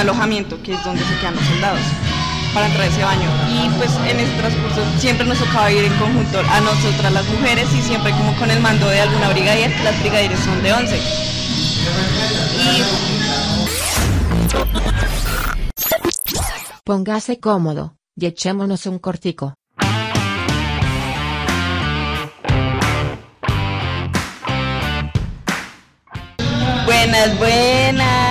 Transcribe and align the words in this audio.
alojamiento, 0.00 0.60
que 0.62 0.74
es 0.74 0.84
donde 0.84 1.02
se 1.04 1.16
quedan 1.18 1.36
los 1.36 1.44
soldados, 1.44 1.80
para 2.52 2.66
entrar 2.66 2.82
a 2.82 2.86
ese 2.86 3.04
baño. 3.04 3.28
Y 3.48 3.68
pues 3.78 3.90
en 4.08 4.20
ese 4.20 4.32
transcurso 4.38 4.82
siempre 4.98 5.26
nos 5.26 5.38
tocaba 5.38 5.70
ir 5.70 5.84
en 5.84 5.94
conjunto 5.98 6.40
a 6.40 6.60
nosotras 6.60 7.12
las 7.12 7.26
mujeres 7.28 7.68
y 7.72 7.82
siempre 7.82 8.10
como 8.12 8.34
con 8.36 8.50
el 8.50 8.60
mando 8.60 8.88
de 8.88 9.00
alguna 9.00 9.28
brigadier, 9.30 9.70
las 9.84 10.00
brigadieres 10.00 10.40
son 10.40 10.62
de 10.62 10.72
11. 10.72 11.00
Póngase 16.84 17.38
cómodo 17.38 17.96
y 18.16 18.26
echémonos 18.26 18.86
un 18.86 18.98
cortico. 18.98 19.54
Buenas, 26.84 27.38
buenas. 27.38 28.29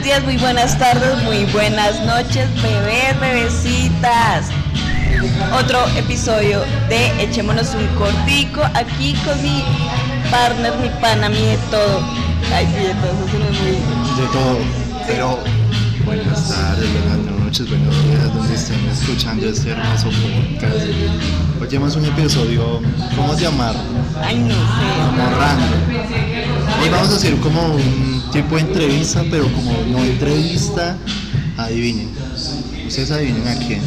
Buenos 0.00 0.16
días, 0.16 0.24
muy 0.24 0.38
buenas 0.38 0.78
tardes, 0.78 1.22
muy 1.24 1.44
buenas 1.52 2.00
noches, 2.06 2.48
bebés, 2.62 3.20
bebecitas. 3.20 4.46
Otro 5.52 5.86
episodio 5.94 6.64
de 6.88 7.22
Echémonos 7.22 7.74
un 7.74 7.86
cortico 7.98 8.62
aquí 8.72 9.14
con 9.26 9.42
mi 9.42 9.62
partner, 10.30 10.72
mi 10.78 10.88
pana, 11.02 11.28
mi 11.28 11.42
de 11.42 11.58
todo. 11.70 12.00
Ay, 12.54 12.66
sí, 12.74 12.82
de 12.86 12.94
todo, 12.94 13.12
eso 13.26 13.36
es 13.36 13.60
muy... 13.60 13.72
De 14.22 14.26
todo, 14.32 14.58
pero 15.06 15.38
buenas 16.06 16.48
tardes, 16.48 16.90
buenas 16.92 17.18
noches, 17.18 17.39
buenos 17.58 18.04
días, 18.04 18.32
donde 18.32 18.54
estén 18.54 18.78
escuchando 18.88 19.48
este 19.48 19.70
hermoso 19.70 20.08
podcast. 20.10 20.86
Hoy 21.60 21.68
llevamos 21.68 21.96
un 21.96 22.04
episodio, 22.04 22.80
¿cómo 23.16 23.36
llamar? 23.36 23.74
Ay, 24.22 24.38
no 24.38 24.54
sé. 24.54 25.10
Como 25.10 25.36
random. 25.36 26.80
Hoy 26.80 26.88
vamos 26.90 27.10
a 27.10 27.16
hacer 27.16 27.34
como 27.38 27.74
un 27.74 28.22
tipo 28.32 28.54
de 28.54 28.60
entrevista, 28.60 29.24
pero 29.28 29.52
como 29.52 29.72
no 29.90 29.98
entrevista, 29.98 30.96
adivinen. 31.58 32.08
Ustedes 32.86 33.10
adivinen 33.10 33.48
a 33.48 33.56
quién. 33.56 33.82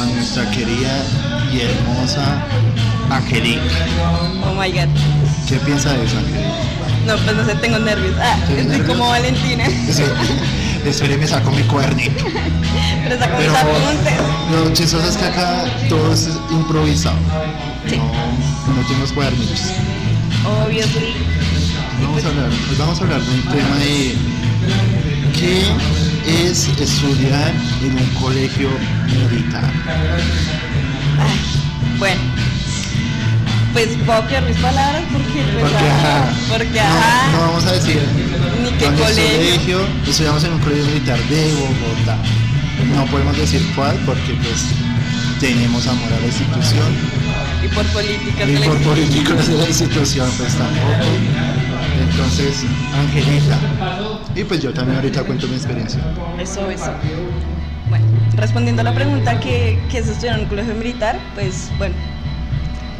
A 0.00 0.06
nuestra 0.14 0.48
querida 0.52 1.02
y 1.52 1.62
hermosa 1.62 2.44
Angelica. 3.10 3.60
Oh 4.46 4.54
my 4.54 4.70
god. 4.70 4.88
¿Qué 5.48 5.56
piensa 5.56 5.92
de 5.94 6.04
eso, 6.04 6.16
Angelica? 6.16 6.48
No, 7.06 7.16
pues 7.16 7.36
no 7.36 7.44
sé, 7.44 7.56
tengo 7.56 7.80
nervios. 7.80 8.14
Ah, 8.20 8.36
¿Tienes 8.46 8.66
estoy 8.66 8.78
nervios? 8.78 8.96
como 8.98 9.10
Valentina. 9.10 9.64
Sí. 9.92 10.04
Espere, 10.84 11.16
me 11.16 11.26
saco 11.26 11.50
mi 11.50 11.62
cuernito. 11.62 12.24
Pero 13.04 13.18
saco 13.18 13.38
mis 13.38 13.48
apuntes. 13.48 14.12
lo 14.50 14.72
chistoso 14.72 15.08
es 15.08 15.16
que 15.16 15.24
acá 15.24 15.64
todo 15.88 16.12
es 16.12 16.28
improvisado. 16.50 17.16
Sí. 17.88 17.96
No, 17.96 18.74
no 18.74 18.86
tenemos 18.88 19.12
cuadernitos. 19.12 19.72
Obviously. 20.64 21.14
Vamos 22.02 22.24
a 22.24 22.28
hablar, 22.28 22.50
pues 22.66 22.78
vamos 22.78 23.00
a 23.00 23.04
hablar 23.04 23.20
de 23.22 23.30
un 23.30 23.42
tema 23.42 23.76
de 23.76 24.16
qué 25.38 25.62
es 26.48 26.68
estudiar 26.68 27.52
en 27.82 27.96
un 27.96 28.06
colegio 28.20 28.68
militar. 29.06 29.70
Bueno. 31.98 32.20
Pues 33.72 33.88
puedo 34.04 34.26
crear 34.26 34.42
mis 34.44 34.56
palabras 34.58 35.02
porque 35.12 35.42
pues, 35.52 35.62
Porque 35.72 35.88
ajá. 35.88 36.30
Porque 36.48 36.70
No, 36.74 36.80
ajá. 36.80 37.32
no 37.32 37.38
vamos 37.40 37.64
a 37.66 37.72
decir 37.72 38.00
Ni 38.62 38.70
qué 38.72 38.84
colegio. 38.86 39.06
colegio. 39.06 39.80
Estudiamos 40.06 40.44
en 40.44 40.52
un 40.52 40.58
colegio 40.60 40.84
militar 40.86 41.18
de 41.28 41.52
Bogotá. 41.54 42.16
No 42.94 43.06
podemos 43.06 43.36
decir 43.36 43.62
cuál 43.74 43.96
porque 44.04 44.34
pues 44.42 44.66
tenemos 45.40 45.86
amor 45.86 46.12
a 46.12 46.20
la 46.20 46.26
institución. 46.26 46.86
Y 47.64 47.68
por 47.68 47.84
políticas 47.86 48.48
Y 48.48 48.52
de 48.52 48.58
la 48.60 48.66
por 48.66 48.78
políticos 48.78 49.46
de 49.48 49.56
la 49.56 49.66
institución, 49.66 50.30
pues 50.36 50.54
tampoco. 50.54 51.04
Entonces, 52.10 52.64
Angelita. 52.98 53.58
Y 54.34 54.44
pues 54.44 54.60
yo 54.62 54.72
también 54.72 54.96
ahorita 54.96 55.22
cuento 55.22 55.46
mi 55.48 55.54
experiencia. 55.54 56.00
Eso, 56.38 56.68
eso. 56.70 56.92
Bueno, 57.88 58.04
respondiendo 58.36 58.80
a 58.82 58.84
la 58.84 58.94
pregunta 58.94 59.38
que, 59.40 59.78
que 59.90 59.98
es 59.98 60.08
estudiar 60.08 60.36
en 60.36 60.42
un 60.44 60.48
colegio 60.48 60.74
militar, 60.74 61.18
pues 61.34 61.70
bueno, 61.78 61.94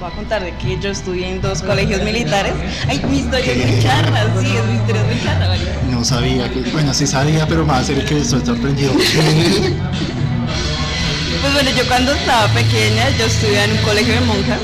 voy 0.02 0.10
a 0.10 0.14
contar 0.16 0.42
de 0.42 0.52
que 0.56 0.78
yo 0.80 0.90
estudié 0.90 1.30
en 1.30 1.40
dos 1.40 1.62
colegios 1.62 2.02
militares. 2.02 2.52
Ay, 2.88 3.00
mi 3.08 3.18
historia 3.18 3.52
es 3.52 3.70
muy 3.70 3.82
charra, 3.82 4.24
sí, 4.40 4.46
es 4.56 4.66
mi 4.66 4.74
historia 4.74 5.00
es 5.00 5.06
muy 5.06 5.22
charra, 5.22 5.48
marica. 5.48 5.72
No 5.90 6.04
sabía 6.04 6.50
que, 6.50 6.60
bueno, 6.72 6.92
sí 6.92 7.06
sabía, 7.06 7.46
pero 7.46 7.64
más 7.64 7.82
hacer 7.82 8.04
que 8.04 8.18
estoy 8.18 8.44
sorprendido. 8.44 8.92
Pues 11.40 11.54
bueno, 11.54 11.70
yo 11.76 11.84
cuando 11.88 12.12
estaba 12.12 12.46
pequeña, 12.54 13.10
yo 13.18 13.24
estudiaba 13.24 13.64
en 13.64 13.72
un 13.72 13.78
colegio 13.78 14.14
de 14.14 14.20
monjas 14.20 14.60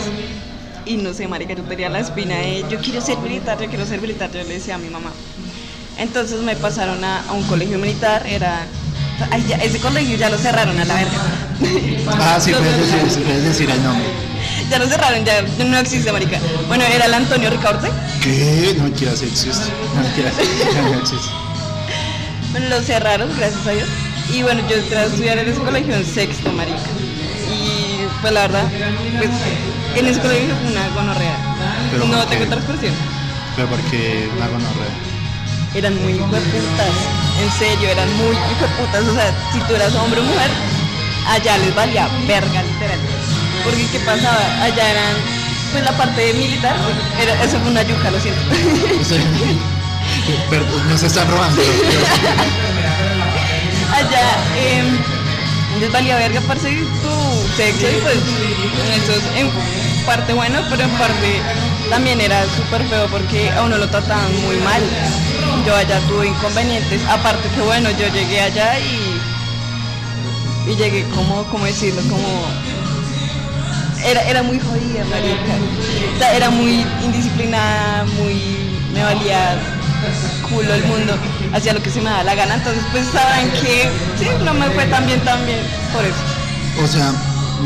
y 0.87 0.97
no 0.97 1.13
sé, 1.13 1.27
marica, 1.27 1.53
yo 1.53 1.65
tenía 1.65 1.89
la 1.89 1.99
espina 1.99 2.37
de 2.37 2.65
yo 2.71 2.79
quiero 2.79 3.01
ser 3.01 3.19
militar, 3.19 3.59
yo 3.61 3.69
quiero 3.69 3.85
ser 3.85 4.01
militar, 4.01 4.31
yo 4.31 4.45
le 4.45 4.55
decía 4.55 4.77
a 4.77 4.79
mi 4.79 4.89
mamá. 4.89 5.11
Entonces 5.99 6.41
me 6.41 6.55
pasaron 6.55 7.03
a, 7.03 7.23
a 7.29 7.33
un 7.33 7.43
colegio 7.49 7.81
militar, 7.81 8.25
era... 8.29 8.61
Ay, 9.33 9.45
ya, 9.49 9.57
ese 9.57 9.81
colegio 9.81 10.17
ya 10.17 10.31
lo 10.31 10.39
cerraron 10.39 10.79
a 10.79 10.85
la 10.85 10.95
verga. 10.95 11.19
ah, 12.13 12.39
sí, 12.41 12.53
puedes 12.53 12.79
decir, 12.79 13.11
sí, 13.11 13.21
puedes 13.23 13.43
decir 13.43 13.69
el 13.69 13.83
nombre. 13.83 14.28
Ya 14.71 14.79
lo 14.79 14.87
cerraron, 14.87 15.25
ya 15.25 15.43
no 15.65 15.79
existe, 15.79 16.13
marica. 16.13 16.39
Bueno, 16.67 16.85
era 16.85 17.07
el 17.07 17.15
Antonio 17.15 17.49
Ricaurte. 17.51 17.89
¿Qué? 18.23 18.75
No 18.77 18.85
mentira, 18.85 19.17
sí 19.17 19.25
existe. 19.27 19.71
No 19.95 20.03
mentira, 20.03 20.31
no 20.83 20.99
existe. 21.01 21.29
Bueno, 22.53 22.69
lo 22.69 22.83
cerraron, 22.83 23.31
gracias 23.39 23.67
a 23.67 23.71
Dios. 23.71 23.89
Y 24.31 24.43
bueno, 24.43 24.61
yo 24.69 24.77
entré 24.77 24.99
a 24.99 25.05
estudiar 25.05 25.39
en 25.39 25.49
ese 25.49 25.61
colegio 25.61 25.95
en 25.95 26.05
sexto, 26.05 26.53
marica. 26.53 26.79
Y 27.51 28.07
pues 28.21 28.33
la 28.33 28.43
verdad, 28.43 28.65
pues 29.17 29.31
en 29.97 30.07
ese 30.07 30.21
colegio 30.21 30.55
fue 30.61 30.71
una 30.73 30.89
gonorrea. 30.89 31.37
¿Pero 31.91 32.05
no 32.07 32.27
tengo 32.27 32.45
otra 32.45 32.57
expresión. 32.59 32.95
Pero 33.57 33.69
porque 33.69 34.29
una 34.37 34.49
gonorrea. 34.49 34.95
Eran 35.75 35.95
muy 36.03 36.13
hijueputas, 36.13 36.95
en 37.43 37.51
serio, 37.59 37.89
eran 37.89 38.09
muy 38.17 38.37
hijueputas. 38.37 39.03
O 39.05 39.15
sea, 39.15 39.33
si 39.53 39.59
tú 39.61 39.75
eras 39.75 39.95
hombre 39.95 40.21
o 40.21 40.25
mujer, 40.25 40.51
allá 41.27 41.59
les 41.59 41.75
valía 41.75 42.09
verga, 42.27 42.63
literal. 42.63 42.99
Porque 43.69 43.87
¿qué 43.93 44.01
pasaba? 44.01 44.63
Allá 44.63 44.91
eran, 44.91 45.15
pues 45.73 45.85
la 45.85 45.93
parte 45.93 46.33
militar, 46.33 46.75
era, 47.21 47.45
eso 47.45 47.61
fue 47.61 47.71
una 47.71 47.83
yuca, 47.83 48.11
lo 48.11 48.19
siento. 48.19 48.41
Perdón, 50.49 50.89
nos 50.89 51.03
están 51.03 51.31
robando. 51.31 51.61
allá 53.93 54.27
eh, 54.57 54.83
les 55.81 55.93
valía 55.93 56.17
verga 56.17 56.41
parce 56.43 56.69
tu 57.03 57.57
sexo 57.57 57.87
y 57.89 58.01
pues 58.01 58.17
eso 58.97 59.13
es 59.13 59.23
en 59.37 59.51
parte 60.07 60.33
bueno 60.33 60.61
pero 60.71 60.83
en 60.83 60.91
parte 60.91 61.41
también 61.91 62.21
era 62.21 62.45
súper 62.57 62.85
feo 62.89 63.07
porque 63.09 63.51
a 63.51 63.63
uno 63.63 63.79
lo 63.79 63.89
trataban 63.89 64.31
muy 64.43 64.57
mal 64.59 64.83
yo 65.67 65.75
allá 65.75 66.01
tuve 66.09 66.29
inconvenientes 66.29 67.01
aparte 67.09 67.49
que 67.49 67.61
bueno 67.63 67.91
yo 67.91 68.09
llegué 68.09 68.41
allá 68.41 68.79
y 68.79 69.19
y 70.71 70.77
llegué 70.77 71.05
como 71.15 71.45
cómo 71.45 71.65
decirlo 71.65 72.03
como 72.03 72.47
era, 74.05 74.23
era 74.23 74.43
muy 74.43 74.59
jodida 74.59 75.05
marica 75.11 75.55
O 76.15 76.19
sea, 76.19 76.35
era 76.35 76.51
muy 76.51 76.85
indisciplinada 77.03 78.05
muy 78.19 78.59
me 78.93 79.03
valía 79.03 79.59
culo 80.49 80.73
el 80.73 80.85
mundo 80.85 81.15
hacía 81.53 81.73
lo 81.73 81.83
que 81.83 81.91
se 81.91 82.01
me 82.01 82.11
daba 82.11 82.25
la 82.25 82.35
gana. 82.35 82.55
Entonces 82.55 82.83
pues 82.93 83.07
saben 83.09 83.51
que 83.51 83.89
sí 84.19 84.27
no 84.45 84.55
me 84.55 84.71
fue 84.71 84.87
tan 84.87 85.07
bien 85.07 85.21
también 85.21 85.61
por 85.93 86.05
eso. 86.05 86.17
O 86.83 86.87
sea, 86.87 87.13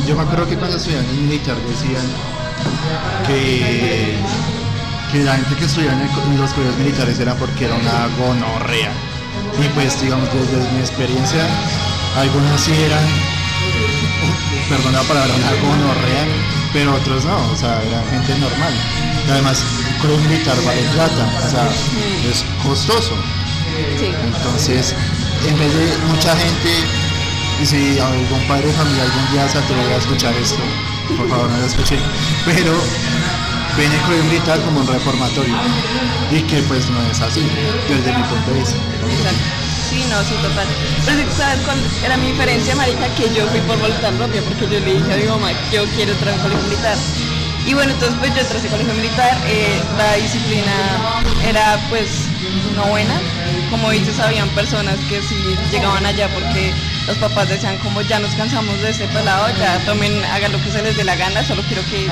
yo 0.06 0.16
me 0.16 0.22
acuerdo 0.22 0.48
que 0.48 0.56
cuando 0.56 0.76
estudiaba 0.76 1.04
en 1.04 1.28
militar 1.28 1.56
decían 1.68 2.06
que, 3.26 4.14
que 5.10 5.24
la 5.24 5.34
gente 5.36 5.54
que 5.56 5.64
estudiaba 5.66 5.98
en 6.00 6.38
los 6.38 6.50
colegios 6.52 6.78
militares 6.78 7.18
era 7.18 7.34
porque 7.34 7.66
era 7.66 7.74
una 7.74 8.08
gonorrea. 8.18 8.90
Y 9.60 9.68
pues, 9.74 10.00
digamos, 10.00 10.28
desde 10.32 10.72
mi 10.72 10.80
experiencia, 10.80 11.46
algunos 12.16 12.60
sí 12.60 12.72
eran, 12.72 13.04
perdón 14.68 14.92
la 14.92 15.02
palabra, 15.02 15.34
una 15.34 15.68
gonorrea, 15.68 16.26
pero 16.72 16.94
otros 16.94 17.24
no, 17.24 17.50
o 17.50 17.56
sea, 17.56 17.82
era 17.82 18.02
gente 18.10 18.38
normal. 18.38 18.72
Y 19.26 19.30
además, 19.30 19.64
militar 20.28 20.56
vale 20.64 20.82
plata, 20.94 21.30
o 21.46 21.50
sea, 21.50 21.68
es 22.30 22.44
costoso. 22.62 23.14
sí 23.98 24.12
Entonces, 24.24 24.94
en 25.46 25.58
vez 25.58 25.74
de 25.74 25.98
mucha 26.08 26.36
gente, 26.36 26.70
y 27.60 27.66
si 27.66 27.98
algún 27.98 28.40
padre 28.48 28.66
de 28.66 28.72
familia 28.72 29.02
algún 29.04 29.32
día 29.32 29.48
se 29.48 29.58
atreve 29.58 29.94
a 29.94 29.96
escuchar 29.98 30.34
esto, 30.34 30.62
por 31.16 31.28
favor 31.28 31.50
no 31.50 31.58
lo 31.58 31.66
escuchen, 31.66 32.00
pero 32.44 32.72
ven 33.76 33.92
el 33.92 34.24
militar 34.24 34.60
como 34.62 34.80
un 34.80 34.86
reformatorio, 34.86 35.54
y 36.30 36.40
que 36.42 36.62
pues 36.62 36.88
no 36.90 37.00
es 37.10 37.20
así, 37.20 37.46
desde 37.88 38.16
mi 38.16 38.22
punto 38.24 38.50
de 38.50 38.58
vista. 38.58 38.76
Sí, 39.92 40.02
no, 40.08 40.24
sí, 40.24 40.34
total. 40.40 40.66
Pero 41.04 41.18
sí, 41.18 41.36
¿sabes 41.36 41.60
cuál 41.66 41.78
era 42.02 42.16
mi 42.16 42.28
diferencia, 42.28 42.74
marica? 42.74 43.14
Que 43.14 43.28
yo 43.34 43.46
fui 43.48 43.60
por 43.60 43.78
voluntad 43.78 44.10
propia, 44.14 44.40
porque 44.40 44.64
yo 44.64 44.80
le 44.80 44.94
dije 44.94 45.12
a 45.12 45.16
mi 45.18 45.24
mamá, 45.24 45.52
yo 45.70 45.84
quiero 45.94 46.12
entrar 46.12 46.32
un 46.32 46.40
colegio 46.40 46.64
militar. 46.64 46.96
Y 47.66 47.74
bueno, 47.74 47.92
entonces 47.92 48.16
pues 48.18 48.34
yo 48.34 48.40
entré 48.40 48.58
ese 48.58 48.68
colegio 48.68 48.94
militar, 48.94 49.38
eh, 49.46 49.82
la 49.98 50.14
disciplina 50.14 50.72
era 51.46 51.78
pues 51.90 52.08
no 52.74 52.84
buena. 52.86 53.20
Como 53.70 53.90
dices, 53.90 54.18
habían 54.18 54.48
personas 54.50 54.96
que 55.10 55.20
sí 55.20 55.36
llegaban 55.70 56.06
allá 56.06 56.28
porque 56.32 56.72
los 57.06 57.18
papás 57.18 57.50
decían 57.50 57.76
como 57.78 58.00
ya 58.00 58.18
nos 58.18 58.34
cansamos 58.34 58.80
de 58.80 58.90
este 58.90 59.06
pelado, 59.08 59.46
ya 59.58 59.78
tomen, 59.84 60.24
hagan 60.24 60.52
lo 60.52 60.62
que 60.62 60.70
se 60.70 60.82
les 60.82 60.96
dé 60.96 61.04
la 61.04 61.16
gana, 61.16 61.44
solo 61.44 61.62
quiero 61.68 61.82
que 61.90 62.08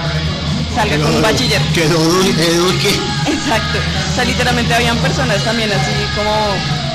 salga 0.75 0.99
con 0.99 1.15
un 1.17 1.23
bachiller. 1.23 1.63
Que 1.73 1.85
eduque, 1.85 2.47
eduque. 2.47 3.01
Exacto. 3.27 3.79
O 4.13 4.15
sea, 4.15 4.25
literalmente 4.27 4.75
habían 4.75 4.99
personas 4.99 5.43
también 5.45 5.73
así 5.73 5.93
como 6.15 6.90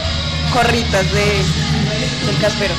de, 0.63 1.44
del 2.25 2.38
caspero. 2.40 2.74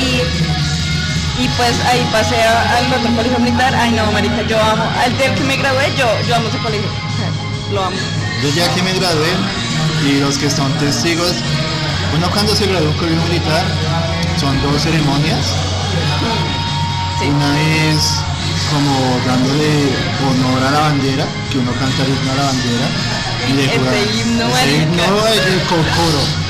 Y, 0.00 1.42
y 1.44 1.48
pues 1.56 1.72
ahí 1.86 2.04
pasé 2.10 2.42
a- 2.42 2.78
al 2.78 2.92
otro 2.92 3.14
colegio 3.14 3.38
militar. 3.38 3.72
Ay 3.76 3.92
no, 3.92 4.10
marica, 4.10 4.42
yo 4.48 4.60
amo. 4.60 4.84
Al 5.04 5.16
del 5.16 5.34
que 5.34 5.44
me 5.44 5.56
gradué, 5.56 5.92
yo, 5.96 6.06
yo 6.26 6.34
amo 6.34 6.48
ese 6.48 6.58
colegio. 6.58 6.88
Lo 7.72 7.84
amo. 7.84 7.96
Yo 8.42 8.48
ya 8.50 8.68
que 8.74 8.82
me 8.82 8.92
gradué 8.94 9.28
y 10.04 10.18
los 10.20 10.36
que 10.36 10.50
son 10.50 10.70
testigos, 10.78 11.32
uno 12.14 12.28
cuando 12.30 12.54
se 12.56 12.66
gradúa 12.66 12.88
en 12.90 12.94
un 12.94 12.98
colegio 12.98 13.22
militar 13.22 13.64
son 14.40 14.60
dos 14.62 14.82
ceremonias. 14.82 15.46
Sí. 17.20 17.26
Una 17.28 17.60
es 17.92 18.02
como 18.70 19.20
dándole 19.26 19.90
honor 20.28 20.62
a 20.64 20.70
la 20.72 20.80
bandera, 20.80 21.24
que 21.50 21.58
uno 21.58 21.70
canta 21.78 22.02
el 22.02 22.08
himno 22.10 22.32
a 22.32 22.34
la 22.34 22.42
bandera. 22.42 22.86
Y 23.48 23.52
de 23.52 23.64
Ese 23.66 23.78
jugar- 23.78 23.94
himno, 23.94 24.48
ese 24.56 24.76
himno 24.76 25.26
es 25.28 25.46
el 25.46 25.60
cocoro. 25.62 26.43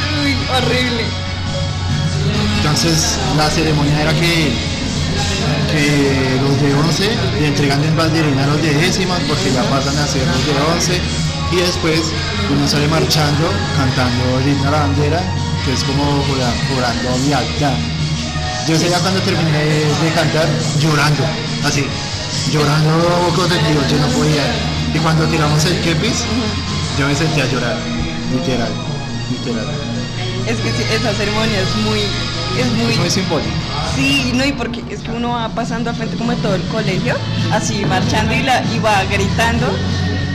Entonces 2.58 3.18
la 3.36 3.50
ceremonia 3.50 4.02
era 4.02 4.12
que, 4.14 4.52
los 6.42 6.60
de 6.62 6.74
11 6.74 7.10
le 7.40 7.46
entregan 7.48 7.82
el 7.84 7.94
banderín 7.94 8.38
a 8.38 8.46
los 8.46 8.62
de 8.62 8.72
décimas 8.74 9.20
porque 9.28 9.52
ya 9.52 9.62
pasan 9.70 9.96
a 9.98 10.06
ser 10.06 10.26
los 10.26 10.46
de 10.46 10.52
11 10.74 11.00
y 11.52 11.56
después 11.56 12.00
uno 12.50 12.66
sale 12.68 12.86
marchando 12.88 13.50
cantando 13.76 14.38
el 14.40 14.48
himno 14.48 14.68
a 14.68 14.70
la 14.70 14.78
bandera 14.80 15.20
que 15.64 15.72
es 15.72 15.82
como 15.84 16.04
jura- 16.28 16.54
jurando 16.68 17.18
lealtad. 17.26 17.74
Yo 18.68 18.74
ese 18.76 18.86
día 18.88 18.98
cuando 19.00 19.20
terminé 19.20 19.58
de 19.64 20.12
cantar 20.14 20.48
llorando, 20.80 21.22
así, 21.64 21.86
llorando 22.52 23.32
contenido, 23.36 23.82
yo 23.88 23.98
no 23.98 24.06
podía. 24.08 24.44
Y 24.94 24.98
cuando 24.98 25.26
tiramos 25.26 25.62
el 25.66 25.80
kepis, 25.80 26.24
yo 26.98 27.06
me 27.06 27.14
sentía 27.14 27.46
llorar, 27.46 27.76
literal, 28.32 28.72
literal. 29.30 29.93
Es 30.48 30.58
que 30.58 30.68
esa 30.94 31.12
ceremonia 31.14 31.58
es 31.60 31.76
muy, 31.84 32.00
es 32.60 32.72
muy, 32.76 32.92
Es 32.92 32.98
muy 32.98 33.10
simbólico. 33.10 33.50
sí, 33.96 34.32
no, 34.34 34.44
y 34.44 34.52
porque 34.52 34.82
es 34.90 35.00
que 35.00 35.10
uno 35.10 35.30
va 35.30 35.48
pasando 35.48 35.90
al 35.90 35.96
frente 35.96 36.16
como 36.16 36.32
de 36.32 36.36
todo 36.38 36.54
el 36.54 36.62
colegio, 36.64 37.14
así 37.52 37.84
marchando 37.86 38.34
y, 38.34 38.42
la, 38.42 38.62
y 38.64 38.78
va 38.78 39.04
gritando 39.04 39.66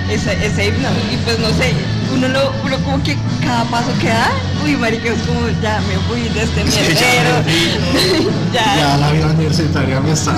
ese, 0.10 0.34
ese 0.44 0.68
himno, 0.68 0.90
y 1.14 1.18
pues 1.18 1.38
no 1.40 1.50
sé, 1.50 1.72
uno 2.14 2.28
lo, 2.28 2.52
uno 2.66 2.78
como 2.84 3.04
que 3.04 3.16
cada 3.46 3.64
paso 3.66 3.92
que 4.02 4.08
da, 4.08 4.32
uy 4.64 4.76
marica, 4.76 5.10
es 5.10 5.22
como 5.22 5.42
ya 5.62 5.80
me 5.88 5.96
fui 6.08 6.22
de 6.30 6.44
este 6.44 6.64
ya 6.64 6.82
mierdero, 6.82 8.32
ya, 8.54 8.76
Ya 8.76 8.98
la 8.98 9.12
vida 9.12 9.28
universitaria 9.28 10.00
me 10.00 10.12
está 10.12 10.34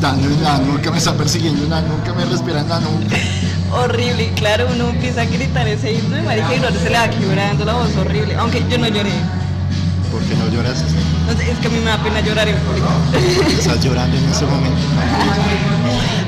dando 0.00 0.26
en 0.26 0.42
la 0.42 0.58
nuca, 0.58 0.90
me 0.90 0.98
está 0.98 1.14
persiguiendo 1.14 1.62
en 1.64 1.70
la 1.70 1.80
nuca, 1.82 2.12
me 2.14 2.24
respira 2.24 2.60
en 2.60 2.68
la 2.68 2.80
nuca. 2.80 3.16
Horrible, 3.72 4.24
y 4.24 4.28
claro, 4.30 4.66
uno 4.72 4.90
empieza 4.90 5.22
a 5.22 5.24
gritar 5.24 5.66
ese 5.68 5.92
himno 5.92 6.18
y 6.18 6.22
marica, 6.22 6.54
y 6.54 6.60
no 6.60 6.68
se 6.70 6.90
le 6.90 6.98
va 6.98 7.08
quebrando 7.08 7.64
la 7.64 7.74
voz 7.74 7.96
horrible, 7.96 8.34
aunque 8.36 8.62
yo 8.68 8.78
no 8.78 8.88
lloré, 8.88 9.12
¿Por 10.10 10.22
qué 10.22 10.34
no 10.36 10.48
lloras? 10.48 10.84
no 11.26 11.36
sé, 11.36 11.50
es 11.50 11.58
que 11.58 11.66
a 11.66 11.70
mí 11.70 11.78
me 11.80 11.90
da 11.90 12.02
pena 12.02 12.20
llorar 12.20 12.48
en 12.48 12.56
público. 12.56 12.88
Estás 13.58 13.84
llorando 13.84 14.16
en 14.16 14.24
ese 14.30 14.46
momento. 14.46 14.78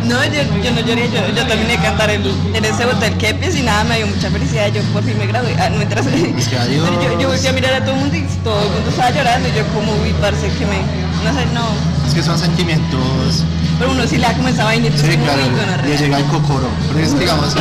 No, 0.05 0.25
yo, 0.25 0.43
yo 0.63 0.71
no 0.73 0.81
lloré, 0.81 1.09
yo, 1.11 1.21
yo 1.35 1.47
terminé 1.47 1.77
de 1.77 1.79
cantar 1.79 2.11
el, 2.11 2.23
en 2.53 2.65
ese 2.65 2.85
hotel 2.85 3.17
Kepis 3.17 3.57
y 3.57 3.63
nada, 3.63 3.85
me 3.85 3.97
dio 3.99 4.07
mucha 4.09 4.29
felicidad, 4.31 4.69
yo 4.73 4.83
por 4.93 5.03
fin 5.03 5.17
me 5.19 5.27
gradué. 5.27 5.55
Ah, 5.59 5.71
mientras, 5.71 6.07
que 6.07 6.59
adiós. 6.59 6.89
Pero 7.01 7.13
yo, 7.13 7.21
yo 7.21 7.29
volví 7.29 7.47
a 7.47 7.53
mirar 7.53 7.75
a 7.75 7.81
todo 7.85 7.95
el 7.95 8.01
mundo 8.01 8.17
y 8.17 8.23
todo 8.43 8.61
el 8.61 8.71
mundo 8.71 8.91
estaba 8.91 9.11
llorando 9.11 9.49
y 9.49 9.53
yo 9.53 9.65
como, 9.69 9.93
uy, 10.03 10.13
parce, 10.21 10.49
que 10.59 10.67
me, 10.67 10.79
no 11.25 11.39
sé, 11.39 11.47
no. 11.55 11.65
Es 12.07 12.15
que 12.15 12.23
son 12.23 12.39
sentimientos. 12.39 13.45
Pero 13.81 13.91
uno 13.93 14.07
sí 14.07 14.17
le 14.19 14.27
da 14.29 14.35
como 14.35 14.47
esa 14.49 14.65
vaina 14.65 14.87
y 14.87 14.91
Sí, 14.93 15.17
claro, 15.17 15.43
le 15.85 15.97
llega 15.97 16.19
el 16.19 16.25
cocoro. 16.27 16.69
Pero 16.93 17.05
es 17.07 17.13
que, 17.15 17.21
digamos, 17.21 17.55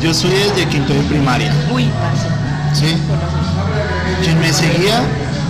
yo 0.00 0.10
estoy 0.10 0.30
desde 0.30 0.66
quinto 0.68 0.92
de 0.94 1.00
primaria, 1.00 1.52
Uy, 1.72 1.90
parce, 2.00 2.28
¿sí? 2.86 2.96
Quien 4.22 4.38
me 4.40 4.52
seguía 4.52 5.02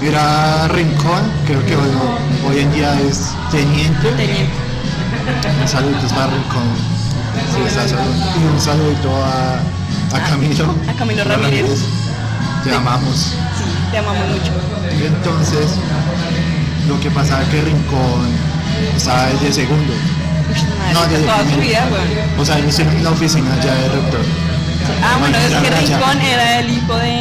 era 0.02 0.66
Rincón, 0.68 1.22
creo 1.46 1.64
que 1.66 1.76
hoy 1.76 2.58
en 2.60 2.72
día 2.72 2.98
es 3.00 3.30
teniente. 3.50 4.08
Teniente. 4.12 4.52
Un 5.62 5.68
saludito 5.68 6.08
para 6.08 6.26
Rincón. 6.28 6.62
Sí, 7.54 7.94
un 8.54 8.60
saludito 8.60 9.10
a, 9.24 10.16
a 10.16 10.20
Camilo. 10.30 10.74
A 10.88 10.92
Camilo 10.98 11.24
Ramírez. 11.24 11.80
Te 12.64 12.70
Sí. 12.70 12.76
amamos. 12.76 13.16
Sí, 13.16 13.34
te 13.90 13.98
amamos 13.98 14.26
mucho. 14.28 14.52
Entonces, 15.06 15.66
lo 16.88 16.98
que 17.00 17.10
pasaba 17.10 17.42
es 17.42 17.48
que 17.48 17.60
Rincón 17.62 18.53
estaba 18.96 19.26
desde 19.26 19.52
segundo. 19.52 19.92
Madre, 20.78 20.94
No, 20.94 21.06
desde 21.06 21.24
toda 21.24 21.50
su 21.50 21.60
vida, 21.60 21.88
weón. 21.90 22.40
O 22.40 22.44
sea, 22.44 22.58
ellos 22.58 22.78
en 22.78 23.04
la 23.04 23.10
oficina 23.10 23.50
ya 23.62 23.74
de 23.74 23.88
rector. 23.88 24.20
Ah, 25.02 25.16
bueno, 25.18 25.38
es 25.38 25.54
que. 25.54 25.70
Rincón 25.70 26.20
era 26.20 26.60
el 26.60 26.70
hijo 26.70 26.96
de. 26.96 27.20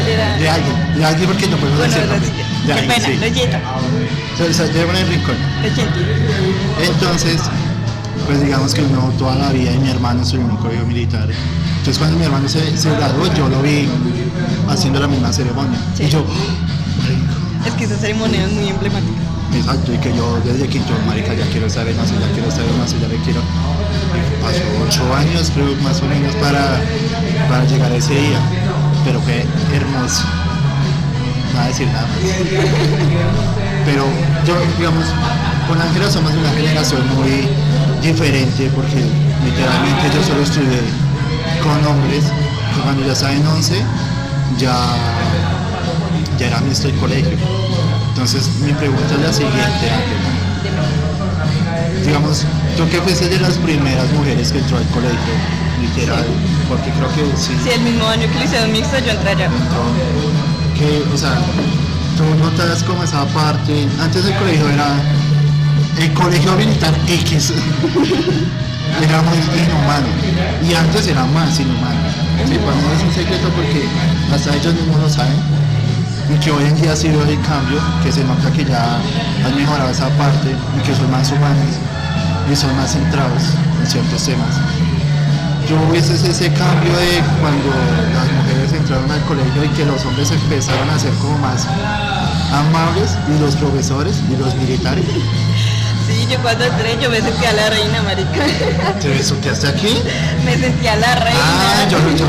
Él 0.00 0.08
era. 0.08 0.36
De 0.36 0.48
alguien, 0.48 0.94
de 0.96 1.04
alguien 1.04 1.28
porque 1.30 1.46
no 1.46 1.56
podemos 1.56 1.78
Bueno, 1.78 1.94
decir 1.94 2.10
nombre. 2.10 2.28
De 2.28 2.66
qué 2.66 2.72
alguien, 2.72 2.88
pena, 2.88 3.06
sí. 3.06 3.16
lo 3.16 3.26
lleto, 3.28 3.56
O 4.34 4.52
sea, 4.52 4.66
en 4.66 4.96
el 4.96 5.08
Rincón. 5.08 5.36
Entonces, 6.82 7.40
pues 8.26 8.42
digamos 8.42 8.74
que 8.74 8.82
uno 8.82 9.12
toda 9.18 9.36
la 9.36 9.50
vida 9.50 9.72
y 9.72 9.78
mi 9.78 9.90
hermano 9.90 10.22
en 10.22 10.44
un 10.44 10.56
colegio 10.56 10.86
militar. 10.86 11.28
Entonces 11.78 11.98
cuando 11.98 12.16
mi 12.18 12.24
hermano 12.24 12.48
se, 12.48 12.76
se 12.76 12.90
graduó, 12.90 13.32
yo 13.34 13.48
lo 13.48 13.60
vi 13.60 13.86
haciendo 14.68 15.00
la 15.00 15.06
misma 15.06 15.32
ceremonia. 15.32 15.78
Sí. 15.94 16.04
Y 16.04 16.08
yo, 16.08 16.24
Es 17.66 17.74
que 17.74 17.84
esa 17.84 17.96
ceremonia 17.96 18.44
es 18.44 18.52
muy 18.52 18.68
emblemática. 18.68 19.20
Exacto, 19.54 19.92
y 19.92 19.98
que 19.98 20.14
yo 20.14 20.40
desde 20.44 20.68
quinto, 20.68 20.92
marica, 21.06 21.34
ya 21.34 21.44
quiero 21.46 21.66
en 21.66 21.72
eso, 21.72 21.84
ya 21.84 22.30
quiero 22.32 22.48
en 22.48 22.82
eso, 22.82 22.96
ya 23.00 23.08
le 23.08 23.16
quiero. 23.18 23.40
Pasó 24.42 24.62
ocho 24.86 25.14
años, 25.14 25.50
creo, 25.54 25.74
más 25.82 26.00
o 26.02 26.06
menos, 26.06 26.34
para, 26.36 26.80
para 27.48 27.64
llegar 27.64 27.92
a 27.92 27.96
ese 27.96 28.14
día. 28.14 28.40
Pero 29.04 29.20
fue 29.20 29.44
hermoso. 29.72 30.24
No 31.52 31.58
voy 31.58 31.64
a 31.64 31.68
decir 31.68 31.86
nada 31.88 32.06
más. 32.06 32.18
Pero 33.84 34.04
yo, 34.46 34.54
digamos, 34.78 35.04
con 35.68 35.80
Ángela 35.80 36.10
somos 36.10 36.32
una 36.32 36.50
generación 36.50 37.02
muy 37.16 37.48
diferente 38.02 38.70
porque 38.74 39.02
literalmente 39.44 40.10
yo 40.14 40.22
solo 40.22 40.42
estudié 40.42 40.80
con 41.62 41.86
hombres 41.86 42.24
cuando 42.82 43.06
ya 43.06 43.12
estaba 43.12 43.32
en 43.32 43.46
11 43.46 43.82
ya, 44.58 44.74
ya 46.38 46.46
era 46.46 46.60
mixto 46.60 46.88
el 46.88 46.94
colegio. 46.96 47.38
Entonces 48.14 48.48
mi 48.60 48.72
pregunta 48.72 49.12
es 49.12 49.20
la 49.20 49.32
siguiente. 49.32 49.90
Digamos, 52.06 52.44
tú 52.76 52.88
que 52.88 53.00
fuiste 53.00 53.28
de 53.28 53.40
las 53.40 53.58
primeras 53.58 54.08
mujeres 54.12 54.52
que 54.52 54.58
entró 54.60 54.76
al 54.76 54.86
colegio, 54.90 55.18
literal, 55.82 56.24
porque 56.68 56.90
creo 56.90 57.08
que 57.08 57.36
sí, 57.36 57.50
Sí, 57.64 57.70
el 57.74 57.80
mismo 57.80 58.06
año 58.06 58.28
que 58.30 58.38
le 58.38 58.44
hicieron 58.44 58.70
mixto, 58.70 58.98
yo 59.00 59.10
entré 59.10 59.30
allá. 59.30 59.50
que, 60.78 61.02
o 61.12 61.18
sea, 61.18 61.42
tú 62.16 62.22
notas 62.38 62.84
como 62.84 63.02
esa 63.02 63.26
parte, 63.26 63.88
antes 64.00 64.24
el 64.24 64.34
colegio 64.36 64.68
era 64.68 64.94
el 65.98 66.12
colegio 66.12 66.52
militar 66.54 66.94
X, 67.08 67.52
era 69.02 69.22
muy 69.22 69.38
inhumano, 69.38 70.06
y 70.62 70.72
antes 70.72 71.08
era 71.08 71.24
más 71.24 71.58
inhumano. 71.58 71.98
Sí, 72.46 72.58
para 72.58 72.76
mí 72.76 72.82
es 72.96 73.02
un 73.02 73.12
secreto 73.12 73.48
porque 73.56 73.82
hasta 74.32 74.54
ellos 74.54 74.72
mismos 74.74 75.00
lo 75.00 75.10
saben, 75.10 75.63
y 76.30 76.38
que 76.38 76.50
hoy 76.50 76.64
en 76.64 76.80
día 76.80 76.96
sí 76.96 77.08
veo 77.08 77.22
el 77.22 77.40
cambio, 77.42 77.80
que 78.02 78.10
se 78.10 78.24
nota 78.24 78.50
que 78.50 78.64
ya 78.64 78.96
han 79.44 79.56
mejorado 79.56 79.90
esa 79.90 80.08
parte, 80.10 80.50
y 80.50 80.80
que 80.86 80.94
son 80.94 81.10
más 81.10 81.30
humanos, 81.30 81.76
y 82.50 82.56
son 82.56 82.74
más 82.76 82.92
centrados 82.92 83.42
en 83.80 83.86
ciertos 83.86 84.24
temas. 84.24 84.56
Yo 85.68 85.76
hubiese 85.88 86.14
ese 86.14 86.52
cambio 86.52 86.92
de 86.92 87.22
cuando 87.40 87.70
las 88.12 88.30
mujeres 88.32 88.72
entraron 88.72 89.10
al 89.10 89.20
colegio 89.22 89.64
y 89.64 89.68
que 89.68 89.84
los 89.86 90.04
hombres 90.04 90.30
empezaron 90.30 90.90
a 90.90 90.98
ser 90.98 91.12
como 91.14 91.38
más 91.38 91.66
amables 92.52 93.16
y 93.34 93.40
los 93.40 93.56
profesores 93.56 94.16
y 94.30 94.36
los 94.36 94.54
militares. 94.56 95.04
Sí, 96.06 96.26
yo 96.30 96.38
cuando 96.42 96.64
entré, 96.64 96.98
yo 97.00 97.08
me 97.08 97.20
sentía 97.20 97.52
la 97.54 97.70
reina, 97.70 98.02
marica. 98.02 98.44
¿Te 99.00 99.08
besuqueaste 99.08 99.68
aquí? 99.68 100.02
me 100.44 100.54
sentía 100.58 100.96
la 100.96 101.14
reina. 101.14 101.40
Ah, 101.40 101.88
yo 101.90 101.98
no, 101.98 102.14
yo 102.14 102.26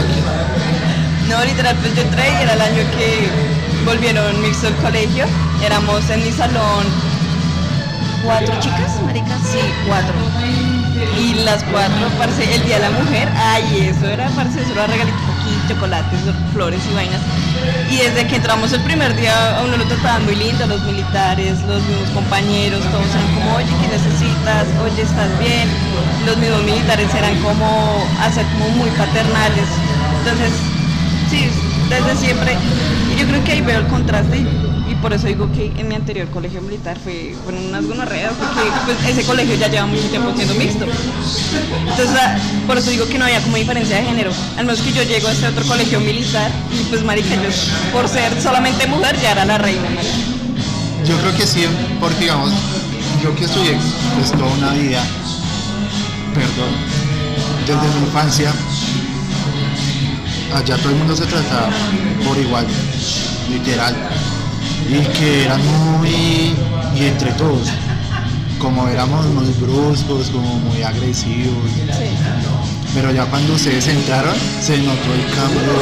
No, 1.30 1.44
literal, 1.44 1.76
pues 1.76 1.94
yo 1.94 2.04
entré 2.04 2.30
y 2.30 2.44
era 2.44 2.54
el 2.54 2.62
año 2.62 2.84
que 2.98 3.55
volvieron 3.86 4.42
mixto 4.42 4.68
el 4.68 4.76
colegio. 4.76 5.26
Éramos 5.64 6.10
en 6.10 6.24
mi 6.24 6.32
salón 6.32 6.86
cuatro 8.24 8.56
chicas, 8.60 9.00
maricas, 9.06 9.40
sí, 9.52 9.60
cuatro. 9.88 10.14
Y 11.20 11.34
las 11.44 11.64
cuatro, 11.66 12.08
parce, 12.18 12.44
el 12.56 12.64
día 12.66 12.80
de 12.80 12.90
la 12.90 12.92
mujer, 12.92 13.30
ay, 13.36 13.90
eso 13.90 14.08
era, 14.08 14.30
parce, 14.30 14.62
eso 14.62 14.72
era 14.72 14.88
regalitos 14.88 15.22
aquí, 15.40 15.52
chocolates, 15.68 16.20
flores 16.54 16.82
y 16.90 16.96
vainas. 16.96 17.22
Y 17.90 17.98
desde 17.98 18.28
que 18.28 18.38
entramos 18.38 18.72
el 18.74 18.82
primer 18.82 19.16
día, 19.16 19.58
a 19.58 19.64
uno 19.64 19.78
lo 19.78 19.86
trataban 19.86 20.26
muy 20.26 20.36
lindo, 20.36 20.66
los 20.68 20.82
militares, 20.84 21.62
los 21.68 21.84
mismos 21.84 22.10
compañeros, 22.14 22.82
todos 22.92 23.08
eran 23.12 23.36
como, 23.36 23.56
oye, 23.56 23.68
¿qué 23.82 23.88
necesitas? 23.88 24.68
Oye, 24.84 25.02
¿estás 25.02 25.40
bien? 25.40 25.70
Los 26.26 26.38
mismos 26.38 26.64
militares 26.64 27.14
eran 27.14 27.36
como, 27.42 28.08
hacer 28.22 28.46
como 28.54 28.70
muy 28.70 28.90
paternales. 28.92 29.68
Entonces, 30.20 30.52
sí, 31.30 31.50
desde 31.90 32.16
siempre. 32.16 32.58
Y 33.14 33.20
yo 33.20 33.28
creo 33.28 33.44
que 33.44 33.52
ahí 33.52 33.62
veo 33.62 33.80
el 33.80 33.88
contraste 33.88 34.46
y 34.90 34.96
por 34.96 35.14
eso 35.14 35.28
digo 35.28 35.52
que 35.52 35.72
en 35.78 35.88
mi 35.88 35.96
anterior 35.96 36.28
colegio 36.30 36.62
militar 36.62 36.98
fue, 37.00 37.36
fueron 37.44 37.66
unas 37.66 37.86
gonorreas 37.86 38.34
porque 38.34 38.70
pues, 38.86 38.98
ese 39.08 39.26
colegio 39.26 39.56
ya 39.56 39.68
lleva 39.68 39.86
mucho 39.88 40.08
tiempo 40.10 40.32
siendo 40.36 40.54
mixto. 40.56 40.86
Entonces, 40.86 42.20
por 42.68 42.78
eso 42.78 42.92
digo 42.92 43.08
que 43.08 43.18
no 43.18 43.26
había 43.26 43.42
como 43.42 43.58
diferencia 43.58 43.98
de 43.98 44.04
género. 44.04 44.32
Al 44.58 44.66
menos 44.66 44.82
que 44.82 44.92
yo 44.94 45.04
llego 45.04 45.28
a 45.28 45.32
este 45.32 45.48
otro 45.48 45.66
colegio 45.66 46.00
militar 46.00 46.52
y 46.72 46.84
pues 46.86 47.04
marica, 47.04 47.36
yo 47.36 47.50
por 47.92 48.08
ser 48.08 48.40
solamente 48.42 48.86
mujer 48.88 49.20
ya 49.22 49.32
era 49.32 49.46
la 49.46 49.58
reina. 49.58 49.88
Yo 51.08 51.18
creo 51.18 51.36
que 51.36 51.46
sí, 51.46 51.66
porque 52.00 52.22
digamos, 52.22 52.52
yo 53.24 53.36
que 53.36 53.46
estudié 53.46 53.78
pues 54.18 54.32
toda 54.32 54.52
una 54.54 54.72
vida, 54.72 55.04
perdón, 56.34 56.74
desde 57.66 58.00
mi 58.00 58.06
infancia, 58.06 58.54
allá 60.56 60.78
todo 60.78 60.90
el 60.90 60.96
mundo 60.96 61.16
se 61.16 61.26
trataba 61.26 61.70
por 62.26 62.38
igual, 62.38 62.66
literal, 63.50 63.94
y 64.90 65.00
que 65.18 65.46
eran 65.46 65.62
muy, 65.66 66.56
y 66.96 67.06
entre 67.06 67.32
todos, 67.34 67.68
como 68.60 68.88
éramos 68.88 69.26
muy 69.28 69.52
bruscos, 69.60 70.30
como 70.30 70.60
muy 70.60 70.82
agresivos, 70.82 71.70
pero 72.94 73.12
ya 73.12 73.26
cuando 73.26 73.54
ustedes 73.54 73.88
entraron, 73.88 74.34
se 74.62 74.78
notó 74.78 75.14
el 75.14 75.26
cambio 75.36 75.74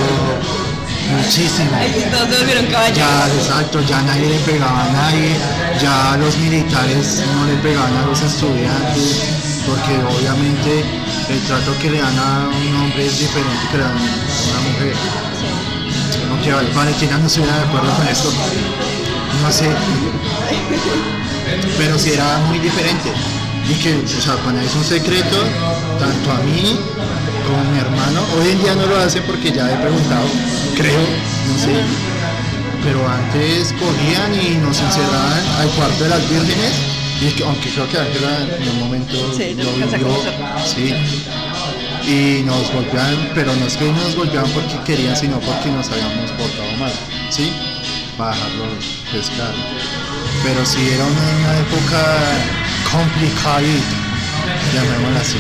muchísimo. 1.16 1.70
Todos. 2.12 2.96
Ya, 2.96 3.28
exacto, 3.28 3.80
ya 3.88 4.02
nadie 4.02 4.28
le 4.30 4.40
pegaba 4.40 4.86
a 4.86 4.92
nadie, 4.92 5.36
ya 5.80 6.18
los 6.18 6.36
militares 6.38 7.22
no 7.36 7.46
le 7.46 7.56
pegaban 7.58 7.96
a 7.96 8.06
los 8.08 8.20
estudiantes, 8.22 9.22
porque 9.68 9.94
obviamente 10.18 10.84
el 11.30 11.40
trato 11.42 11.78
que 11.80 11.90
le 11.90 12.00
dan 12.00 12.18
a 12.18 12.50
un 12.50 12.76
hombre 12.76 13.06
es 13.06 13.20
diferente 13.20 13.68
que 13.72 13.78
le 13.78 13.84
dan 13.84 13.92
a 13.92 13.96
una 13.96 14.60
mujer. 14.70 14.94
Aunque 16.30 16.52
Valentina 16.74 17.18
no 17.18 17.28
estuviera 17.28 17.58
de 17.58 17.64
acuerdo 17.64 17.92
con 17.96 18.08
esto, 18.08 18.32
no 19.42 19.52
sé, 19.52 19.70
pero 21.78 21.98
sí 21.98 22.12
era 22.12 22.38
muy 22.50 22.60
diferente. 22.60 23.12
Y 23.70 23.76
que, 23.76 23.96
o 23.96 24.22
sea, 24.22 24.36
para 24.38 24.62
es 24.62 24.76
un 24.76 24.84
secreto, 24.84 25.38
tanto 26.00 26.32
a 26.32 26.40
mí 26.44 26.78
como 27.48 27.60
a 27.60 27.64
mi 27.64 27.80
hermano, 27.80 28.22
hoy 28.38 28.52
en 28.52 28.62
día 28.62 28.76
no 28.76 28.86
lo 28.88 28.98
hace 28.98 29.22
porque 29.22 29.52
ya 29.52 29.72
he 29.72 29.78
preguntado, 29.78 30.26
creo, 30.76 31.00
no 31.00 31.58
sé, 31.58 31.74
pero 32.84 33.08
antes 33.08 33.74
cogían 33.74 34.34
y 34.36 34.58
nos 34.58 34.80
encerraban 34.80 35.44
al 35.60 35.70
cuarto 35.70 36.04
de 36.04 36.10
las 36.10 36.30
vírgenes 36.30 36.93
y 37.24 37.28
es 37.28 37.34
que, 37.36 37.44
aunque 37.44 37.70
creo 37.70 37.88
que 37.88 37.98
Ángela 37.98 38.38
en 38.60 38.70
un 38.70 38.80
momento 38.80 39.16
Sí, 39.38 39.56
lo 39.56 39.72
vivió, 39.72 40.12
sí, 40.66 40.94
y 42.06 42.44
nos 42.44 42.70
golpeaban, 42.74 43.32
pero 43.34 43.56
no 43.56 43.66
es 43.66 43.78
que 43.78 43.86
nos 43.86 44.16
golpeaban 44.16 44.52
porque 44.52 44.76
querían, 44.84 45.16
sino 45.16 45.40
porque 45.40 45.72
nos 45.72 45.90
habíamos 45.90 46.32
portado 46.32 46.70
mal, 46.78 46.92
¿sí? 47.30 47.50
Para 48.18 48.36
dejarlos 48.36 48.84
pescar. 49.10 49.54
Pero 50.44 50.66
sí 50.66 50.90
era 50.94 51.06
una, 51.06 51.22
una 51.40 51.60
época 51.60 52.02
complicada, 52.92 53.62
llamémosla 54.74 55.22
así. 55.22 55.38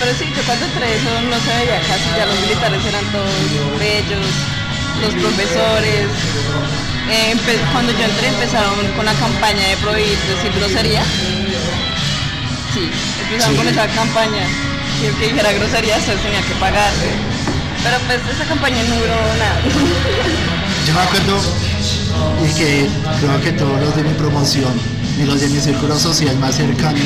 Pero 0.00 0.12
sí, 0.18 0.24
yo 0.34 0.42
cuando 0.46 0.64
entré 0.64 0.94
eso 0.96 1.10
no 1.28 1.36
se 1.36 1.52
veía 1.58 1.80
casi, 1.84 2.08
ya 2.16 2.24
los 2.24 2.40
militares 2.40 2.80
eran 2.86 3.04
todos 3.12 3.78
bellos, 3.78 4.26
los 5.02 5.14
profesores. 5.20 6.08
Eh, 7.10 7.36
cuando 7.72 7.92
yo 7.92 8.04
entré 8.04 8.28
empezaron 8.28 8.74
con 8.96 9.04
la 9.04 9.12
campaña 9.14 9.66
de 9.68 9.76
prohibir 9.78 10.18
decir 10.18 10.52
grosería. 10.58 11.02
Sí, 12.72 12.90
empezaron 13.22 13.54
Sí. 13.54 13.58
con 13.58 13.68
esa 13.68 13.86
campaña. 13.88 14.46
Que 15.00 15.08
el 15.08 15.14
que 15.16 15.28
dijera 15.28 15.52
grosería 15.52 16.00
se 16.00 16.14
tenía 16.16 16.40
que 16.42 16.54
pagar. 16.60 16.90
Pero 17.82 17.96
pues 18.06 18.20
esa 18.34 18.44
campaña 18.46 18.82
no 18.88 18.94
duró 18.96 19.14
nada. 19.38 19.60
Yo 20.86 20.94
me 20.94 21.00
acuerdo 21.00 21.40
y 22.44 22.54
que 22.54 22.88
creo 23.20 23.40
que 23.42 23.52
todos 23.52 23.80
los 23.80 23.94
de 23.96 24.02
mi 24.04 24.14
promoción 24.14 24.72
y 25.18 25.24
los 25.24 25.40
de 25.40 25.48
mi 25.48 25.60
círculo 25.60 25.98
social 25.98 26.36
más 26.38 26.54
cercanos 26.56 27.00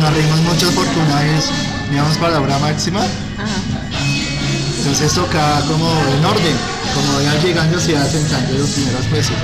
nos 0.00 0.12
reímos 0.14 0.40
mucho 0.40 0.68
oportunidades, 0.70 1.46
digamos 1.90 2.16
palabra 2.16 2.58
máxima, 2.58 3.00
Ajá. 3.00 3.58
entonces 4.78 5.12
tocaba 5.12 5.60
como 5.62 5.90
en 6.16 6.24
orden, 6.24 6.56
como 6.94 7.14
vayan 7.16 7.42
llegando 7.42 7.80
se 7.80 7.92
iba 7.92 8.04
sentando 8.04 8.58
los 8.58 8.70
primeros 8.70 9.06
pesos. 9.06 9.36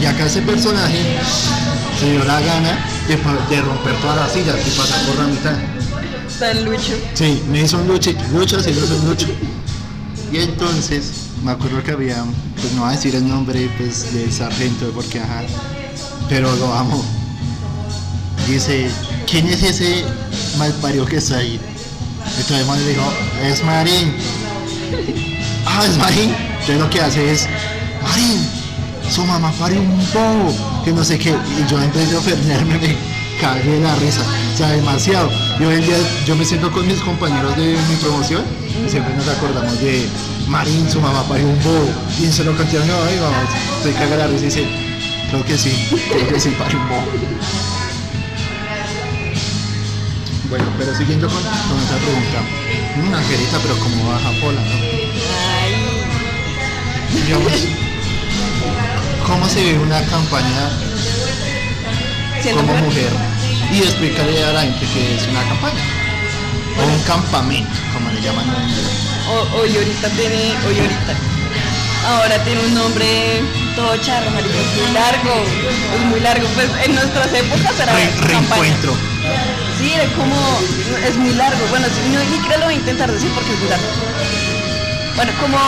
Y 0.00 0.06
acá 0.06 0.26
ese 0.26 0.42
personaje 0.42 1.18
se 1.98 2.10
dio 2.10 2.24
la 2.24 2.40
gana 2.40 2.78
de, 3.08 3.60
romper 3.60 3.94
todas 4.00 4.16
las 4.16 4.32
sillas 4.32 4.56
y 4.66 4.70
pasar 4.70 5.06
por 5.06 5.16
la 5.16 5.24
mitad. 5.24 5.54
Está 6.28 6.50
el 6.52 6.64
Lucho. 6.64 6.92
Sí, 7.14 7.42
me 7.50 7.62
hizo 7.62 7.78
un 7.78 7.88
lucho, 7.88 8.12
lucho, 8.32 8.58
hizo 8.60 8.94
un 8.94 9.08
lucho. 9.08 9.26
Y 10.32 10.38
entonces, 10.38 11.10
me 11.42 11.52
acuerdo 11.52 11.82
que 11.82 11.92
había, 11.92 12.24
pues 12.60 12.72
no 12.74 12.82
voy 12.82 12.90
a 12.90 12.96
decir 12.96 13.14
el 13.16 13.26
nombre 13.26 13.68
pues 13.76 14.12
del 14.14 14.32
sargento, 14.32 14.90
porque 14.94 15.20
ajá, 15.20 15.42
pero 16.28 16.54
lo 16.56 16.72
amo. 16.72 17.04
Dice, 18.46 18.88
¿quién 19.28 19.48
es 19.48 19.62
ese 19.62 20.04
malpario 20.58 21.04
que 21.06 21.16
está 21.16 21.38
ahí? 21.38 21.58
Entonces 22.38 22.66
le 22.66 22.88
dijo, 22.90 23.12
es 23.42 23.64
Marín. 23.64 24.14
Ah, 25.78 25.86
es 25.86 25.96
Marín. 25.96 26.34
Entonces 26.34 26.78
lo 26.80 26.90
que 26.90 27.00
hace 27.00 27.32
es, 27.32 27.46
Marín, 28.02 28.44
su 29.08 29.24
mamá 29.24 29.52
parió 29.60 29.80
un 29.80 29.96
bobo, 30.12 30.82
que 30.84 30.90
no 30.90 31.04
sé 31.04 31.20
qué. 31.20 31.30
Y 31.30 31.70
yo 31.70 31.80
en 31.80 31.92
vez 31.92 32.10
de 32.10 32.16
ofenderme 32.16 32.78
me 32.78 32.96
cagué 33.40 33.78
la 33.78 33.94
risa. 33.94 34.22
O 34.54 34.56
sea, 34.56 34.70
demasiado. 34.70 35.30
Y 35.60 35.62
hoy 35.62 35.80
día 35.80 35.96
yo 36.26 36.34
me 36.34 36.44
siento 36.44 36.72
con 36.72 36.84
mis 36.84 36.98
compañeros 37.00 37.56
de 37.56 37.76
mi 37.88 37.94
promoción 38.02 38.42
y 38.84 38.90
siempre 38.90 39.14
nos 39.14 39.28
acordamos 39.28 39.80
de 39.80 40.08
Marín, 40.48 40.90
su 40.90 41.00
mamá 41.00 41.22
parió 41.28 41.46
un 41.46 41.62
bobo. 41.62 41.88
Y 42.20 42.26
se 42.26 42.42
lo 42.42 42.56
cantaron, 42.56 42.88
ay, 43.06 43.18
vamos, 43.20 43.48
se 43.84 43.92
caga 43.92 44.16
la 44.16 44.26
risa 44.26 44.42
y 44.42 44.46
dice, 44.46 44.66
creo 45.30 45.44
que 45.44 45.56
sí, 45.56 45.70
creo 46.10 46.28
que 46.28 46.40
sí, 46.40 46.56
parió 46.58 46.76
un 46.80 46.88
bobo. 46.88 47.06
Bueno, 50.50 50.64
pero 50.76 50.96
siguiendo 50.96 51.28
con, 51.28 51.40
con 51.40 51.78
esa 51.78 51.98
pregunta, 51.98 53.06
una 53.06 53.18
Angelita, 53.18 53.58
pero 53.62 53.78
como 53.78 54.08
baja 54.08 54.30
pola, 54.40 54.60
¿no? 54.60 55.07
¿Cómo 59.26 59.48
se 59.48 59.62
ve 59.62 59.78
una 59.78 60.00
campaña 60.04 60.70
como 62.54 62.72
mujer. 62.74 63.10
Y 63.72 63.78
explícale 63.80 64.44
a 64.44 64.52
la 64.52 64.62
gente 64.62 64.86
que 64.94 65.16
es 65.16 65.26
una 65.28 65.42
campaña. 65.44 65.82
O 66.78 66.86
un 66.86 67.02
campamento, 67.02 67.70
como 67.92 68.10
le 68.10 68.20
llaman 68.22 68.44
hoy 69.54 69.76
ahorita 69.76 70.08
tiene, 70.10 70.54
hoy 70.66 70.78
ahorita. 70.78 71.14
Ahora 72.06 72.42
tiene 72.44 72.60
un 72.60 72.74
nombre 72.74 73.42
todo 73.76 73.94
charro, 73.98 74.30
marica, 74.30 74.54
es 74.56 74.82
muy 74.82 74.92
largo, 74.94 75.34
es 75.98 76.04
muy 76.06 76.20
largo. 76.20 76.48
Pues 76.54 76.68
en 76.86 76.94
nuestras 76.94 77.32
épocas 77.34 77.78
era 77.80 77.92
Re- 77.92 78.10
reencuentro. 78.22 78.96
Sí, 79.78 79.92
era 79.92 80.06
como, 80.14 80.36
es 81.06 81.16
muy 81.18 81.34
largo. 81.34 81.58
Bueno, 81.68 81.86
si 81.88 82.08
no, 82.10 82.20
ni 82.20 82.36
siquiera 82.36 82.56
lo 82.58 82.64
voy 82.66 82.74
a 82.74 82.78
intentar 82.78 83.12
decir 83.12 83.30
porque 83.34 83.52
es 83.52 83.58
muy 83.58 83.68
largo. 83.68 83.86
Bueno, 85.16 85.32
como, 85.40 85.58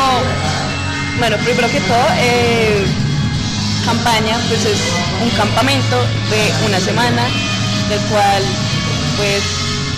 bueno, 1.19 1.37
primero 1.39 1.69
que 1.69 1.81
todo, 1.81 2.07
eh, 2.19 2.85
campaña, 3.85 4.39
pues 4.49 4.65
es 4.65 4.81
un 5.23 5.31
campamento 5.31 6.01
de 6.31 6.67
una 6.67 6.81
semana, 6.81 7.25
del 7.89 8.01
cual, 8.11 8.43
pues, 9.17 9.43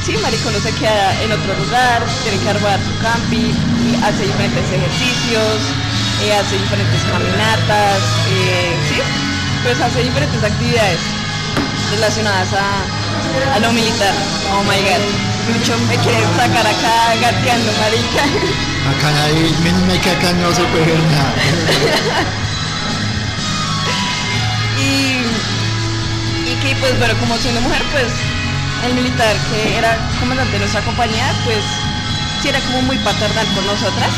sí, 0.05 0.17
marico 0.19 0.51
no 0.51 0.61
se 0.61 0.73
queda 0.73 1.23
en 1.23 1.33
otro 1.33 1.55
lugar, 1.55 2.05
tiene 2.23 2.39
que 2.39 2.51
armar 2.51 2.79
su 2.81 2.97
campi, 3.03 3.55
hace 4.03 4.23
diferentes 4.27 4.65
ejercicios, 4.71 5.57
eh, 6.25 6.35
hace 6.35 6.59
diferentes 6.59 7.03
caminatas, 7.11 7.99
eh, 8.31 8.77
sí, 8.89 9.01
pues 9.63 9.81
hace 9.81 10.03
diferentes 10.03 10.43
actividades 10.43 10.99
relacionadas 11.91 12.49
a, 12.53 13.55
a 13.55 13.59
lo 13.61 13.73
militar. 13.73 14.15
Oh 14.53 14.63
my 14.65 14.77
god. 14.83 15.33
Lucho 15.49 15.77
me 15.89 15.97
quiere 15.97 16.21
sacar 16.37 16.67
acá 16.67 17.15
gateando, 17.21 17.73
marica. 17.81 18.63
Acá 18.91 19.11
nadie, 19.13 19.49
menos 19.63 19.83
mal 19.87 20.01
que 20.01 20.11
acá 20.11 20.33
no 20.35 20.53
se 20.53 20.63
puede 20.65 20.87
ver 20.87 20.99
nada. 20.99 21.33
y, 24.79 24.83
y 26.51 26.55
que 26.63 26.75
pues 26.77 26.99
bueno, 26.99 27.15
como 27.21 27.37
siendo 27.39 27.61
mujer, 27.61 27.83
pues 27.93 28.07
el 28.87 28.95
militar 28.95 29.37
que 29.53 29.79
era 29.79 29.97
comandante 30.19 30.53
de 30.55 30.59
nuestra 30.59 30.81
compañía, 30.83 31.33
pues 31.45 31.59
sí 32.43 32.49
era 32.49 32.59
como 32.61 32.83
muy 32.83 32.99
paternal 32.99 33.47
con 33.55 33.67
nosotras. 33.67 34.11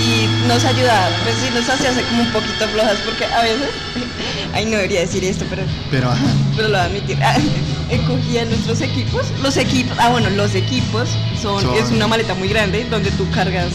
Y 0.00 0.26
nos 0.48 0.64
ayudaba, 0.64 1.10
pues 1.22 1.36
sí 1.36 1.50
nos 1.54 1.68
hacía 1.68 1.90
hacer 1.90 2.04
como 2.06 2.22
un 2.22 2.32
poquito 2.32 2.66
flojas 2.68 2.96
porque 3.04 3.26
a 3.26 3.42
veces, 3.42 3.68
ay 4.54 4.64
no 4.64 4.70
debería 4.72 5.00
decir 5.00 5.22
esto, 5.22 5.44
pero 5.50 5.62
Pero 5.90 6.10
pero 6.56 6.68
lo 6.68 6.78
voy 6.78 6.80
a 6.80 6.84
admitir, 6.84 7.18
ah, 7.92 8.06
cogía 8.06 8.44
nuestros 8.44 8.80
equipos, 8.80 9.26
los 9.42 9.56
equipos, 9.56 9.96
ah 10.00 10.08
bueno, 10.10 10.30
los 10.30 10.54
equipos 10.54 11.08
son, 11.40 11.62
Son- 11.62 11.74
es 11.74 11.90
una 11.90 12.06
maleta 12.06 12.34
muy 12.34 12.48
grande 12.48 12.86
donde 12.90 13.10
tú 13.12 13.28
cargas 13.30 13.68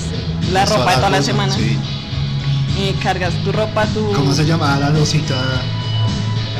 la 0.51 0.65
ropa 0.65 0.91
de 0.91 0.95
toda 0.97 1.09
la 1.09 1.21
semana, 1.21 1.53
sí. 1.53 1.77
y 2.77 2.91
cargas 3.03 3.33
tu 3.43 3.51
ropa, 3.51 3.85
tu... 3.87 4.11
¿Cómo 4.13 4.33
se 4.33 4.45
llamaba 4.45 4.77
la 4.77 4.89
losita? 4.91 5.35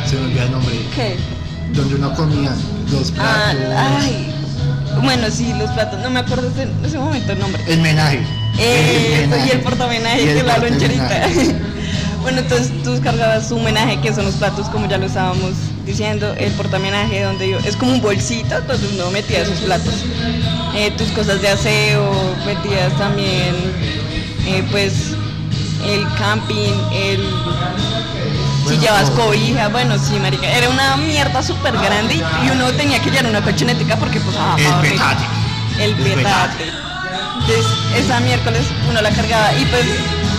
Se 0.08 0.16
me 0.16 0.26
olvidó 0.26 0.44
el 0.44 0.52
nombre. 0.52 0.76
¿Qué? 0.96 1.16
Donde 1.74 1.96
uno 1.96 2.14
comía 2.14 2.52
los 2.92 3.12
Ah, 3.20 3.54
platos. 3.54 3.76
ay, 4.04 4.34
Bueno, 5.04 5.28
sí, 5.32 5.54
los 5.58 5.70
platos, 5.72 6.00
no 6.02 6.10
me 6.10 6.20
acuerdo 6.20 6.48
ese, 6.50 6.68
ese 6.86 6.98
momento 6.98 7.32
el 7.34 7.40
nombre. 7.40 7.62
El 7.68 7.82
menaje. 7.82 8.20
Eh, 8.58 9.20
El 9.24 9.30
menaje. 9.30 9.48
y 9.48 9.52
el 9.52 9.60
portamenaje, 9.62 10.24
que 10.24 10.38
es 10.40 10.46
la 10.46 10.58
loncherita. 10.58 11.22
bueno, 12.22 12.40
entonces 12.40 12.72
tú 12.84 13.00
cargabas 13.04 13.50
su 13.50 13.56
homenaje, 13.58 14.00
que 14.02 14.14
son 14.14 14.26
los 14.26 14.36
platos, 14.36 14.70
como 14.70 14.88
ya 14.88 14.98
lo 14.98 15.06
estábamos 15.08 15.52
diciendo, 15.86 16.34
el 16.38 16.51
portamenaje, 16.54 17.24
donde 17.24 17.50
yo, 17.50 17.58
es 17.60 17.75
como 17.75 17.92
un 17.92 18.01
bolsito, 18.01 18.58
entonces 18.58 18.89
uno 18.94 19.12
metía 19.12 19.42
esos 19.42 19.60
platos. 19.60 19.94
Eh, 20.75 20.92
tus 20.98 21.10
cosas 21.10 21.42
de 21.42 21.50
aseo, 21.50 22.36
metías 22.46 22.96
también, 22.98 23.56
eh, 24.48 24.63
pues, 24.72 25.12
el 25.88 26.06
camping, 26.18 26.74
el... 26.94 27.20
si 28.68 28.77
llevas 28.77 29.10
cobija, 29.12 29.68
bueno, 29.70 29.98
sí, 30.00 30.15
marica, 30.20 30.50
era 30.51 30.70
una 30.70 30.98
mierda 30.98 31.42
súper 31.44 31.74
grande 31.74 32.15
y 32.15 32.50
uno 32.50 32.72
tenía 32.74 33.00
que 33.00 33.12
llevar 33.12 33.27
una 33.27 33.42
colchonetica 33.42 33.96
porque 33.98 34.20
pues... 34.20 34.36
ah, 34.39 34.56
El 34.58 34.89
petate. 34.89 35.24
El 35.80 35.94
petate. 35.96 36.72
Entonces, 37.42 37.65
esa 37.96 38.20
miércoles 38.22 38.65
uno 38.89 39.01
la 39.01 39.12
cargaba 39.12 39.54
y 39.54 39.65
pues 39.65 39.86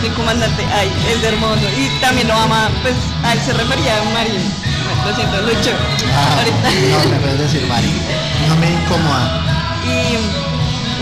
mi 0.03 0.09
comandante, 0.11 0.65
ay, 0.75 0.91
es 1.13 1.23
de 1.23 1.29
hermoso. 1.29 1.63
Y 1.79 1.89
también 2.01 2.29
lo 2.29 2.35
ama, 2.35 2.69
pues 2.83 2.95
a 3.25 3.33
él 3.33 3.41
se 3.41 3.53
refería 3.53 3.99
a 3.99 4.03
un 4.03 4.13
marín. 4.13 4.66
Lo 5.07 5.15
siento, 5.15 5.41
Lucho. 5.43 5.71
Ah, 6.13 6.39
Ahorita. 6.39 6.71
no 7.05 7.11
me 7.11 7.17
puedes 7.19 7.39
decir 7.39 7.63
Mari. 7.69 7.93
No 8.49 8.57
me 8.57 8.71
incomoda. 8.73 9.43
Y 9.85 10.19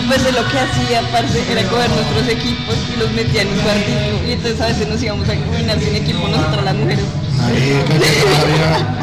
pues 0.07 0.23
de 0.23 0.31
lo 0.31 0.47
que 0.47 0.59
hacía, 0.59 1.01
parce, 1.11 1.51
era 1.51 1.63
coger 1.67 1.89
nuestros 1.89 2.27
equipos 2.29 2.75
y 2.93 2.99
los 2.99 3.11
metía 3.13 3.41
en 3.41 3.47
un 3.49 3.59
cuartito. 3.61 4.27
Y 4.27 4.31
entonces 4.33 4.61
a 4.61 4.67
veces 4.67 4.87
nos 4.87 5.01
íbamos 5.01 5.27
a 5.27 5.33
caminar 5.33 5.79
sin 5.79 5.95
equipo 5.95 6.27
nosotras 6.27 6.63
las 6.65 6.75
mujeres. 6.75 7.05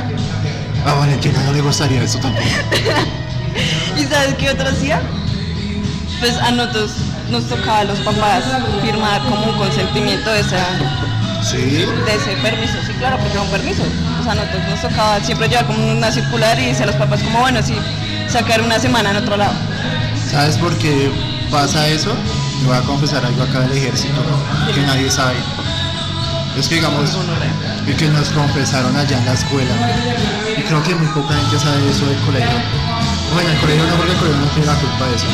A 0.84 0.94
Valentina 0.94 1.40
no 1.46 1.52
le 1.52 1.60
gustaría 1.60 2.02
eso 2.02 2.18
tampoco. 2.18 2.44
¿Y 3.96 4.04
sabes 4.04 4.34
qué 4.34 4.50
otro 4.50 4.68
hacía? 4.68 5.00
Pues 6.20 6.36
a 6.38 6.50
nosotros 6.50 6.90
nos 7.30 7.44
tocaba 7.48 7.78
a 7.80 7.84
los 7.84 7.98
papás 8.00 8.44
firmar 8.84 9.20
como 9.22 9.46
un 9.46 9.58
consentimiento 9.58 10.30
de 10.30 10.40
esa 10.40 10.64
¿Sí? 11.42 11.56
de 11.56 12.14
ese 12.14 12.36
permiso, 12.40 12.74
sí, 12.86 12.92
claro, 12.98 13.18
porque 13.18 13.32
era 13.32 13.42
un 13.42 13.50
permiso. 13.50 13.82
O 14.20 14.24
sea, 14.24 14.34
nosotros 14.34 14.62
nos 14.70 14.80
tocaba 14.80 15.20
siempre 15.20 15.48
llevar 15.48 15.66
como 15.66 15.92
una 15.92 16.10
circular 16.12 16.58
y 16.58 16.66
decir 16.66 16.84
a 16.84 16.86
los 16.86 16.96
papás 16.96 17.22
como, 17.22 17.40
bueno, 17.40 17.60
sí, 17.62 17.74
sacar 18.28 18.62
una 18.62 18.78
semana 18.78 19.10
en 19.10 19.16
otro 19.16 19.36
lado. 19.36 19.54
¿Sabes 20.30 20.56
por 20.56 20.76
qué 20.78 21.10
pasa 21.50 21.86
eso? 21.88 22.14
Me 22.62 22.68
voy 22.68 22.76
a 22.76 22.80
confesar 22.82 23.24
algo 23.26 23.42
acá 23.42 23.60
del 23.60 23.76
ejército 23.76 24.22
que 24.72 24.80
nadie 24.82 25.10
sabe. 25.10 25.36
Es 26.58 26.68
que 26.68 26.76
digamos, 26.76 27.18
y 27.86 27.92
que 27.94 28.08
nos 28.08 28.28
confesaron 28.30 28.96
allá 28.96 29.18
en 29.18 29.24
la 29.26 29.32
escuela. 29.32 29.74
Y 30.56 30.62
creo 30.62 30.82
que 30.82 30.94
muy 30.94 31.08
poca 31.08 31.34
gente 31.34 31.58
sabe 31.58 31.90
eso 31.90 32.06
del 32.06 32.18
colegio. 32.20 32.58
Bueno, 33.34 33.50
el 33.50 33.58
colegio 33.58 33.84
no, 33.86 33.96
porque 33.96 34.12
el 34.12 34.18
colegio 34.18 34.40
no 34.40 34.46
tiene 34.52 34.66
la 34.66 34.74
culpa 34.74 35.08
de 35.08 35.16
eso. 35.16 35.26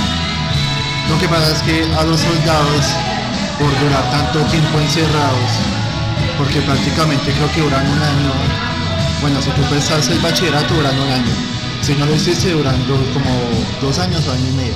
Lo 1.10 1.18
que 1.18 1.28
pasa 1.28 1.52
es 1.52 1.62
que 1.62 1.84
a 1.98 2.02
los 2.04 2.20
soldados, 2.20 2.86
por 3.58 3.68
durar 3.80 4.10
tanto 4.10 4.40
tiempo 4.50 4.78
encerrados, 4.78 5.77
porque 6.38 6.60
prácticamente 6.62 7.32
creo 7.32 7.50
que 7.52 7.60
duran 7.60 7.84
un 7.86 7.98
año, 8.02 8.32
bueno, 9.20 9.42
si 9.42 9.50
tú 9.50 9.62
pensás 9.68 10.08
el 10.08 10.18
bachillerato 10.20 10.72
duran 10.74 10.94
un 10.98 11.10
año, 11.12 11.32
si 11.82 11.94
no 11.94 12.06
lo 12.06 12.14
hiciste 12.14 12.52
durando 12.52 12.94
como 13.12 13.30
dos 13.82 13.98
años 13.98 14.26
o 14.26 14.32
año 14.32 14.48
y 14.48 14.56
medio. 14.56 14.74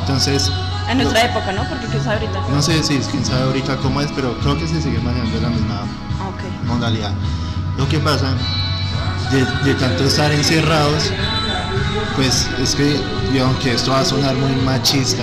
Entonces, 0.00 0.50
En 0.88 0.98
nuestra 0.98 1.24
época, 1.24 1.52
¿no? 1.52 1.66
Porque 1.68 1.86
qué 1.86 1.98
sabe 1.98 2.16
ahorita. 2.26 2.40
no 2.50 2.60
sé 2.62 2.82
si 2.82 2.98
quién 3.10 3.24
sabe 3.24 3.42
ahorita 3.44 3.76
cómo 3.78 4.00
es, 4.00 4.10
pero 4.14 4.36
creo 4.40 4.58
que 4.58 4.66
se 4.68 4.80
sigue 4.82 4.98
manejando 4.98 5.40
la 5.40 5.48
misma 5.48 5.80
Ah, 6.20 6.30
modalidad. 6.66 7.12
Lo 7.78 7.88
que 7.88 7.98
pasa 7.98 8.28
de, 9.30 9.44
de 9.64 9.74
tanto 9.74 10.04
estar 10.04 10.30
encerrados, 10.32 11.10
pues 12.16 12.48
es 12.62 12.74
que, 12.74 13.00
y 13.34 13.38
aunque 13.38 13.72
esto 13.74 13.90
va 13.92 14.00
a 14.00 14.04
sonar 14.04 14.34
muy 14.36 14.54
machista, 14.64 15.22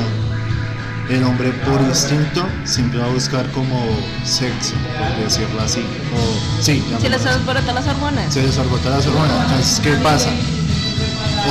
el 1.12 1.24
hombre 1.24 1.52
por 1.66 1.82
instinto 1.82 2.48
siempre 2.64 3.00
va 3.00 3.06
a 3.06 3.10
buscar 3.10 3.46
como 3.52 3.78
sexo, 4.24 4.74
por 4.98 5.24
decirlo 5.24 5.62
así. 5.62 5.82
O, 6.16 6.62
sí, 6.62 6.64
Si 6.64 6.80
llamémoslo 6.80 7.10
les 7.10 7.26
alborotan 7.26 7.76
las 7.76 7.88
hormonas. 7.88 8.34
se 8.34 8.42
desorbota 8.42 8.90
las 8.92 9.06
hormonas. 9.08 9.46
Entonces, 9.46 9.80
¿qué 9.82 9.92
pasa? 10.04 10.30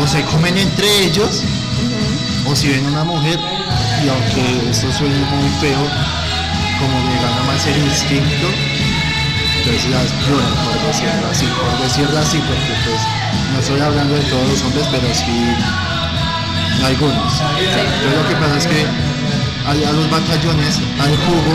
O 0.00 0.06
se 0.06 0.22
comen 0.24 0.56
entre 0.56 1.04
ellos, 1.04 1.42
o 2.46 2.56
si 2.56 2.68
ven 2.68 2.86
una 2.86 3.04
mujer, 3.04 3.38
y 3.38 4.08
aunque 4.08 4.70
esto 4.70 4.90
suene 4.92 5.16
muy 5.16 5.48
feo, 5.60 5.82
como 6.78 6.96
le 7.10 7.16
gana 7.20 7.42
más 7.46 7.66
el 7.66 7.78
instinto, 7.84 8.48
entonces 9.58 9.90
las 9.90 10.08
violan, 10.26 10.54
por 10.64 10.86
decirlo 10.86 11.28
así, 11.30 11.46
por 11.60 11.84
decirlo 11.84 12.18
así, 12.18 12.38
porque 12.38 12.74
pues 12.86 13.00
no 13.52 13.60
estoy 13.60 13.80
hablando 13.80 14.14
de 14.14 14.22
todos 14.22 14.48
los 14.48 14.62
hombres, 14.62 14.86
pero 14.90 15.14
sí 15.14 15.54
algunos. 16.82 17.32
Entonces 17.58 18.16
lo 18.16 18.28
que 18.28 18.36
pasa 18.36 18.56
es 18.56 18.66
que 18.66 19.09
a, 19.70 19.88
a 19.88 19.92
los 19.92 20.10
batallones, 20.10 20.78
al 21.00 21.16
jugo, 21.24 21.54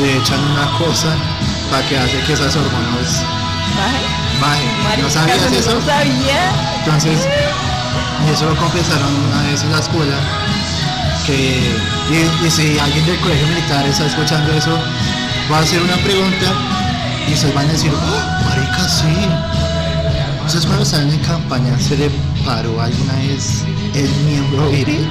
le 0.00 0.16
echan 0.16 0.40
una 0.52 0.66
cosa 0.78 1.14
para 1.70 1.86
que 1.88 1.98
hace 1.98 2.18
que 2.26 2.32
esas 2.32 2.56
hormonas 2.56 3.22
Bajen. 4.40 5.02
¿No 5.02 5.10
sabías 5.10 5.52
eso? 5.52 5.74
No 5.74 5.86
sabía. 5.86 6.40
Entonces, 6.84 7.20
y 8.26 8.32
eso 8.32 8.46
lo 8.46 8.56
confesaron 8.56 9.14
una 9.28 9.42
vez 9.50 9.62
en 9.62 9.72
la 9.72 9.78
escuela, 9.78 10.16
que 11.26 11.60
y, 12.10 12.46
y 12.46 12.50
si 12.50 12.78
alguien 12.78 13.04
del 13.06 13.18
colegio 13.20 13.46
militar 13.48 13.84
está 13.86 14.06
escuchando 14.06 14.52
eso, 14.54 14.76
va 15.52 15.58
a 15.58 15.60
hacer 15.60 15.80
una 15.82 15.96
pregunta 15.96 16.46
y 17.28 17.32
ustedes 17.34 17.54
van 17.54 17.68
a 17.68 17.72
decir, 17.72 17.92
"Oh, 17.94 18.48
marica, 18.48 18.88
sí. 18.88 19.14
Ustedes 20.46 20.64
cuando 20.66 20.82
están 20.82 21.08
en 21.10 21.18
campaña, 21.20 21.78
¿se 21.78 21.96
le 21.96 22.10
paró 22.44 22.80
alguna 22.80 23.12
vez 23.14 23.62
el 23.94 24.08
miembro 24.26 24.68
viril? 24.70 25.06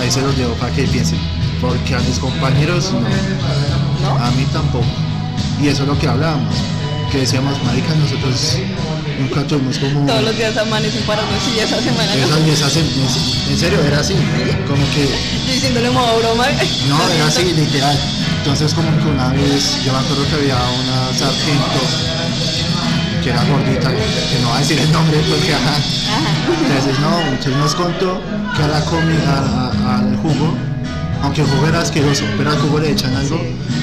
Ahí 0.00 0.10
se 0.10 0.20
los 0.22 0.36
dejo 0.36 0.52
para 0.54 0.72
que 0.72 0.84
piensen, 0.84 1.18
porque 1.60 1.94
a 1.94 1.98
mis 2.00 2.18
compañeros 2.18 2.90
no. 2.92 3.00
¿No? 3.00 4.24
A 4.24 4.30
mí 4.30 4.44
tampoco. 4.52 4.86
Y 5.62 5.68
eso 5.68 5.82
es 5.82 5.88
lo 5.88 5.98
que 5.98 6.08
hablábamos. 6.08 6.54
Que 7.12 7.18
decíamos, 7.18 7.52
marica, 7.64 7.92
nosotros 7.96 8.56
nunca 9.18 9.42
tuvimos 9.46 9.78
como... 9.78 10.06
Todos 10.06 10.22
los 10.22 10.36
días 10.38 10.56
amanecen 10.56 11.02
para 11.02 11.22
y 11.22 11.58
esa 11.58 11.80
semana. 11.82 12.06
¿no? 12.14 12.52
Esa- 12.52 12.70
se- 12.70 12.80
en 12.80 13.58
serio, 13.58 13.80
era 13.84 13.98
así. 14.00 14.14
Como 14.66 14.82
que, 14.94 15.08
Yo 15.46 15.52
diciéndole 15.52 15.90
modo 15.90 16.18
broma. 16.20 16.46
no, 16.88 17.08
era 17.10 17.26
así, 17.26 17.42
literal. 17.52 17.98
Entonces 18.38 18.72
como 18.72 18.88
que 18.98 19.04
una 19.10 19.28
vez, 19.32 19.84
yo 19.84 19.92
me 19.92 19.98
acuerdo 19.98 20.24
que 20.28 20.34
había 20.36 20.54
una 20.56 21.18
sargento 21.18 21.80
que 23.22 23.30
era 23.30 23.44
gordita, 23.44 23.90
que 23.90 24.38
no 24.42 24.48
va 24.50 24.56
a 24.56 24.58
decir 24.60 24.78
el 24.78 24.90
nombre 24.92 25.18
porque 25.28 25.54
ajá. 25.54 25.76
Entonces 26.66 26.98
no, 27.00 27.20
entonces 27.28 27.56
nos 27.56 27.74
contó 27.74 28.20
que 28.56 28.62
a 28.62 28.68
la 28.68 28.80
comida, 28.84 29.70
a- 29.86 29.98
al 29.98 30.16
jugo, 30.16 30.54
aunque 31.22 31.42
el 31.42 31.46
jugo 31.48 31.66
era 31.66 31.80
asqueroso, 31.80 32.24
pero 32.38 32.50
al 32.50 32.58
jugo 32.58 32.78
le 32.80 32.90
echan 32.92 33.14
algo 33.14 33.40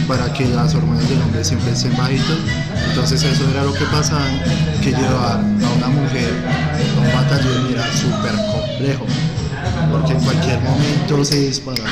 para 0.08 0.32
que 0.34 0.46
las 0.48 0.74
hormonas 0.74 1.08
del 1.10 1.22
hombre 1.22 1.44
siempre 1.44 1.72
estén 1.72 1.96
bajitas. 1.96 2.38
Entonces 2.90 3.22
eso 3.24 3.44
era 3.52 3.64
lo 3.64 3.74
que 3.74 3.86
pasaba, 3.86 4.26
que 4.82 4.90
llevar 4.92 5.40
a 5.40 5.70
una 5.78 5.88
mujer 5.88 6.34
a 6.48 7.00
un 7.00 7.14
batallón 7.14 7.72
era 7.74 7.84
súper 7.94 8.34
complejo, 8.52 9.06
porque 9.92 10.14
en 10.14 10.20
cualquier 10.22 10.60
momento 10.62 11.24
se 11.26 11.40
disparaba. 11.48 11.90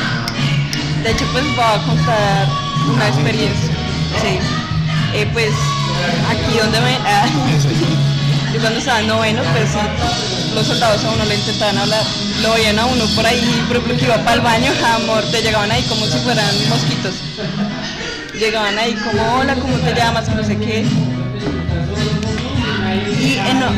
De 1.04 1.12
hecho, 1.12 1.26
pues 1.32 1.44
voy 1.56 1.64
a 1.64 1.84
contar 1.86 2.48
una 2.92 3.08
experiencia. 3.08 3.70
Sí. 4.22 4.40
Eh, 5.14 5.30
pues 5.34 5.52
aquí 6.30 6.58
donde 6.58 6.80
me... 6.82 6.96
ah, 7.06 7.28
yo 8.54 8.60
cuando 8.60 8.80
estaba 8.80 9.00
en 9.00 9.08
noveno, 9.08 9.42
pues 9.54 9.70
los 10.54 10.66
soldados 10.68 11.04
a 11.04 11.12
uno 11.12 11.26
le 11.26 11.36
intentaban 11.36 11.78
hablar. 11.78 12.04
Lo 12.42 12.54
oían 12.54 12.80
a 12.80 12.86
uno 12.86 13.06
por 13.16 13.26
ahí, 13.26 13.42
por 13.68 13.78
ejemplo, 13.78 13.98
que 13.98 14.06
iba 14.06 14.18
para 14.20 14.34
el 14.34 14.42
baño, 14.42 14.72
amor, 14.96 15.24
te 15.32 15.42
llegaban 15.42 15.72
ahí 15.72 15.84
como 15.84 16.06
si 16.06 16.18
fueran 16.20 16.46
mosquitos. 16.70 17.16
Llegaban 18.40 18.78
ahí 18.78 18.94
como, 18.94 19.40
hola, 19.40 19.56
¿cómo 19.56 19.78
te 19.78 19.94
llamas? 19.94 20.28
No 20.30 20.44
sé 20.44 20.58
qué. 20.58 20.86
Y 23.20 23.38
en 23.38 23.60
no, 23.60 23.72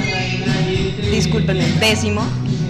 discúlpenme, 1.11 1.65
décimo, 1.79 2.21